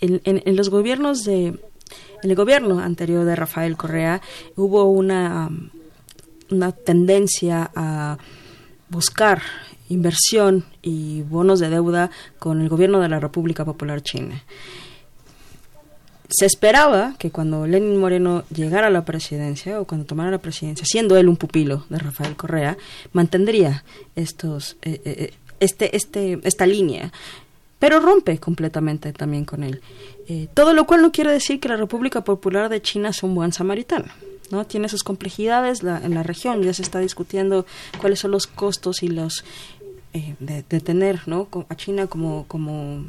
en, 0.00 0.56
los 0.56 0.70
gobiernos 0.70 1.24
de, 1.24 1.46
en 1.46 2.30
el 2.30 2.34
gobierno 2.34 2.80
anterior 2.80 3.24
de 3.24 3.36
Rafael 3.36 3.76
Correa 3.76 4.20
hubo 4.56 4.84
una, 4.90 5.50
una 6.50 6.72
tendencia 6.72 7.70
a 7.76 8.18
buscar 8.88 9.42
inversión 9.88 10.64
y 10.82 11.22
bonos 11.22 11.60
de 11.60 11.68
deuda 11.68 12.10
con 12.38 12.60
el 12.60 12.68
gobierno 12.68 13.00
de 13.00 13.08
la 13.08 13.20
República 13.20 13.64
Popular 13.64 14.02
China. 14.02 14.42
Se 16.30 16.46
esperaba 16.46 17.16
que 17.18 17.30
cuando 17.30 17.66
Lenin 17.66 17.98
Moreno 17.98 18.44
llegara 18.54 18.86
a 18.86 18.90
la 18.90 19.04
presidencia 19.04 19.80
o 19.80 19.84
cuando 19.84 20.06
tomara 20.06 20.30
la 20.30 20.38
presidencia, 20.38 20.86
siendo 20.86 21.16
él 21.16 21.28
un 21.28 21.36
pupilo 21.36 21.84
de 21.88 21.98
Rafael 21.98 22.36
Correa, 22.36 22.78
mantendría 23.12 23.84
estos, 24.14 24.76
eh, 24.82 25.00
eh, 25.04 25.14
eh, 25.18 25.34
este, 25.58 25.96
este, 25.96 26.38
esta 26.44 26.66
línea, 26.66 27.12
pero 27.78 28.00
rompe 28.00 28.38
completamente 28.38 29.12
también 29.12 29.44
con 29.44 29.64
él. 29.64 29.80
todo 30.54 30.72
lo 30.72 30.86
cual 30.86 31.02
no 31.02 31.10
quiere 31.10 31.32
decir 31.32 31.58
que 31.58 31.68
la 31.68 31.76
República 31.76 32.22
Popular 32.22 32.68
de 32.68 32.80
China 32.80 33.12
sea 33.12 33.28
un 33.28 33.34
buen 33.34 33.52
samaritano. 33.52 34.06
¿no? 34.50 34.66
Tiene 34.66 34.88
sus 34.88 35.02
complejidades 35.02 35.82
en 35.82 36.14
la 36.14 36.22
región, 36.22 36.62
ya 36.62 36.74
se 36.74 36.82
está 36.82 36.98
discutiendo 36.98 37.66
cuáles 38.00 38.20
son 38.20 38.32
los 38.32 38.46
costos 38.46 39.02
y 39.02 39.08
los 39.08 39.44
eh, 40.12 40.34
de, 40.40 40.80
tener 40.80 41.22
¿no? 41.26 41.46
a 41.68 41.76
China 41.76 42.08
como 42.08 42.44
como 42.48 43.04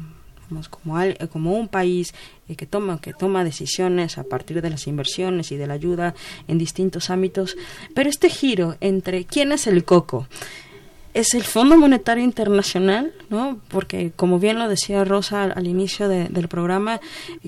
como, 0.68 0.96
como 1.30 1.52
un 1.52 1.68
país 1.68 2.14
eh, 2.48 2.56
que 2.56 2.66
toma 2.66 3.00
que 3.00 3.12
toma 3.12 3.44
decisiones 3.44 4.18
a 4.18 4.24
partir 4.24 4.62
de 4.62 4.70
las 4.70 4.86
inversiones 4.86 5.52
y 5.52 5.56
de 5.56 5.66
la 5.66 5.74
ayuda 5.74 6.14
en 6.48 6.58
distintos 6.58 7.10
ámbitos. 7.10 7.56
Pero 7.94 8.08
este 8.08 8.30
giro 8.30 8.76
entre 8.80 9.24
quién 9.24 9.52
es 9.52 9.66
el 9.66 9.84
coco 9.84 10.26
es 11.14 11.34
el 11.34 11.42
Fondo 11.42 11.76
Monetario 11.76 12.24
Internacional, 12.24 13.12
¿no? 13.28 13.58
Porque 13.68 14.12
como 14.16 14.38
bien 14.38 14.58
lo 14.58 14.68
decía 14.68 15.04
Rosa 15.04 15.42
al, 15.42 15.66
inicio 15.66 16.08
del 16.08 16.48
programa, 16.48 17.00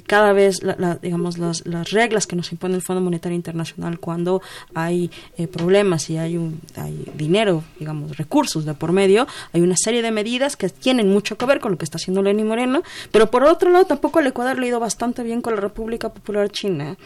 cada 0.07 0.33
vez, 0.33 0.61
digamos, 1.01 1.39
las, 1.39 1.67
las, 1.67 1.91
reglas 1.91 2.27
que 2.27 2.37
nos 2.37 2.53
impone 2.53 2.75
el 2.75 2.83
Fondo 2.83 3.01
Monetario 3.01 3.37
Internacional 3.37 3.99
cuando 3.99 4.43
hay 4.75 5.11
eh, 5.39 5.47
problemas 5.47 6.11
y 6.11 6.19
hay, 6.19 6.37
un, 6.37 6.61
hay 6.77 7.07
dinero, 7.17 7.65
digamos, 7.79 8.17
recursos 8.19 8.67
de 8.67 8.75
por 8.75 8.93
medio, 8.93 9.27
hay 9.53 9.63
una 9.63 9.77
serie 9.77 10.03
de 10.03 10.11
medidas 10.11 10.57
que 10.57 10.69
tienen 10.69 11.09
mucho 11.09 11.39
que 11.39 11.47
ver 11.47 11.61
con 11.61 11.73
lo 11.73 11.79
que 11.79 11.85
está 11.85 11.97
haciendo 11.97 12.23
Lenín 12.23 12.47
Moreno, 12.47 12.83
pero 13.13 13.31
por 13.31 13.45
otro 13.45 13.71
lado 13.71 13.87
tampoco 13.87 14.21
el 14.21 14.27
Ecuador 14.27 14.59
le 14.59 14.67
ha 14.67 14.69
ido 14.69 14.81
bastante 14.81 15.23
bien 15.23 15.41
con 15.41 15.55
la 15.55 15.61
República 15.61 16.11
Popular 16.11 16.51
China. 16.51 16.97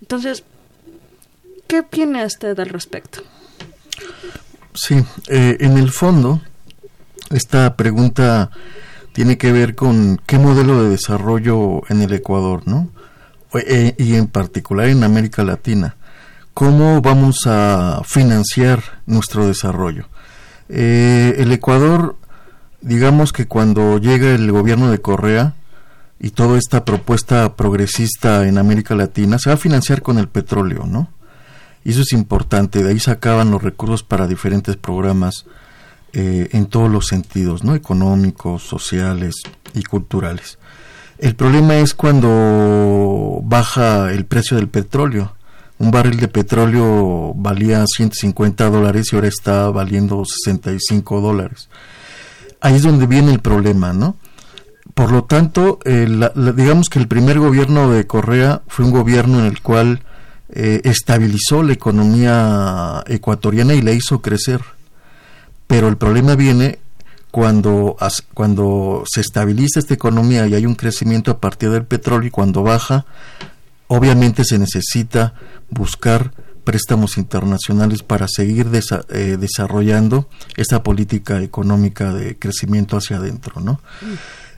Entonces, 0.00 0.44
¿qué 1.66 1.80
opina 1.80 2.24
usted 2.24 2.58
al 2.58 2.68
respecto? 2.70 3.22
Sí, 4.82 5.04
eh, 5.28 5.58
en 5.60 5.76
el 5.76 5.90
fondo, 5.90 6.40
esta 7.28 7.76
pregunta 7.76 8.50
tiene 9.12 9.36
que 9.36 9.52
ver 9.52 9.74
con 9.74 10.18
qué 10.24 10.38
modelo 10.38 10.82
de 10.82 10.88
desarrollo 10.88 11.82
en 11.90 12.00
el 12.00 12.14
Ecuador, 12.14 12.62
¿no? 12.64 12.88
Eh, 13.52 13.94
y 13.98 14.14
en 14.14 14.26
particular 14.28 14.88
en 14.88 15.04
América 15.04 15.44
Latina. 15.44 15.96
¿Cómo 16.54 17.02
vamos 17.02 17.40
a 17.44 18.00
financiar 18.06 18.82
nuestro 19.04 19.46
desarrollo? 19.46 20.06
Eh, 20.70 21.34
el 21.36 21.52
Ecuador, 21.52 22.16
digamos 22.80 23.34
que 23.34 23.46
cuando 23.46 23.98
llega 23.98 24.30
el 24.30 24.50
gobierno 24.50 24.90
de 24.90 25.02
Correa 25.02 25.56
y 26.18 26.30
toda 26.30 26.56
esta 26.56 26.86
propuesta 26.86 27.54
progresista 27.54 28.48
en 28.48 28.56
América 28.56 28.94
Latina, 28.94 29.38
se 29.38 29.50
va 29.50 29.56
a 29.56 29.58
financiar 29.58 30.00
con 30.00 30.16
el 30.16 30.28
petróleo, 30.28 30.86
¿no? 30.86 31.10
Y 31.84 31.90
eso 31.90 32.02
es 32.02 32.12
importante, 32.12 32.82
de 32.82 32.90
ahí 32.90 33.00
sacaban 33.00 33.50
los 33.50 33.62
recursos 33.62 34.02
para 34.02 34.26
diferentes 34.26 34.76
programas 34.76 35.46
eh, 36.12 36.48
en 36.52 36.66
todos 36.66 36.90
los 36.90 37.06
sentidos, 37.06 37.64
¿no? 37.64 37.74
Económicos, 37.74 38.62
sociales 38.64 39.36
y 39.74 39.82
culturales. 39.82 40.58
El 41.18 41.36
problema 41.36 41.76
es 41.76 41.94
cuando 41.94 43.40
baja 43.44 44.12
el 44.12 44.24
precio 44.24 44.56
del 44.56 44.68
petróleo. 44.68 45.34
Un 45.78 45.90
barril 45.90 46.18
de 46.18 46.28
petróleo 46.28 47.32
valía 47.34 47.84
150 47.86 48.68
dólares 48.68 49.12
y 49.12 49.16
ahora 49.16 49.28
está 49.28 49.70
valiendo 49.70 50.24
65 50.24 51.20
dólares. 51.20 51.68
Ahí 52.60 52.76
es 52.76 52.82
donde 52.82 53.06
viene 53.06 53.32
el 53.32 53.40
problema, 53.40 53.92
¿no? 53.92 54.16
Por 54.94 55.12
lo 55.12 55.24
tanto, 55.24 55.78
eh, 55.84 56.08
digamos 56.56 56.88
que 56.88 56.98
el 56.98 57.08
primer 57.08 57.38
gobierno 57.38 57.90
de 57.90 58.06
Correa 58.06 58.62
fue 58.66 58.84
un 58.84 58.90
gobierno 58.90 59.40
en 59.40 59.46
el 59.46 59.60
cual 59.60 60.02
eh, 60.52 60.80
estabilizó 60.84 61.62
la 61.62 61.72
economía 61.72 63.04
ecuatoriana 63.06 63.74
y 63.74 63.82
la 63.82 63.92
hizo 63.92 64.20
crecer. 64.20 64.60
Pero 65.66 65.86
el 65.86 65.96
problema 65.96 66.34
viene 66.34 66.80
cuando, 67.30 67.96
cuando 68.34 69.04
se 69.06 69.20
estabiliza 69.20 69.78
esta 69.78 69.94
economía 69.94 70.48
y 70.48 70.54
hay 70.54 70.66
un 70.66 70.74
crecimiento 70.74 71.30
a 71.30 71.38
partir 71.38 71.70
del 71.70 71.84
petróleo 71.84 72.26
y 72.26 72.30
cuando 72.30 72.64
baja, 72.64 73.06
obviamente 73.86 74.44
se 74.44 74.58
necesita 74.58 75.34
buscar 75.68 76.32
préstamos 76.64 77.16
internacionales 77.16 78.02
para 78.02 78.26
seguir 78.26 78.66
eh, 78.72 79.36
desarrollando 79.38 80.28
esta 80.56 80.82
política 80.82 81.40
económica 81.40 82.12
de 82.12 82.36
crecimiento 82.36 82.96
hacia 82.96 83.16
adentro, 83.16 83.60
¿no? 83.60 83.80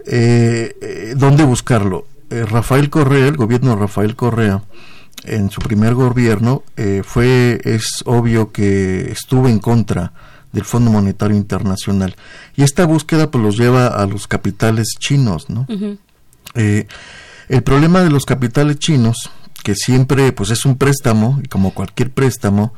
Eh, 0.07 1.15
¿Dónde 1.17 1.45
buscarlo? 1.45 2.07
Rafael 2.31 2.89
Correa, 2.89 3.29
el 3.29 3.37
gobierno 3.37 3.71
de 3.71 3.77
Rafael 3.77 4.17
Correa, 4.17 4.63
en 5.25 5.51
su 5.51 5.61
primer 5.61 5.95
gobierno 5.95 6.63
eh, 6.77 7.03
fue 7.05 7.61
es 7.65 8.03
obvio 8.05 8.51
que 8.53 9.11
estuvo 9.11 9.49
en 9.49 9.59
contra 9.59 10.13
del 10.53 10.65
Fondo 10.65 10.91
Monetario 10.91 11.37
Internacional. 11.37 12.17
Y 12.57 12.63
esta 12.63 12.85
búsqueda 12.85 13.31
pues 13.31 13.43
los 13.43 13.57
lleva 13.57 13.87
a 13.87 14.07
los 14.07 14.27
capitales 14.27 14.89
chinos 14.99 15.49
no 15.49 15.67
eh, 16.55 16.87
el 17.49 17.63
problema 17.63 18.03
de 18.03 18.11
los 18.11 18.25
capitales 18.25 18.79
chinos 18.79 19.31
que 19.63 19.75
siempre 19.75 20.33
pues 20.33 20.51
es 20.51 20.65
un 20.65 20.77
préstamo 20.77 21.41
y 21.43 21.49
como 21.49 21.73
cualquier 21.73 22.11
préstamo 22.11 22.75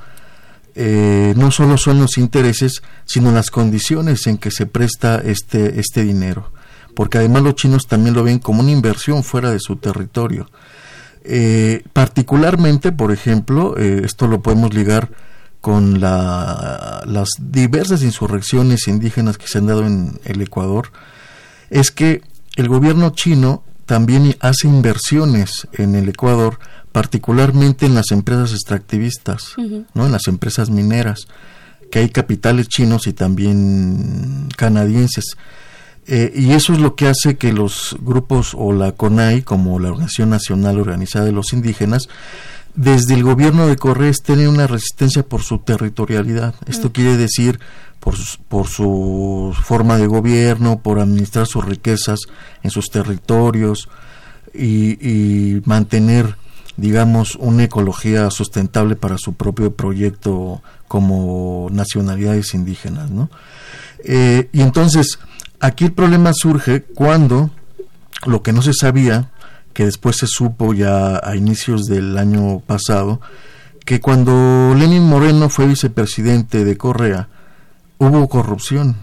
eh, 0.77 1.35
no 1.37 1.51
solo 1.51 1.79
son 1.79 2.01
los 2.01 2.19
intereses 2.19 2.83
sino 3.05 3.33
las 3.33 3.51
condiciones 3.51 4.27
en 4.27 4.39
que 4.39 4.51
se 4.51 4.67
presta 4.67 5.21
este 5.25 5.81
este 5.81 6.05
dinero. 6.05 6.53
Porque 6.95 7.19
además 7.19 7.43
los 7.43 7.57
chinos 7.57 7.89
también 7.89 8.15
lo 8.15 8.23
ven 8.23 8.39
como 8.39 8.61
una 8.61 8.71
inversión 8.71 9.25
fuera 9.25 9.51
de 9.51 9.59
su 9.59 9.77
territorio 9.77 10.49
eh, 11.25 11.83
particularmente, 11.93 12.93
por 12.93 13.11
ejemplo, 13.11 13.77
eh, 13.79 14.03
esto 14.05 14.27
lo 14.27 14.43
podemos 14.43 14.75
ligar 14.75 15.11
con 15.62 15.99
las 15.99 17.29
diversas 17.41 18.03
insurrecciones 18.03 18.87
indígenas 18.87 19.39
que 19.39 19.49
se 19.49 19.57
han 19.57 19.66
dado 19.66 19.87
en 19.87 20.20
el 20.25 20.43
Ecuador, 20.43 20.93
es 21.70 21.91
que 21.91 22.20
el 22.57 22.68
gobierno 22.68 23.11
chino 23.11 23.64
también 23.87 24.37
hace 24.41 24.68
inversiones 24.68 25.66
en 25.72 25.95
el 25.95 26.11
Ecuador, 26.11 26.59
particularmente 26.93 27.87
en 27.87 27.95
las 27.95 28.11
empresas 28.11 28.53
extractivistas, 28.53 29.55
¿no? 29.95 30.05
en 30.05 30.12
las 30.12 30.29
empresas 30.29 30.68
mineras, 30.68 31.29
que 31.91 32.01
hay 32.01 32.11
capitales 32.11 32.68
chinos 32.68 33.07
y 33.07 33.14
también 33.14 34.49
canadienses. 34.59 35.37
Eh, 36.07 36.33
y 36.35 36.53
eso 36.53 36.73
es 36.73 36.81
lo 36.81 36.95
que 36.97 37.07
hace 37.07 37.37
que 37.37 37.53
los 37.53 37.97
grupos 38.01 38.55
o 38.55 38.73
la 38.73 38.93
CONAI, 38.93 39.43
como 39.43 39.79
la 39.79 39.89
Organización 39.89 40.31
Nacional 40.31 40.79
Organizada 40.79 41.25
de 41.25 41.33
los 41.33 41.53
Indígenas, 41.53 42.09
desde 42.75 43.15
el 43.15 43.23
gobierno 43.23 43.67
de 43.67 43.77
Correa 43.77 44.13
tienen 44.13 44.49
una 44.49 44.67
resistencia 44.67 45.23
por 45.23 45.43
su 45.43 45.59
territorialidad. 45.59 46.55
Esto 46.67 46.93
quiere 46.93 47.17
decir 47.17 47.61
por, 48.01 48.17
por 48.49 48.67
su 48.67 49.55
forma 49.63 49.97
de 49.97 50.07
gobierno, 50.07 50.81
por 50.81 50.99
administrar 50.99 51.47
sus 51.47 51.65
riquezas 51.65 52.21
en 52.63 52.71
sus 52.71 52.91
territorios 52.91 53.89
y, 54.53 54.99
y 55.01 55.63
mantener, 55.65 56.37
digamos, 56.77 57.37
una 57.37 57.65
ecología 57.65 58.29
sustentable 58.31 58.97
para 58.97 59.19
su 59.19 59.35
propio 59.35 59.75
proyecto 59.75 60.61
como 60.89 61.69
nacionalidades 61.71 62.55
indígenas, 62.55 63.11
¿no? 63.11 63.31
Eh, 64.05 64.49
y 64.53 64.61
entonces, 64.61 65.19
Aquí 65.61 65.85
el 65.85 65.93
problema 65.93 66.33
surge 66.35 66.83
cuando 66.83 67.51
lo 68.27 68.43
que 68.43 68.53
no 68.53 68.63
se 68.63 68.73
sabía, 68.73 69.31
que 69.73 69.85
después 69.85 70.17
se 70.17 70.27
supo 70.27 70.75
ya 70.75 71.21
a 71.23 71.37
inicios 71.37 71.85
del 71.85 72.17
año 72.17 72.61
pasado, 72.61 73.21
que 73.85 74.01
cuando 74.01 74.75
Lenin 74.77 75.03
Moreno 75.03 75.49
fue 75.49 75.67
vicepresidente 75.67 76.65
de 76.65 76.77
Correa, 76.77 77.29
hubo 77.99 78.29
corrupción. 78.29 78.97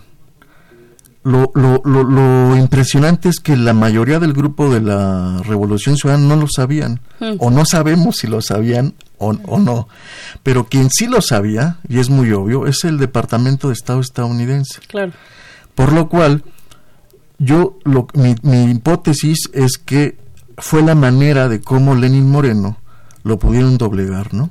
Lo, 1.24 1.52
lo, 1.54 1.84
lo, 1.84 2.58
impresionante 2.58 3.30
es 3.30 3.40
que 3.40 3.56
la 3.56 3.74
mayoría 3.74 4.18
del 4.18 4.34
grupo 4.34 4.74
de 4.74 4.82
la 4.82 5.40
Revolución 5.46 5.96
Ciudadana 5.96 6.30
no 6.30 6.36
lo 6.36 6.48
sabían, 6.48 7.00
hmm. 7.20 7.36
o 7.38 7.52
no 7.52 7.64
sabemos 7.64 8.18
si 8.18 8.28
lo 8.28 8.42
sabían 8.42 8.96
o, 9.20 9.30
o, 9.30 9.60
no. 9.60 9.88
Pero 10.42 10.66
quien 10.66 10.90
sí 10.90 11.06
lo 11.06 11.22
sabía, 11.22 11.78
y 11.88 12.00
es 12.00 12.10
muy 12.10 12.32
obvio, 12.32 12.66
es 12.66 12.84
el 12.86 12.98
Departamento 12.98 13.68
de 13.68 13.76
Estado 13.76 14.00
estadounidense. 14.00 14.80
Claro. 14.88 15.14
Por 15.76 15.94
lo 15.94 16.10
cual, 16.10 16.44
yo, 17.40 17.78
lo, 17.84 18.08
mi, 18.14 18.72
hipótesis 18.72 19.50
es 19.54 19.78
que 19.78 20.18
fue 20.58 20.82
la 20.82 20.96
manera 20.96 21.50
de 21.50 21.62
cómo 21.62 21.96
Lenin 21.96 22.30
Moreno 22.30 22.78
lo 23.24 23.40
pudieron 23.40 23.78
doblegar, 23.78 24.34
¿no? 24.34 24.50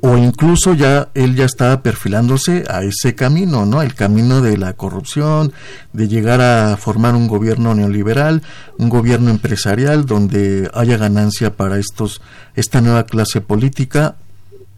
o 0.00 0.16
incluso 0.16 0.74
ya 0.74 1.10
él 1.14 1.36
ya 1.36 1.44
estaba 1.44 1.82
perfilándose 1.82 2.64
a 2.68 2.82
ese 2.82 3.14
camino, 3.14 3.66
¿no? 3.66 3.82
El 3.82 3.94
camino 3.94 4.40
de 4.40 4.56
la 4.56 4.72
corrupción, 4.72 5.52
de 5.92 6.08
llegar 6.08 6.40
a 6.40 6.76
formar 6.78 7.14
un 7.14 7.28
gobierno 7.28 7.74
neoliberal, 7.74 8.42
un 8.78 8.88
gobierno 8.88 9.30
empresarial 9.30 10.06
donde 10.06 10.70
haya 10.72 10.96
ganancia 10.96 11.54
para 11.54 11.78
estos 11.78 12.22
esta 12.54 12.80
nueva 12.80 13.04
clase 13.04 13.42
política 13.42 14.16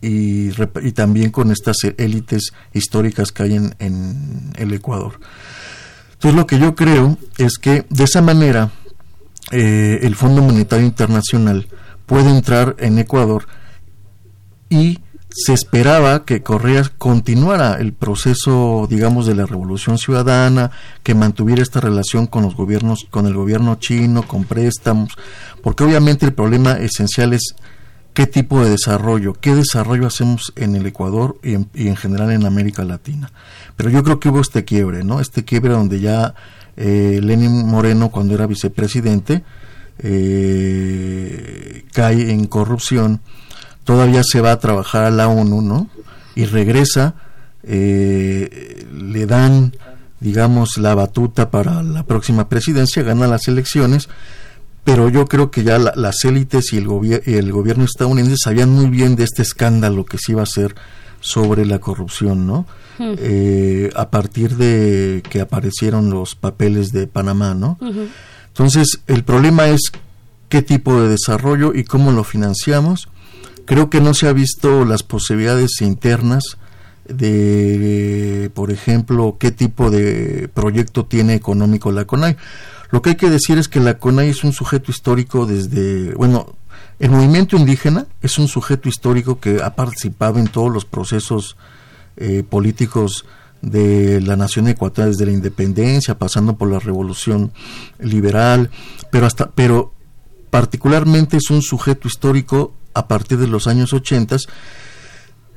y, 0.00 0.50
y 0.82 0.92
también 0.92 1.30
con 1.30 1.53
estas 1.53 1.76
élites 1.96 2.53
históricas 2.72 3.30
que 3.30 3.44
hay 3.44 3.55
en, 3.55 3.74
en 3.78 4.53
el 4.57 4.72
Ecuador. 4.72 5.20
Entonces 6.23 6.39
lo 6.39 6.47
que 6.47 6.61
yo 6.61 6.77
creo 6.77 7.18
es 7.37 7.59
que 7.59 7.85
de 7.91 8.05
esa 8.05 8.23
manera 8.23 8.70
eh, 9.51 9.99
el 10.03 10.14
Fondo 10.14 10.41
Monetario 10.41 10.87
Internacional 10.87 11.66
puede 12.07 12.31
entrar 12.31 12.77
en 12.79 13.01
Ecuador 13.01 13.49
y 14.70 15.01
se 15.31 15.53
esperaba 15.53 16.25
que 16.25 16.45
Correa 16.45 16.85
continuara 16.97 17.75
el 17.81 17.93
proceso, 17.93 18.87
digamos, 18.89 19.27
de 19.27 19.35
la 19.35 19.47
revolución 19.47 19.99
ciudadana, 19.99 20.70
que 21.03 21.16
mantuviera 21.16 21.61
esta 21.61 21.81
relación 21.81 22.29
con 22.29 22.45
los 22.45 22.55
gobiernos, 22.55 23.05
con 23.11 23.27
el 23.27 23.35
gobierno 23.35 23.75
chino, 23.81 24.23
con 24.23 24.45
préstamos, 24.45 25.14
porque 25.61 25.83
obviamente 25.83 26.25
el 26.25 26.35
problema 26.35 26.75
esencial 26.75 27.33
es 27.33 27.57
qué 28.14 28.26
tipo 28.26 28.62
de 28.62 28.70
desarrollo, 28.70 29.34
qué 29.34 29.54
desarrollo 29.54 30.06
hacemos 30.06 30.52
en 30.56 30.76
el 30.76 30.86
Ecuador 30.86 31.38
y 31.42 31.54
en, 31.54 31.96
general 31.96 32.30
en 32.32 32.44
América 32.44 32.84
Latina. 32.84 33.32
Pero 33.76 33.90
yo 33.90 34.02
creo 34.02 34.20
que 34.20 34.28
hubo 34.28 34.40
este 34.40 34.64
quiebre, 34.64 35.04
¿no? 35.04 35.20
Este 35.20 35.44
quiebre 35.44 35.72
donde 35.72 36.00
ya 36.00 36.34
eh, 36.76 37.20
Lenin 37.22 37.66
Moreno, 37.66 38.10
cuando 38.10 38.34
era 38.34 38.46
vicepresidente, 38.46 39.42
eh, 39.98 41.84
cae 41.92 42.30
en 42.30 42.46
corrupción, 42.46 43.20
todavía 43.84 44.22
se 44.24 44.40
va 44.40 44.52
a 44.52 44.58
trabajar 44.58 45.04
a 45.04 45.10
la 45.10 45.28
ONU, 45.28 45.62
¿no? 45.62 45.88
Y 46.34 46.46
regresa, 46.46 47.14
eh, 47.62 48.86
le 48.92 49.26
dan, 49.26 49.74
digamos, 50.20 50.76
la 50.78 50.94
batuta 50.94 51.50
para 51.50 51.82
la 51.82 52.04
próxima 52.04 52.48
presidencia, 52.48 53.02
gana 53.02 53.26
las 53.26 53.48
elecciones, 53.48 54.08
pero 54.85 55.09
yo 55.09 55.26
creo 55.26 55.51
que 55.51 55.62
ya 55.62 55.78
las 55.78 56.24
élites 56.24 56.72
y 56.72 56.78
el, 56.78 57.22
el 57.24 57.53
gobierno 57.53 57.85
estadounidense 57.85 58.37
sabían 58.43 58.70
muy 58.70 58.87
bien 58.91 59.16
de 59.16 59.24
este 59.24 59.43
escándalo 59.43 60.05
que 60.05 60.18
se 60.18 60.33
iba 60.33 60.41
a 60.41 60.45
hacer 60.45 60.74
sobre 61.20 61.64
la 61.64 61.78
corrupción, 61.78 62.47
¿no? 62.47 62.66
Hmm. 62.99 63.14
Eh, 63.18 63.91
a 63.95 64.11
partir 64.11 64.57
de 64.57 65.22
que 65.30 65.41
aparecieron 65.41 66.11
los 66.11 66.35
papeles 66.35 66.93
de 66.93 67.07
Panamá, 67.07 67.55
¿no? 67.55 67.78
Entonces, 68.49 69.01
el 69.07 69.24
problema 69.24 69.68
es 69.68 69.80
qué 70.49 70.61
tipo 70.61 71.01
de 71.01 71.09
desarrollo 71.09 71.72
y 71.74 71.85
cómo 71.85 72.12
lo 72.12 72.24
financiamos. 72.24 73.09
Creo 73.64 73.89
que 73.89 74.01
no 74.01 74.12
se 74.12 74.28
ha 74.28 74.33
visto 74.33 74.85
las 74.85 75.03
posibilidades 75.03 75.80
internas 75.80 76.59
de, 77.09 78.51
por 78.53 78.70
ejemplo, 78.70 79.37
qué 79.39 79.53
tipo 79.53 79.91
de 79.91 80.51
proyecto 80.53 81.05
tiene 81.07 81.35
económico 81.35 81.93
la 81.93 82.05
CONAI. 82.05 82.37
Lo 82.93 83.01
que 83.01 83.11
hay 83.11 83.16
que 83.16 83.30
decir 83.30 83.59
es 83.59 83.68
que 83.68 83.80
la 83.80 83.99
CONAI 83.99 84.28
es 84.28 84.45
un 84.45 84.53
sujeto 84.53 84.90
histórico 84.90 85.47
desde, 85.47 86.14
bueno, 86.14 86.55
el 86.99 87.11
movimiento 87.11 87.57
indígena 87.57 88.07
es 88.20 88.38
un 88.38 88.49
sujeto 88.49 88.88
histórico 88.88 89.40
que 89.40 89.62
ha 89.62 89.74
participado 89.74 90.38
en 90.38 90.47
todos 90.47 90.70
los 90.70 90.84
procesos 90.84 91.57
eh, 92.18 92.45
políticos 92.49 93.24
de 93.62 94.20
la 94.20 94.36
nación 94.36 94.68
ecuatoriana 94.68 95.11
desde 95.11 95.24
la 95.24 95.32
independencia, 95.32 96.18
pasando 96.18 96.57
por 96.57 96.70
la 96.70 96.80
revolución 96.80 97.53
liberal, 97.99 98.70
pero 99.11 99.24
hasta, 99.24 99.51
pero 99.51 99.95
particularmente 100.51 101.38
es 101.38 101.51
un 101.51 101.62
sujeto 101.62 102.09
histórico 102.09 102.74
a 102.93 103.09
partir 103.09 103.38
de 103.38 103.47
los 103.47 103.68
años 103.68 103.95
80 103.95 104.36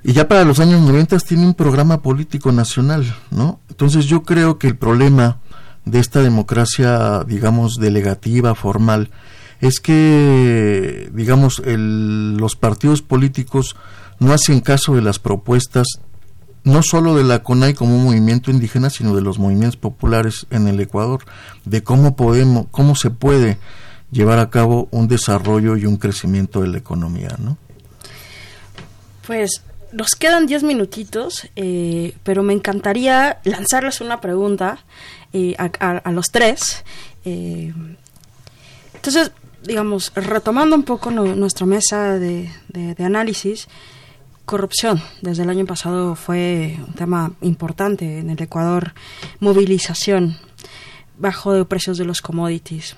y 0.03 0.13
ya 0.13 0.29
para 0.29 0.45
los 0.45 0.59
años 0.59 0.81
90 0.81 1.17
tiene 1.19 1.45
un 1.45 1.53
programa 1.53 2.01
político 2.01 2.53
nacional, 2.53 3.13
¿no? 3.29 3.59
Entonces 3.69 4.05
yo 4.05 4.23
creo 4.23 4.57
que 4.57 4.67
el 4.67 4.77
problema 4.77 5.39
de 5.85 5.99
esta 5.99 6.21
democracia, 6.21 7.23
digamos, 7.25 7.75
delegativa, 7.75 8.55
formal, 8.55 9.11
es 9.61 9.79
que, 9.79 11.09
digamos, 11.13 11.61
los 11.65 12.55
partidos 12.55 13.01
políticos 13.01 13.75
no 14.19 14.33
hacen 14.33 14.59
caso 14.61 14.95
de 14.95 15.01
las 15.01 15.19
propuestas 15.19 15.87
no 16.65 16.81
solo 16.81 17.15
de 17.15 17.23
la 17.23 17.43
CONAI 17.43 17.75
como 17.75 17.95
un 17.95 18.03
movimiento 18.03 18.49
indígena, 18.49 18.89
sino 18.89 19.15
de 19.15 19.21
los 19.21 19.37
movimientos 19.37 19.77
populares 19.77 20.47
en 20.49 20.67
el 20.67 20.79
Ecuador, 20.79 21.23
de 21.63 21.83
cómo 21.83 22.15
podemos, 22.15 22.65
cómo 22.71 22.95
se 22.95 23.11
puede 23.11 23.59
llevar 24.11 24.39
a 24.39 24.49
cabo 24.49 24.87
un 24.89 25.07
desarrollo 25.07 25.77
y 25.77 25.85
un 25.85 25.97
crecimiento 25.97 26.61
de 26.61 26.69
la 26.69 26.79
economía, 26.79 27.35
¿no? 27.37 27.57
Pues 29.27 29.61
nos 29.95 30.15
quedan 30.15 30.45
diez 30.45 30.61
minutitos, 30.61 31.47
eh, 31.55 32.15
pero 32.23 32.43
me 32.43 32.51
encantaría 32.51 33.39
lanzarles 33.45 34.01
una 34.01 34.19
pregunta 34.19 34.79
eh, 35.31 35.55
a, 35.57 36.11
los 36.11 36.31
tres. 36.31 36.83
Eh, 37.23 37.73
entonces, 38.93 39.31
digamos, 39.63 40.11
retomando 40.15 40.75
un 40.75 40.83
poco 40.83 41.11
nuestra 41.11 41.65
mesa 41.65 42.19
de, 42.19 42.49
análisis, 42.99 43.69
corrupción 44.43 45.01
desde 45.21 45.43
el 45.43 45.49
año 45.49 45.65
pasado 45.65 46.15
fue 46.15 46.77
un 46.85 46.93
tema 46.93 47.31
importante 47.41 48.19
en 48.19 48.29
el 48.29 48.41
Ecuador, 48.41 48.93
movilización, 49.39 50.37
bajo 51.17 51.53
de 51.53 51.63
precios 51.63 51.97
de 51.97 52.03
los 52.03 52.21
commodities, 52.21 52.97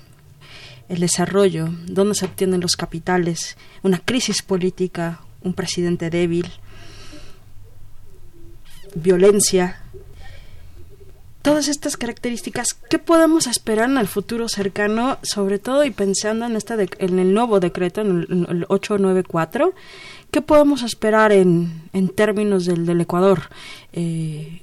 el 0.89 0.99
desarrollo, 0.99 1.69
dónde 1.85 2.15
se 2.15 2.25
obtienen 2.25 2.61
los 2.61 2.75
capitales, 2.75 3.55
una 3.83 3.99
crisis 3.99 4.41
política, 4.41 5.21
un 5.43 5.53
presidente 5.53 6.09
débil, 6.09 6.51
violencia, 9.01 9.81
todas 11.41 11.69
estas 11.69 11.95
características, 11.95 12.73
¿qué 12.89 12.99
podemos 12.99 13.47
esperar 13.47 13.89
en 13.89 13.97
el 13.97 14.07
futuro 14.07 14.49
cercano, 14.49 15.17
sobre 15.23 15.59
todo 15.59 15.85
y 15.85 15.91
pensando 15.91 16.45
en, 16.45 16.55
este 16.57 16.89
en 16.99 17.19
el 17.19 17.33
nuevo 17.33 17.59
decreto, 17.59 18.01
en 18.01 18.45
el, 18.49 18.65
894? 18.67 19.73
¿Qué 20.29 20.41
podemos 20.41 20.83
esperar 20.83 21.31
en, 21.31 21.89
en 21.93 22.09
términos 22.09 22.65
del, 22.65 22.85
del 22.85 22.99
Ecuador? 22.99 23.43
Eh, 23.93 24.61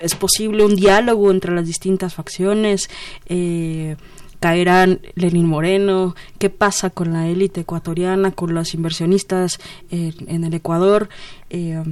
¿Es 0.00 0.16
posible 0.16 0.64
un 0.64 0.74
diálogo 0.74 1.30
entre 1.30 1.54
las 1.54 1.66
distintas 1.66 2.12
facciones? 2.12 2.90
Eh, 3.26 3.96
caerán 4.40 5.00
Lenín 5.14 5.46
Moreno, 5.46 6.14
qué 6.38 6.50
pasa 6.50 6.90
con 6.90 7.12
la 7.12 7.28
élite 7.28 7.62
ecuatoriana, 7.62 8.32
con 8.32 8.52
los 8.52 8.74
inversionistas 8.74 9.58
eh, 9.90 10.12
en 10.26 10.44
el 10.44 10.52
Ecuador. 10.52 11.08
Eh, 11.48 11.82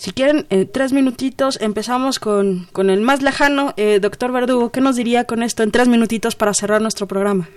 si 0.00 0.12
quieren, 0.12 0.46
eh, 0.48 0.64
tres 0.64 0.94
minutitos, 0.94 1.60
empezamos 1.60 2.18
con, 2.18 2.66
con 2.72 2.88
el 2.88 3.02
más 3.02 3.20
lejano. 3.20 3.74
Eh, 3.76 3.98
doctor 4.00 4.32
Verdugo, 4.32 4.72
¿qué 4.72 4.80
nos 4.80 4.96
diría 4.96 5.24
con 5.24 5.42
esto 5.42 5.62
en 5.62 5.70
tres 5.72 5.88
minutitos 5.88 6.36
para 6.36 6.54
cerrar 6.54 6.80
nuestro 6.80 7.06
programa? 7.06 7.50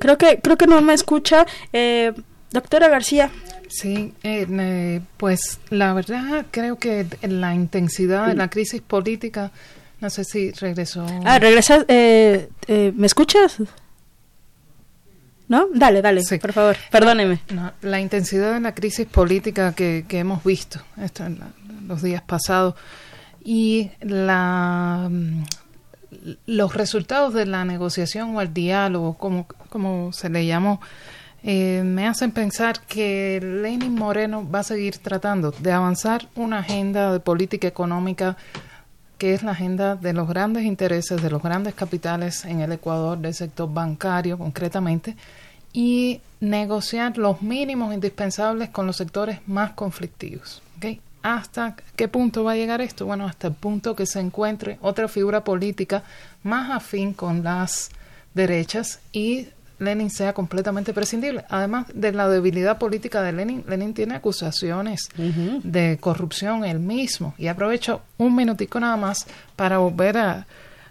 Creo 0.00 0.18
que, 0.18 0.40
creo 0.40 0.56
que 0.56 0.66
no 0.66 0.80
me 0.80 0.94
escucha. 0.94 1.46
Eh, 1.72 2.12
doctora 2.50 2.88
García. 2.88 3.30
Sí, 3.68 4.14
pues 5.16 5.60
la 5.70 5.94
verdad 5.94 6.46
creo 6.50 6.76
que 6.76 7.06
la 7.22 7.54
intensidad 7.54 8.26
de 8.26 8.34
la 8.34 8.50
crisis 8.50 8.80
política 8.80 9.52
no 10.00 10.10
sé 10.10 10.24
si 10.24 10.50
regresó. 10.52 11.06
Ah, 11.24 11.38
regresa. 11.38 11.84
Eh, 11.88 12.48
eh, 12.66 12.92
¿Me 12.94 13.06
escuchas? 13.06 13.58
¿No? 15.48 15.68
Dale, 15.74 16.02
dale, 16.02 16.20
por 16.40 16.52
favor, 16.52 16.76
perdóneme. 16.90 17.40
la 17.80 18.00
intensidad 18.00 18.52
de 18.52 18.60
la 18.60 18.74
crisis 18.74 19.06
política 19.06 19.72
que, 19.72 20.04
que 20.06 20.18
hemos 20.18 20.44
visto 20.44 20.78
esto 21.02 21.24
en 21.24 21.40
los 21.86 22.02
días 22.02 22.20
pasados 22.20 22.74
y 23.42 23.90
la, 24.02 25.08
mm, 25.10 25.44
los 26.44 26.74
resultados 26.74 27.32
de 27.32 27.46
la 27.46 27.64
negociación 27.64 28.36
o 28.36 28.42
el 28.42 28.52
diálogo, 28.52 29.14
como, 29.14 29.46
como 29.70 30.12
se 30.12 30.28
le 30.28 30.44
llamó, 30.44 30.82
eh, 31.42 31.82
me 31.84 32.06
hacen 32.06 32.32
pensar 32.32 32.80
que 32.80 33.40
Lenin 33.40 33.94
Moreno 33.94 34.48
va 34.48 34.60
a 34.60 34.64
seguir 34.64 34.98
tratando 34.98 35.52
de 35.52 35.72
avanzar 35.72 36.28
una 36.34 36.58
agenda 36.58 37.12
de 37.12 37.20
política 37.20 37.68
económica 37.68 38.36
que 39.18 39.34
es 39.34 39.42
la 39.42 39.50
agenda 39.50 39.96
de 39.96 40.12
los 40.12 40.28
grandes 40.28 40.64
intereses, 40.64 41.20
de 41.20 41.30
los 41.30 41.42
grandes 41.42 41.74
capitales 41.74 42.44
en 42.44 42.60
el 42.60 42.72
Ecuador, 42.72 43.18
del 43.18 43.34
sector 43.34 43.72
bancario 43.72 44.38
concretamente, 44.38 45.16
y 45.72 46.20
negociar 46.40 47.18
los 47.18 47.42
mínimos 47.42 47.92
indispensables 47.92 48.70
con 48.70 48.86
los 48.86 48.96
sectores 48.96 49.40
más 49.46 49.72
conflictivos. 49.72 50.62
¿Hasta 51.20 51.74
qué 51.96 52.06
punto 52.06 52.44
va 52.44 52.52
a 52.52 52.56
llegar 52.56 52.80
esto? 52.80 53.04
Bueno, 53.04 53.26
hasta 53.26 53.48
el 53.48 53.54
punto 53.54 53.96
que 53.96 54.06
se 54.06 54.20
encuentre 54.20 54.78
otra 54.80 55.08
figura 55.08 55.42
política 55.42 56.04
más 56.44 56.70
afín 56.70 57.12
con 57.12 57.42
las 57.42 57.90
derechas 58.34 59.00
y 59.12 59.48
Lenin 59.78 60.10
sea 60.10 60.32
completamente 60.32 60.92
prescindible. 60.92 61.44
Además 61.48 61.86
de 61.94 62.12
la 62.12 62.28
debilidad 62.28 62.78
política 62.78 63.22
de 63.22 63.32
Lenin, 63.32 63.64
Lenin 63.68 63.94
tiene 63.94 64.14
acusaciones 64.14 65.08
de 65.16 65.98
corrupción 66.00 66.64
él 66.64 66.78
mismo. 66.80 67.34
Y 67.38 67.48
aprovecho 67.48 68.02
un 68.16 68.34
minutico 68.34 68.80
nada 68.80 68.96
más 68.96 69.26
para 69.56 69.78
volver 69.78 70.18
a, 70.18 70.46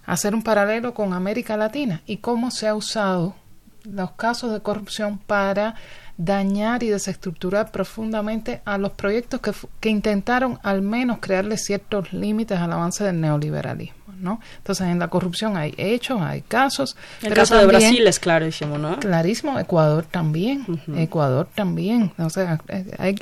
hacer 0.08 0.34
un 0.34 0.42
paralelo 0.42 0.94
con 0.94 1.14
América 1.14 1.58
Latina 1.58 2.02
y 2.08 2.18
cómo 2.18 2.50
se 2.50 2.68
ha 2.68 2.74
usado 2.74 3.36
los 3.84 4.12
casos 4.12 4.52
de 4.54 4.62
corrupción 4.62 5.18
para 5.20 5.76
dañar 6.18 6.82
y 6.82 6.88
desestructurar 6.88 7.72
profundamente 7.72 8.62
a 8.66 8.78
los 8.78 8.94
proyectos 8.94 9.42
que, 9.42 9.52
que 9.80 9.90
intentaron 9.90 10.60
al 10.64 10.82
menos 10.82 11.20
crearle 11.20 11.58
ciertos 11.58 12.14
límites 12.14 12.58
al 12.58 12.72
avance 12.72 13.04
del 13.04 13.20
neoliberalismo. 13.22 13.97
¿No? 14.20 14.40
Entonces, 14.58 14.88
en 14.88 15.00
la 15.00 15.08
corrupción 15.08 15.58
hay 15.58 15.74
hechos, 15.78 16.22
hay 16.22 16.42
casos. 16.42 16.96
El 17.22 17.34
caso 17.34 17.56
de 17.58 17.66
Brasil 17.66 18.06
es 18.08 18.20
clarísimo, 18.20 18.78
¿no? 18.78 18.98
Clarísimo, 19.00 19.60
Ecuador 19.60 20.06
también, 20.10 20.66
Ecuador 20.96 21.48
también. 21.54 22.12
O 22.18 22.30
sea, 22.30 22.60
hay 22.98 23.16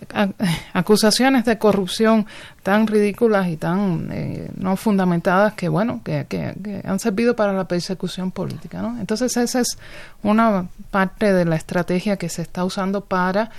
acusaciones 0.73 1.45
de 1.45 1.57
corrupción 1.57 2.25
tan 2.63 2.87
ridículas 2.87 3.47
y 3.47 3.57
tan 3.57 4.09
eh, 4.11 4.49
no 4.57 4.75
fundamentadas 4.75 5.53
que, 5.53 5.69
bueno, 5.69 6.01
que, 6.03 6.25
que, 6.27 6.81
han 6.83 6.99
servido 6.99 7.35
para 7.35 7.53
la 7.53 7.67
persecución 7.67 8.31
política, 8.31 8.81
¿no? 8.81 8.99
Entonces, 8.99 9.37
esa 9.37 9.59
es 9.59 9.77
una 10.23 10.67
parte 10.91 11.33
de 11.33 11.45
la 11.45 11.55
estrategia 11.55 12.17
que 12.17 12.29
se 12.29 12.41
está 12.41 12.63
usando 12.63 13.01
para 13.01 13.51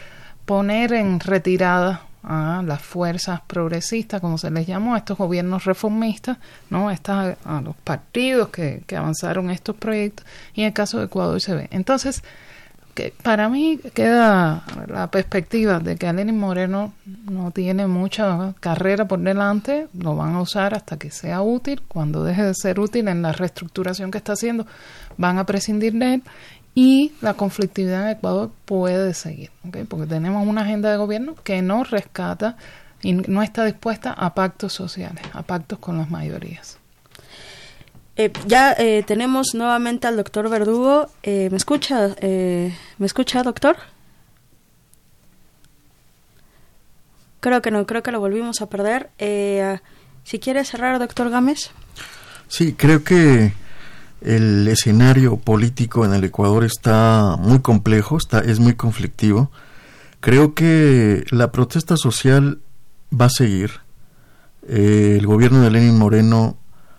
poner 0.44 0.92
en 0.92 1.20
retirada 1.20 2.05
a 2.26 2.62
las 2.66 2.82
fuerzas 2.82 3.40
progresistas, 3.46 4.20
como 4.20 4.36
se 4.36 4.50
les 4.50 4.66
llamó, 4.66 4.94
a 4.94 4.98
estos 4.98 5.16
gobiernos 5.16 5.64
reformistas, 5.64 6.38
¿no? 6.70 6.88
a 6.88 7.60
los 7.62 7.76
partidos 7.84 8.48
que, 8.48 8.82
que 8.86 8.96
avanzaron 8.96 9.50
estos 9.50 9.76
proyectos, 9.76 10.26
y 10.54 10.62
en 10.62 10.66
el 10.68 10.72
caso 10.72 10.98
de 10.98 11.04
Ecuador 11.04 11.40
se 11.40 11.54
ve. 11.54 11.68
Entonces, 11.70 12.22
que 12.96 13.12
para 13.22 13.48
mí 13.50 13.78
queda 13.92 14.64
la 14.88 15.10
perspectiva 15.10 15.78
de 15.78 15.96
que 15.96 16.10
Lenin 16.10 16.38
Moreno 16.38 16.94
no 17.30 17.50
tiene 17.50 17.86
mucha 17.86 18.54
carrera 18.58 19.06
por 19.06 19.20
delante, 19.20 19.86
lo 19.92 20.16
van 20.16 20.34
a 20.34 20.40
usar 20.40 20.74
hasta 20.74 20.96
que 20.96 21.10
sea 21.10 21.42
útil, 21.42 21.82
cuando 21.86 22.24
deje 22.24 22.42
de 22.42 22.54
ser 22.54 22.80
útil 22.80 23.06
en 23.08 23.20
la 23.20 23.32
reestructuración 23.32 24.10
que 24.10 24.18
está 24.18 24.32
haciendo, 24.32 24.66
van 25.18 25.38
a 25.38 25.44
prescindir 25.44 25.92
de 25.92 26.14
él 26.14 26.22
y 26.76 27.14
la 27.22 27.32
conflictividad 27.32 28.02
en 28.02 28.18
Ecuador 28.18 28.50
puede 28.66 29.14
seguir, 29.14 29.50
porque 29.88 30.06
tenemos 30.06 30.46
una 30.46 30.60
agenda 30.60 30.90
de 30.90 30.98
gobierno 30.98 31.34
que 31.42 31.62
no 31.62 31.84
rescata 31.84 32.58
y 33.02 33.14
no 33.14 33.42
está 33.42 33.64
dispuesta 33.64 34.12
a 34.12 34.34
pactos 34.34 34.74
sociales, 34.74 35.24
a 35.32 35.42
pactos 35.42 35.78
con 35.78 35.96
las 35.96 36.10
mayorías. 36.10 36.76
Eh, 38.16 38.30
ya 38.46 38.74
eh, 38.74 39.02
tenemos 39.06 39.54
nuevamente 39.54 40.06
al 40.06 40.18
doctor 40.18 40.50
Verdugo. 40.50 41.08
Eh, 41.22 41.48
¿Me 41.50 41.56
escucha? 41.56 42.14
¿Me 42.20 43.06
escucha, 43.06 43.42
doctor? 43.42 43.76
Creo 47.40 47.62
que 47.62 47.70
no, 47.70 47.86
creo 47.86 48.02
que 48.02 48.12
lo 48.12 48.20
volvimos 48.20 48.60
a 48.60 48.68
perder. 48.68 49.08
si 50.24 50.38
quiere 50.38 50.62
cerrar, 50.66 50.98
doctor 50.98 51.30
Gámez. 51.30 51.70
Sí, 52.48 52.74
creo 52.74 53.02
que 53.02 53.54
el 54.20 54.66
escenario 54.68 55.36
político 55.36 56.04
en 56.04 56.14
el 56.14 56.24
Ecuador 56.24 56.64
está 56.64 57.36
muy 57.38 57.60
complejo, 57.60 58.16
está, 58.16 58.40
es 58.40 58.58
muy 58.58 58.74
conflictivo. 58.74 59.50
Creo 60.20 60.54
que 60.54 61.24
la 61.30 61.52
protesta 61.52 61.96
social 61.96 62.60
va 63.12 63.26
a 63.26 63.30
seguir. 63.30 63.70
Eh, 64.68 65.16
el 65.18 65.26
gobierno 65.26 65.60
de 65.60 65.70
Lenin 65.70 65.98
Moreno, 65.98 66.56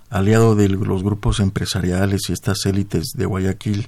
aliado 0.09 0.55
de 0.55 0.69
los 0.69 1.03
grupos 1.03 1.39
empresariales 1.39 2.29
y 2.29 2.33
estas 2.33 2.65
élites 2.65 3.11
de 3.15 3.25
Guayaquil, 3.25 3.87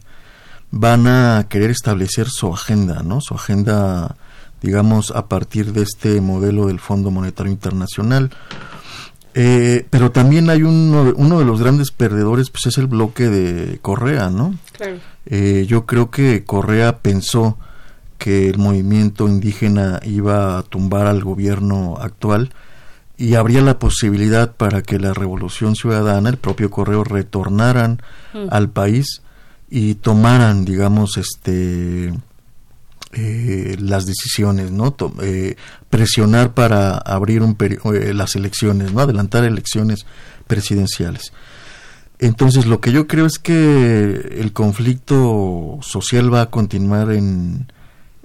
van 0.72 1.08
a 1.08 1.48
querer 1.50 1.72
establecer 1.72 2.28
su 2.28 2.54
agenda, 2.54 3.02
¿no? 3.04 3.22
Su 3.22 3.36
agenda, 3.36 4.16
digamos, 4.62 5.12
a 5.12 5.28
partir 5.28 5.72
de 5.74 5.84
este 5.84 6.22
modelo 6.22 6.68
del 6.68 6.80
Fondo 6.80 7.12
Monetario 7.12 7.52
Internacional 7.52 8.32
eh, 9.34 9.86
pero 9.90 10.12
también 10.12 10.50
hay 10.50 10.64
uno, 10.64 11.14
uno 11.16 11.40
de 11.40 11.46
los 11.46 11.62
grandes 11.62 11.92
perdedores, 11.92 12.50
pues 12.50 12.66
es 12.68 12.78
el 12.78 12.88
bloque 12.88 13.30
de 13.30 13.80
Correa, 13.80 14.30
¿no? 14.30 14.56
Eh, 15.26 15.66
yo 15.68 15.86
creo 15.86 16.10
que 16.10 16.44
Correa 16.44 16.98
pensó 16.98 17.58
que 18.18 18.50
el 18.50 18.58
movimiento 18.58 19.28
indígena 19.28 20.00
iba 20.04 20.58
a 20.58 20.64
tumbar 20.64 21.08
al 21.08 21.24
gobierno 21.24 21.98
actual 22.02 22.52
y 23.18 23.36
habría 23.36 23.62
la 23.62 23.80
posibilidad 23.80 24.54
para 24.56 24.82
que 24.82 25.00
la 25.00 25.14
revolución 25.14 25.76
ciudadana, 25.76 26.30
el 26.30 26.38
propio 26.38 26.70
Correo, 26.70 27.04
retornaran 27.04 28.02
mm. 28.34 28.48
al 28.50 28.70
país 28.70 29.22
y 29.70 29.96
tomaran, 29.96 30.66
digamos, 30.66 31.18
este 31.18 32.14
eh, 33.12 33.76
las 33.80 34.06
decisiones, 34.06 34.72
¿no? 34.72 34.96
Eh, 35.24 35.56
presionar 35.90 36.54
para 36.54 36.96
abrir 36.96 37.42
un 37.42 37.58
eh, 37.60 38.14
las 38.14 38.36
elecciones, 38.36 38.94
¿no? 38.94 39.00
Adelantar 39.02 39.44
elecciones 39.46 40.06
presidenciales. 40.46 41.34
Entonces, 42.20 42.68
lo 42.68 42.82
que 42.82 42.92
yo 42.92 43.08
creo 43.08 43.26
es 43.26 43.40
que 43.40 44.38
el 44.40 44.54
conflicto 44.54 45.80
social 45.82 46.32
va 46.32 46.42
a 46.42 46.50
continuar 46.52 47.12
en, 47.12 47.72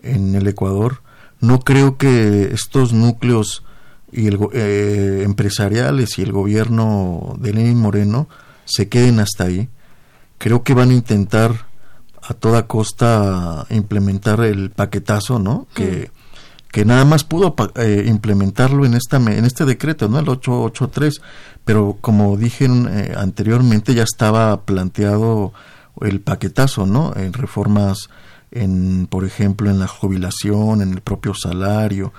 en 0.03 0.35
el 0.35 0.47
Ecuador. 0.49 1.01
No 1.41 1.61
creo 1.61 1.97
que 1.97 2.51
estos 2.53 2.93
núcleos 2.93 3.65
y 4.13 4.27
el, 4.27 4.39
empresariales 5.23 6.19
y 6.19 6.23
el 6.23 6.33
gobierno 6.33 7.37
de 7.39 7.55
Lenin 7.55 7.79
Moreno 7.79 8.29
se 8.67 8.91
queden 8.91 9.19
hasta 9.19 9.45
ahí. 9.45 9.71
Creo 10.37 10.63
que 10.63 10.75
van 10.75 10.91
a 10.91 10.95
intentar 10.95 11.67
a 12.27 12.35
toda 12.35 12.67
costa 12.67 13.67
implementar 13.71 14.41
el 14.41 14.71
paquetazo, 14.71 15.39
¿no? 15.39 15.67
Que, 15.75 16.11
que 16.71 16.85
nada 16.85 17.05
más 17.05 17.25
pudo 17.25 17.55
eh, 17.77 18.05
implementarlo 18.07 18.85
en 18.85 18.95
esta 18.95 19.19
en 19.19 19.45
este 19.45 19.65
decreto, 19.65 20.09
¿no? 20.09 20.19
El 20.19 20.29
883, 20.29 21.21
pero 21.65 21.99
como 22.01 22.37
dije 22.37 22.67
eh, 22.67 23.15
anteriormente 23.17 23.95
ya 23.95 24.03
estaba 24.03 24.63
planteado 24.63 25.53
el 26.01 26.21
paquetazo, 26.21 26.87
¿no? 26.87 27.13
En 27.15 27.33
reformas 27.33 28.09
en 28.51 29.07
por 29.09 29.25
ejemplo 29.25 29.71
en 29.71 29.79
la 29.79 29.89
jubilación, 29.89 30.81
en 30.81 30.93
el 30.93 31.01
propio 31.01 31.35
salario, 31.35 32.13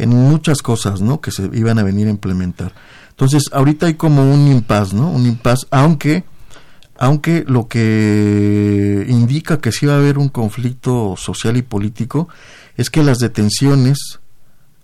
en 0.00 0.10
muchas 0.10 0.62
cosas, 0.62 1.00
¿no? 1.02 1.20
que 1.20 1.30
se 1.30 1.48
iban 1.52 1.78
a 1.78 1.82
venir 1.82 2.06
a 2.06 2.10
implementar. 2.10 2.72
Entonces, 3.10 3.44
ahorita 3.52 3.86
hay 3.86 3.94
como 3.94 4.22
un 4.22 4.48
impas, 4.48 4.94
¿no? 4.94 5.10
Un 5.10 5.26
impas, 5.26 5.66
aunque 5.70 6.24
aunque 7.00 7.44
lo 7.48 7.66
que 7.66 9.06
indica 9.08 9.58
que 9.58 9.72
sí 9.72 9.86
va 9.86 9.94
a 9.94 9.96
haber 9.96 10.18
un 10.18 10.28
conflicto 10.28 11.16
social 11.16 11.56
y 11.56 11.62
político 11.62 12.28
es 12.76 12.90
que 12.90 13.02
las 13.02 13.18
detenciones 13.18 14.20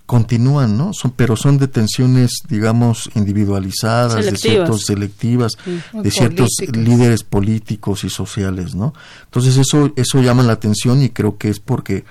continúan, 0.07 0.79
¿no? 0.79 0.93
Son, 0.95 1.11
pero 1.11 1.37
son 1.37 1.59
detenciones, 1.59 2.39
digamos, 2.49 3.11
individualizadas, 3.15 4.25
de 4.25 4.37
ciertos 4.37 4.87
selectivas, 4.87 5.59
de 5.93 6.11
ciertos 6.11 6.49
líderes 6.73 7.23
políticos 7.23 8.03
y 8.03 8.09
sociales, 8.09 8.75
¿no? 8.75 8.95
Entonces 9.25 9.59
eso 9.59 9.93
eso 9.97 10.23
llama 10.23 10.43
la 10.43 10.55
atención 10.55 11.03
y 11.03 11.11
creo 11.11 11.37
que 11.37 11.51
es 11.51 11.61
porque 11.61 12.07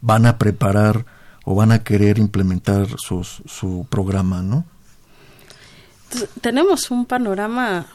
van 0.00 0.24
a 0.24 0.38
preparar 0.38 1.04
o 1.44 1.54
van 1.54 1.72
a 1.72 1.80
querer 1.80 2.18
implementar 2.18 2.86
su 2.98 3.86
programa, 3.90 4.42
¿no? 4.42 4.64
tenemos 6.40 6.90
un 6.90 7.06
panorama 7.06 7.86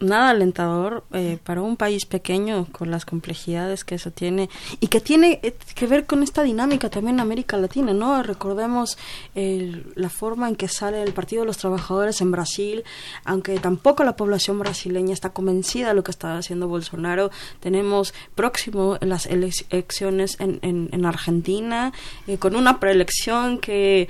nada 0.00 0.30
alentador 0.30 1.04
eh, 1.12 1.38
para 1.42 1.62
un 1.62 1.76
país 1.76 2.06
pequeño 2.06 2.66
con 2.72 2.90
las 2.90 3.04
complejidades 3.04 3.84
que 3.84 3.96
eso 3.96 4.10
tiene 4.10 4.48
y 4.80 4.88
que 4.88 5.00
tiene 5.00 5.40
eh, 5.42 5.54
que 5.74 5.86
ver 5.86 6.06
con 6.06 6.22
esta 6.22 6.42
dinámica 6.42 6.88
también 6.88 7.16
en 7.16 7.20
América 7.20 7.56
Latina, 7.56 7.92
¿no? 7.92 8.22
Recordemos 8.22 8.98
la 9.34 10.10
forma 10.10 10.48
en 10.48 10.56
que 10.56 10.68
sale 10.68 11.02
el 11.02 11.12
Partido 11.12 11.42
de 11.42 11.46
los 11.46 11.58
Trabajadores 11.58 12.20
en 12.20 12.30
Brasil, 12.30 12.84
aunque 13.24 13.58
tampoco 13.58 14.04
la 14.04 14.16
población 14.16 14.58
brasileña 14.58 15.12
está 15.12 15.30
convencida 15.30 15.88
de 15.88 15.94
lo 15.94 16.02
que 16.02 16.10
está 16.10 16.36
haciendo 16.38 16.68
Bolsonaro. 16.68 17.30
Tenemos 17.60 18.14
próximo 18.34 18.98
las 19.00 19.26
elecciones 19.26 20.38
en, 20.40 20.58
en, 20.62 21.06
Argentina, 21.06 21.92
eh, 22.26 22.38
con 22.38 22.56
una 22.56 22.80
preelección 22.80 23.58
que 23.58 24.08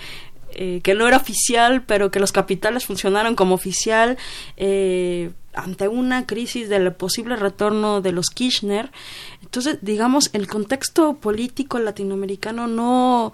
que 0.82 0.94
no 0.94 1.06
era 1.06 1.18
oficial, 1.18 1.82
pero 1.82 2.10
que 2.10 2.18
los 2.18 2.32
capitales 2.32 2.86
funcionaron 2.86 3.36
como 3.36 3.54
oficial. 3.54 4.16
Eh, 4.56 5.30
ante 5.54 5.88
una 5.88 6.26
crisis 6.26 6.68
del 6.68 6.92
posible 6.92 7.36
retorno 7.36 8.00
de 8.00 8.12
los 8.12 8.26
Kirchner. 8.30 8.90
Entonces, 9.42 9.78
digamos, 9.82 10.30
el 10.32 10.46
contexto 10.46 11.14
político 11.14 11.78
latinoamericano 11.78 12.66
no, 12.66 13.32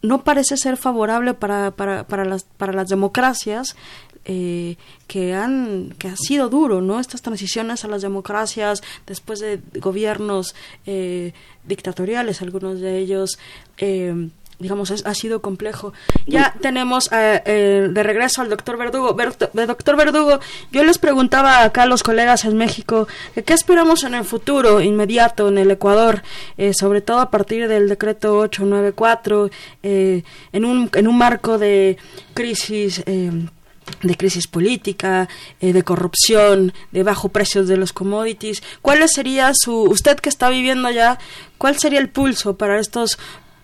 no 0.00 0.24
parece 0.24 0.56
ser 0.56 0.76
favorable 0.76 1.34
para, 1.34 1.72
para, 1.72 2.06
para, 2.06 2.24
las, 2.24 2.44
para 2.44 2.72
las 2.72 2.88
democracias. 2.88 3.76
Eh, 4.24 4.76
que 5.08 5.34
han 5.34 5.96
que 5.98 6.06
ha 6.06 6.14
sido 6.14 6.48
duro 6.48 6.80
no 6.80 7.00
estas 7.00 7.22
transiciones 7.22 7.84
a 7.84 7.88
las 7.88 8.02
democracias 8.02 8.80
después 9.04 9.40
de 9.40 9.60
gobiernos 9.80 10.54
eh, 10.86 11.32
dictatoriales 11.64 12.40
algunos 12.40 12.78
de 12.78 12.98
ellos 12.98 13.40
eh, 13.78 14.28
digamos, 14.62 14.90
ha 15.04 15.14
sido 15.14 15.42
complejo. 15.42 15.92
Ya 16.26 16.54
tenemos 16.60 17.10
eh, 17.12 17.42
eh, 17.44 17.88
de 17.90 18.02
regreso 18.02 18.40
al 18.40 18.48
doctor 18.48 18.78
Verdugo. 18.78 19.14
doctor 19.52 19.96
Verdugo, 19.96 20.38
yo 20.70 20.84
les 20.84 20.98
preguntaba 20.98 21.64
acá 21.64 21.82
a 21.82 21.86
los 21.86 22.02
colegas 22.02 22.44
en 22.44 22.56
México, 22.56 23.08
¿qué 23.34 23.52
esperamos 23.52 24.04
en 24.04 24.14
el 24.14 24.24
futuro 24.24 24.80
inmediato 24.80 25.48
en 25.48 25.58
el 25.58 25.70
Ecuador, 25.70 26.22
eh, 26.56 26.72
sobre 26.72 27.00
todo 27.00 27.18
a 27.18 27.30
partir 27.30 27.68
del 27.68 27.88
decreto 27.88 28.38
894, 28.38 29.50
en, 29.82 30.64
un, 30.64 30.88
en 30.94 31.08
un 31.08 31.18
marco 31.18 31.58
de 31.58 31.98
crisis 32.34 33.02
de 33.04 34.16
crisis 34.16 34.46
política, 34.46 35.28
de 35.60 35.82
corrupción, 35.82 36.72
de 36.92 37.02
bajo 37.02 37.30
precios 37.30 37.66
de 37.66 37.76
los 37.76 37.92
commodities. 37.92 38.62
¿Cuál 38.80 39.06
sería 39.08 39.50
su, 39.54 39.82
usted 39.82 40.18
que 40.18 40.28
está 40.28 40.48
viviendo 40.50 40.88
allá, 40.88 41.18
cuál 41.58 41.78
sería 41.78 42.00
el 42.00 42.08
pulso 42.08 42.56
para 42.56 42.80
estos 42.80 43.18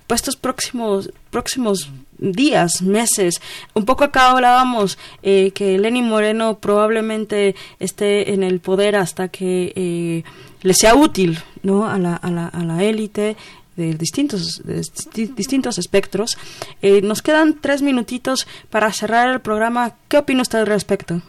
pues, 0.08 0.22
estos 0.22 0.36
próximos, 0.36 1.12
próximos 1.30 1.92
días, 2.18 2.82
meses. 2.82 3.40
Un 3.74 3.84
poco 3.84 4.04
acá 4.04 4.30
hablábamos 4.30 4.98
eh, 5.22 5.52
que 5.52 5.78
Lenin 5.78 6.08
Moreno 6.08 6.58
probablemente 6.58 7.54
esté 7.78 8.32
en 8.32 8.42
el 8.42 8.58
poder 8.60 8.96
hasta 8.96 9.28
que 9.28 9.72
eh, 9.76 10.24
le 10.62 10.74
sea 10.74 10.94
útil 10.94 11.38
¿no? 11.62 11.86
a 11.86 11.98
la, 11.98 12.16
a 12.16 12.30
la, 12.30 12.48
a 12.48 12.64
la 12.64 12.82
élite 12.82 13.36
de 13.76 13.94
distintos, 13.94 14.62
distintos 15.36 15.78
espectros. 15.78 16.38
Eh, 16.80 17.02
nos 17.02 17.20
quedan 17.20 17.60
tres 17.60 17.82
minutitos 17.82 18.48
para 18.70 18.90
cerrar 18.92 19.28
el 19.28 19.40
programa. 19.40 19.92
¿Qué 20.08 20.16
opina 20.16 20.40
usted 20.40 20.60
al 20.60 20.66
respecto? 20.66 21.20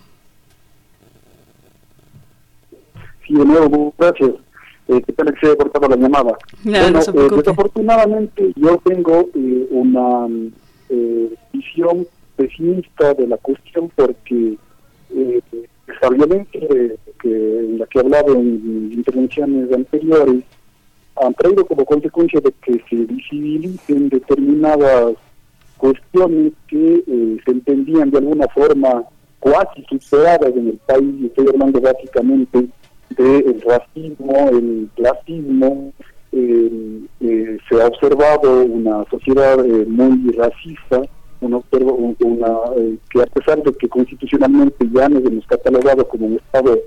Sí, 3.27 3.33
de 3.35 3.45
nuevo, 3.45 3.93
gracias 3.97 4.31
eh, 4.89 5.01
que 5.03 5.13
que 5.13 5.39
se 5.39 5.47
haya 5.47 5.55
cortado 5.55 5.87
la 5.87 5.95
llamada. 5.95 6.37
bueno, 6.63 6.99
eh, 6.99 7.29
desafortunadamente 7.37 8.51
yo 8.55 8.77
tengo 8.83 9.29
eh, 9.35 9.67
una 9.71 10.27
eh, 10.89 11.33
visión 11.53 12.07
pesimista 12.35 13.13
de 13.13 13.27
la 13.27 13.37
cuestión 13.37 13.91
porque 13.95 14.57
eh, 15.15 15.41
esa 15.87 16.09
violencia 16.09 16.59
que, 17.21 17.29
en 17.29 17.77
la 17.77 17.85
que 17.85 17.99
he 17.99 18.01
hablado 18.01 18.33
en 18.33 18.91
intervenciones 18.93 19.71
anteriores 19.73 20.43
han 21.21 21.33
traído 21.33 21.65
como 21.65 21.85
consecuencia 21.85 22.39
de 22.39 22.51
que 22.63 22.81
se 22.89 22.95
visibilicen 22.95 24.09
determinadas 24.09 25.15
cuestiones 25.77 26.53
que 26.67 27.03
eh, 27.05 27.37
se 27.45 27.51
entendían 27.51 28.09
de 28.09 28.17
alguna 28.17 28.47
forma 28.47 29.03
cuasi 29.39 29.85
superadas 29.89 30.53
en 30.55 30.69
el 30.69 30.79
país, 30.85 31.25
estoy 31.25 31.47
hablando 31.47 31.79
básicamente 31.79 32.67
del 33.17 33.61
racismo, 33.61 34.49
el 34.49 34.89
clasismo, 34.95 35.91
eh, 36.31 37.01
eh, 37.21 37.57
se 37.67 37.81
ha 37.81 37.87
observado 37.87 38.63
una 38.63 39.03
sociedad 39.09 39.65
eh, 39.65 39.85
muy 39.87 40.31
racista, 40.33 41.01
una, 41.41 41.59
una 42.19 42.57
que 43.09 43.21
a 43.21 43.25
pesar 43.25 43.63
de 43.63 43.73
que 43.73 43.87
constitucionalmente 43.87 44.87
ya 44.93 45.09
nos 45.09 45.25
hemos 45.25 45.45
catalogado 45.47 46.07
como 46.07 46.27
un 46.27 46.35
Estado 46.35 46.77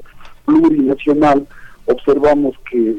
plurinacional, 0.45 1.47
observamos 1.87 2.55
que 2.71 2.99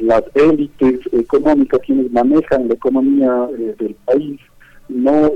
las 0.00 0.24
élites 0.34 1.00
económicas, 1.12 1.80
quienes 1.86 2.10
manejan 2.10 2.66
la 2.66 2.74
economía 2.74 3.48
del 3.78 3.94
país, 4.06 4.40
no 4.88 5.30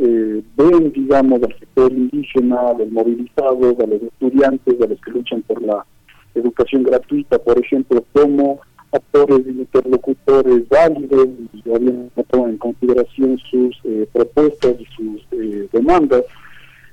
ven, 0.56 0.92
digamos, 0.92 1.42
al 1.44 1.56
sector 1.60 1.92
indígena, 1.92 2.70
a 2.70 2.74
los 2.74 2.90
movilizados, 2.90 3.78
a 3.78 3.86
los 3.86 4.02
estudiantes, 4.02 4.80
a 4.80 4.86
los 4.86 5.00
que 5.00 5.10
luchan 5.12 5.42
por 5.42 5.62
la 5.62 5.86
educación 6.34 6.82
gratuita, 6.82 7.38
por 7.38 7.58
ejemplo, 7.58 8.04
como 8.12 8.60
actores 8.92 9.40
y 9.46 9.50
interlocutores 9.50 10.68
válidos 10.68 11.28
y 11.52 11.68
obviamente 11.68 12.24
toman 12.30 12.50
en 12.50 12.58
consideración 12.58 13.38
sus 13.50 13.76
eh, 13.84 14.06
propuestas 14.12 14.74
y 14.78 14.84
sus 14.96 15.22
eh, 15.32 15.68
demandas. 15.72 16.22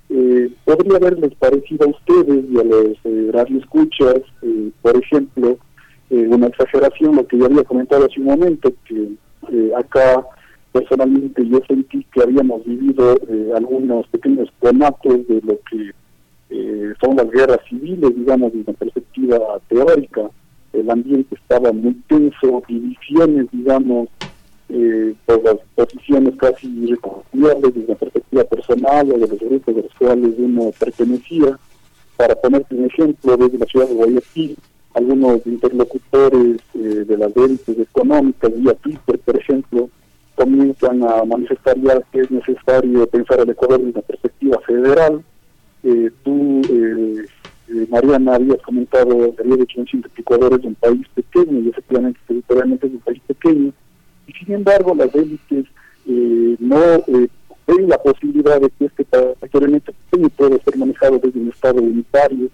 Eh, 0.10 0.50
podría 0.66 0.98
haberles 0.98 1.36
parecido 1.36 1.86
a 1.86 1.90
ustedes 1.90 2.46
y 2.50 2.58
a 2.58 2.64
los 2.64 2.98
eh, 3.04 3.30
radioescuchas, 3.32 4.22
por 4.82 4.98
ejemplo, 4.98 5.58
una 6.10 6.48
exageración, 6.48 7.18
lo 7.18 7.28
que 7.28 7.38
yo 7.38 7.46
había 7.46 7.64
comentado 7.64 8.06
hace 8.06 8.20
un 8.20 8.26
momento, 8.26 8.74
que 8.86 9.10
acá 9.78 10.26
personalmente 10.72 11.46
yo 11.48 11.62
sentí 11.68 12.04
que 12.12 12.24
habíamos 12.24 12.66
vivido 12.66 13.16
algunos 13.56 14.08
pequeños 14.08 14.50
conatos 14.60 15.28
de 15.28 15.40
lo 15.42 15.60
que 15.70 15.92
eh, 16.50 16.94
son 17.02 17.16
las 17.16 17.30
guerras 17.30 17.60
civiles, 17.70 18.16
digamos, 18.16 18.52
desde 18.52 18.72
una 18.72 18.80
perspectiva 18.80 19.40
teórica. 19.68 20.30
El 20.74 20.90
ambiente 20.90 21.36
estaba 21.36 21.72
muy 21.72 21.94
tenso, 22.08 22.64
divisiones, 22.68 23.48
digamos, 23.52 24.10
eh, 24.70 25.14
por 25.26 25.44
las 25.44 25.58
posiciones 25.76 26.36
casi 26.38 26.68
irreconciliables 26.68 27.74
desde 27.74 27.86
una 27.88 27.96
perspectiva 27.96 28.44
personal 28.44 29.12
o 29.12 29.18
de 29.18 29.28
los 29.28 29.40
grupos 29.40 29.76
de 29.76 29.82
los 29.84 29.94
cuales 29.96 30.34
uno 30.38 30.72
pertenecía. 30.78 31.58
Para 32.18 32.36
ponerte 32.36 32.76
un 32.76 32.86
ejemplo, 32.86 33.38
desde 33.38 33.58
la 33.58 33.66
ciudad 33.66 33.88
de 33.88 33.96
Guayaquil, 33.96 34.58
algunos 34.94 35.46
interlocutores 35.46 36.58
eh, 36.74 37.06
de 37.08 37.18
las 37.18 37.36
élites 37.36 37.80
económicas, 37.80 38.52
vía 38.56 38.74
Twitter, 38.74 39.20
por 39.20 39.38
ejemplo, 39.38 39.90
comienzan 40.36 41.04
a 41.04 41.24
manifestar 41.26 41.80
ya 41.82 42.02
que 42.12 42.22
es 42.22 42.32
necesario 42.32 43.08
pensar 43.08 43.40
el 43.40 43.50
Ecuador 43.50 43.78
desde 43.78 43.92
una 43.92 44.02
perspectiva 44.02 44.60
federal, 44.66 45.24
eh, 45.84 46.12
tú, 46.24 46.62
eh, 46.70 47.26
eh, 47.70 47.88
Mariana, 47.90 48.36
habías 48.36 48.62
comentado, 48.62 49.34
había 49.40 49.56
dicho 49.58 49.80
un 49.80 50.06
Ecuador 50.18 50.60
es 50.60 50.66
un 50.66 50.76
país 50.76 51.08
pequeño 51.14 51.60
y 51.60 51.70
efectivamente 51.70 52.20
territorialmente 52.28 52.88
es 52.88 52.94
un 52.94 53.00
país 53.00 53.22
pequeño. 53.28 53.72
Y 54.28 54.34
sin 54.34 54.54
embargo, 54.54 54.94
las 54.96 55.14
élites 55.16 55.66
eh, 56.08 56.56
no 56.60 56.80
ven 57.68 57.88
la 57.88 57.98
posibilidad 58.00 58.60
de 58.60 58.70
que 58.72 58.86
este 58.86 59.06
territorialmente 59.06 59.94
pequeño 60.10 60.30
pueda 60.30 60.58
ser 60.64 60.78
manejado 60.78 61.20
desde 61.20 61.40
un 61.40 61.50
Estado 61.50 61.82
unitario 61.82 62.50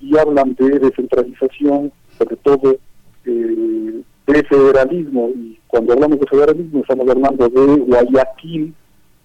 y 0.00 0.16
hablan 0.18 0.54
de 0.54 0.78
descentralización, 0.78 1.92
sobre 2.18 2.36
todo 2.36 2.76
de 3.24 4.44
federalismo. 4.48 5.30
Y 5.34 5.58
cuando 5.66 5.92
hablamos 5.92 6.20
de 6.20 6.26
federalismo 6.26 6.80
estamos 6.80 7.08
hablando 7.08 7.48
de 7.48 7.76
Guayaquil, 7.76 8.74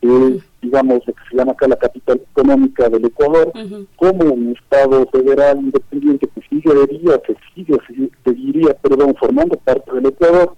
que 0.02 0.28
es, 0.28 0.44
digamos, 0.62 1.02
lo 1.06 1.14
que 1.14 1.22
se 1.30 1.38
llama 1.38 1.52
acá 1.54 1.68
la 1.68 1.76
capital 1.76 2.22
económica 2.32 2.90
del 2.90 3.06
Ecuador, 3.06 3.52
como 3.96 4.34
un 4.34 4.56
Estado 4.58 5.08
federal 5.12 5.60
independiente 5.60 6.28
que 6.28 6.42
seguiría, 6.50 7.20
que 7.20 7.36
sigue, 7.54 7.78
seguiría, 8.24 8.74
perdón, 8.74 9.16
formando 9.20 9.58
parte 9.58 9.94
del 9.94 10.08
Ecuador, 10.08 10.56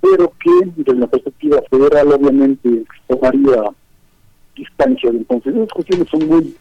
pero 0.00 0.32
que 0.42 0.50
desde 0.76 0.92
una 0.92 1.06
perspectiva 1.06 1.62
federal 1.70 2.12
obviamente 2.12 2.84
tomaría 3.08 3.70
distancia. 4.54 5.10
Entonces, 5.10 5.54
esas 5.54 5.72
cuestiones 5.72 6.08
son 6.10 6.28
muy 6.28 6.54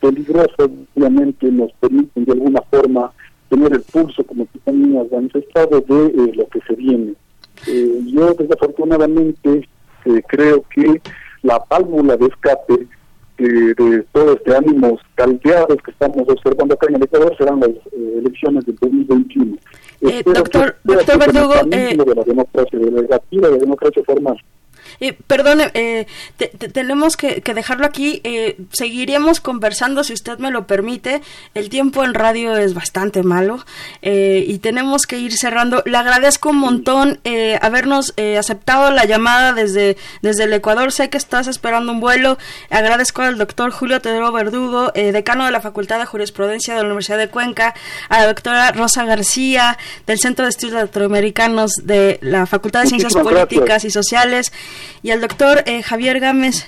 peligrosas, 0.00 0.70
obviamente 0.94 1.50
nos 1.50 1.72
permiten 1.72 2.24
de 2.24 2.32
alguna 2.32 2.60
forma 2.70 3.12
tener 3.48 3.72
el 3.72 3.82
pulso, 3.82 4.24
como 4.24 4.46
tú 4.46 4.58
también 4.60 4.98
has 4.98 5.10
manifestado, 5.10 5.80
de 5.80 6.06
eh, 6.06 6.32
lo 6.34 6.46
que 6.48 6.60
se 6.66 6.74
viene. 6.74 7.14
Eh, 7.66 8.00
yo 8.06 8.32
desafortunadamente 8.34 9.68
eh, 10.04 10.22
creo 10.28 10.64
que 10.74 11.00
la 11.42 11.64
válvula 11.68 12.16
de 12.16 12.26
escape 12.26 12.86
eh, 13.38 13.74
de 13.76 14.04
todo 14.12 14.34
este 14.34 14.54
ánimos 14.54 15.00
caldeados 15.14 15.78
que 15.82 15.90
estamos 15.90 16.28
observando 16.28 16.74
acá 16.74 16.86
en 16.88 16.96
el 16.96 17.02
Ecuador 17.04 17.34
serán 17.38 17.60
las 17.60 17.70
eh, 17.70 18.18
elecciones 18.18 18.66
del 18.66 18.76
2021. 18.76 19.56
Eh, 20.02 20.22
doctor, 20.24 20.76
doctor 20.84 21.18
Verdugo, 21.18 21.54
eh, 21.70 21.96
de 21.96 22.14
la 22.14 22.22
democracia, 22.22 22.78
de 22.78 22.90
la 22.90 23.20
de 23.30 23.40
la 23.40 23.56
democracia 23.56 24.02
formal. 24.04 24.36
Eh, 25.00 25.16
perdone, 25.26 25.70
eh, 25.74 26.06
tenemos 26.72 27.16
que, 27.16 27.40
dejarlo 27.40 27.86
aquí. 27.86 28.20
Eh, 28.24 28.56
seguiremos 28.72 29.40
conversando 29.40 30.04
si 30.04 30.12
usted 30.12 30.38
me 30.38 30.50
lo 30.50 30.66
permite. 30.66 31.22
El 31.54 31.68
tiempo 31.68 32.04
en 32.04 32.14
radio 32.14 32.56
es 32.56 32.74
bastante 32.74 33.22
malo 33.22 33.64
eh, 34.02 34.44
y 34.46 34.58
tenemos 34.58 35.06
que 35.06 35.18
ir 35.18 35.32
cerrando. 35.32 35.82
Le 35.86 35.96
agradezco 35.96 36.50
un 36.50 36.58
montón 36.58 37.20
habernos 37.60 38.14
aceptado 38.38 38.90
la 38.90 39.04
llamada 39.04 39.52
desde, 39.52 39.96
desde 40.22 40.44
el 40.44 40.52
Ecuador. 40.52 40.92
Sé 40.92 41.10
que 41.10 41.16
estás 41.18 41.46
esperando 41.46 41.92
un 41.92 42.00
vuelo. 42.00 42.38
Agradezco 42.70 43.22
al 43.22 43.38
doctor 43.38 43.70
Julio 43.70 44.00
Tedro 44.00 44.32
Verdugo, 44.32 44.92
decano 44.94 45.44
de 45.46 45.50
la 45.50 45.60
Facultad 45.60 45.98
de 45.98 46.06
Jurisprudencia 46.06 46.74
de 46.74 46.80
la 46.80 46.86
Universidad 46.86 47.18
de 47.18 47.28
Cuenca, 47.28 47.74
a 48.08 48.20
la 48.20 48.26
doctora 48.26 48.72
Rosa 48.72 49.04
García 49.04 49.78
del 50.06 50.18
Centro 50.18 50.44
de 50.44 50.50
Estudios 50.50 50.74
Latinoamericanos 50.74 51.72
de 51.82 52.18
la 52.22 52.46
Facultad 52.46 52.82
de 52.82 52.88
Ciencias 52.88 53.14
Políticas 53.14 53.84
y 53.84 53.90
Sociales 53.90 54.52
y 55.02 55.10
al 55.10 55.20
doctor 55.20 55.62
eh, 55.66 55.82
Javier 55.82 56.20
Gámez. 56.20 56.66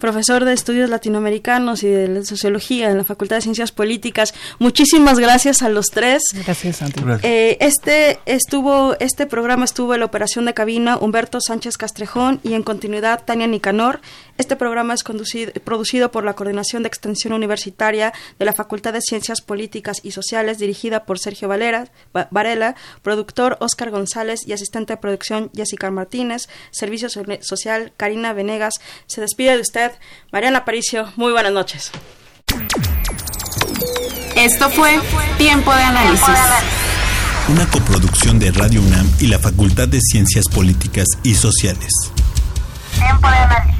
profesor 0.00 0.44
de 0.46 0.54
estudios 0.54 0.90
latinoamericanos 0.90 1.84
y 1.84 1.88
de 1.88 2.24
sociología 2.24 2.90
en 2.90 2.96
la 2.96 3.04
Facultad 3.04 3.36
de 3.36 3.42
Ciencias 3.42 3.70
Políticas. 3.70 4.34
Muchísimas 4.58 5.18
gracias 5.18 5.62
a 5.62 5.68
los 5.68 5.86
tres. 5.92 6.22
Gracias, 6.44 6.78
Santi. 6.78 7.02
Eh, 7.22 7.58
este 7.60 8.18
estuvo, 8.24 8.96
este 8.98 9.26
programa 9.26 9.66
estuvo 9.66 9.92
en 9.94 10.00
la 10.00 10.06
operación 10.06 10.46
de 10.46 10.54
cabina 10.54 10.96
Humberto 10.96 11.38
Sánchez 11.40 11.76
Castrejón 11.76 12.40
y 12.42 12.54
en 12.54 12.62
continuidad 12.62 13.22
Tania 13.24 13.46
Nicanor. 13.46 14.00
Este 14.40 14.56
programa 14.56 14.94
es 14.94 15.04
conducido, 15.04 15.52
producido 15.64 16.10
por 16.10 16.24
la 16.24 16.32
Coordinación 16.32 16.82
de 16.82 16.88
Extensión 16.88 17.34
Universitaria 17.34 18.14
de 18.38 18.46
la 18.46 18.54
Facultad 18.54 18.94
de 18.94 19.02
Ciencias 19.02 19.42
Políticas 19.42 19.98
y 20.02 20.12
Sociales, 20.12 20.56
dirigida 20.56 21.04
por 21.04 21.18
Sergio 21.18 21.46
Valera, 21.46 21.88
Varela, 22.30 22.74
productor 23.02 23.58
Oscar 23.60 23.90
González 23.90 24.40
y 24.46 24.54
asistente 24.54 24.94
de 24.94 24.96
producción 24.96 25.50
Jessica 25.54 25.90
Martínez, 25.90 26.48
Servicio 26.70 27.10
Social 27.10 27.92
Karina 27.98 28.32
Venegas. 28.32 28.72
Se 29.06 29.20
despide 29.20 29.56
de 29.56 29.60
usted, 29.60 29.92
Mariana 30.32 30.64
Paricio. 30.64 31.12
Muy 31.16 31.32
buenas 31.32 31.52
noches. 31.52 31.90
Esto 34.36 34.70
fue 34.70 34.98
Tiempo 35.36 35.70
de 35.70 35.82
Análisis. 35.82 36.26
Una 37.50 37.66
coproducción 37.70 38.38
de 38.38 38.52
Radio 38.52 38.80
UNAM 38.80 39.06
y 39.20 39.26
la 39.26 39.38
Facultad 39.38 39.86
de 39.86 40.00
Ciencias 40.00 40.46
Políticas 40.48 41.08
y 41.24 41.34
Sociales. 41.34 41.92
Tiempo 42.96 43.28
de 43.28 43.36
Análisis 43.36 43.79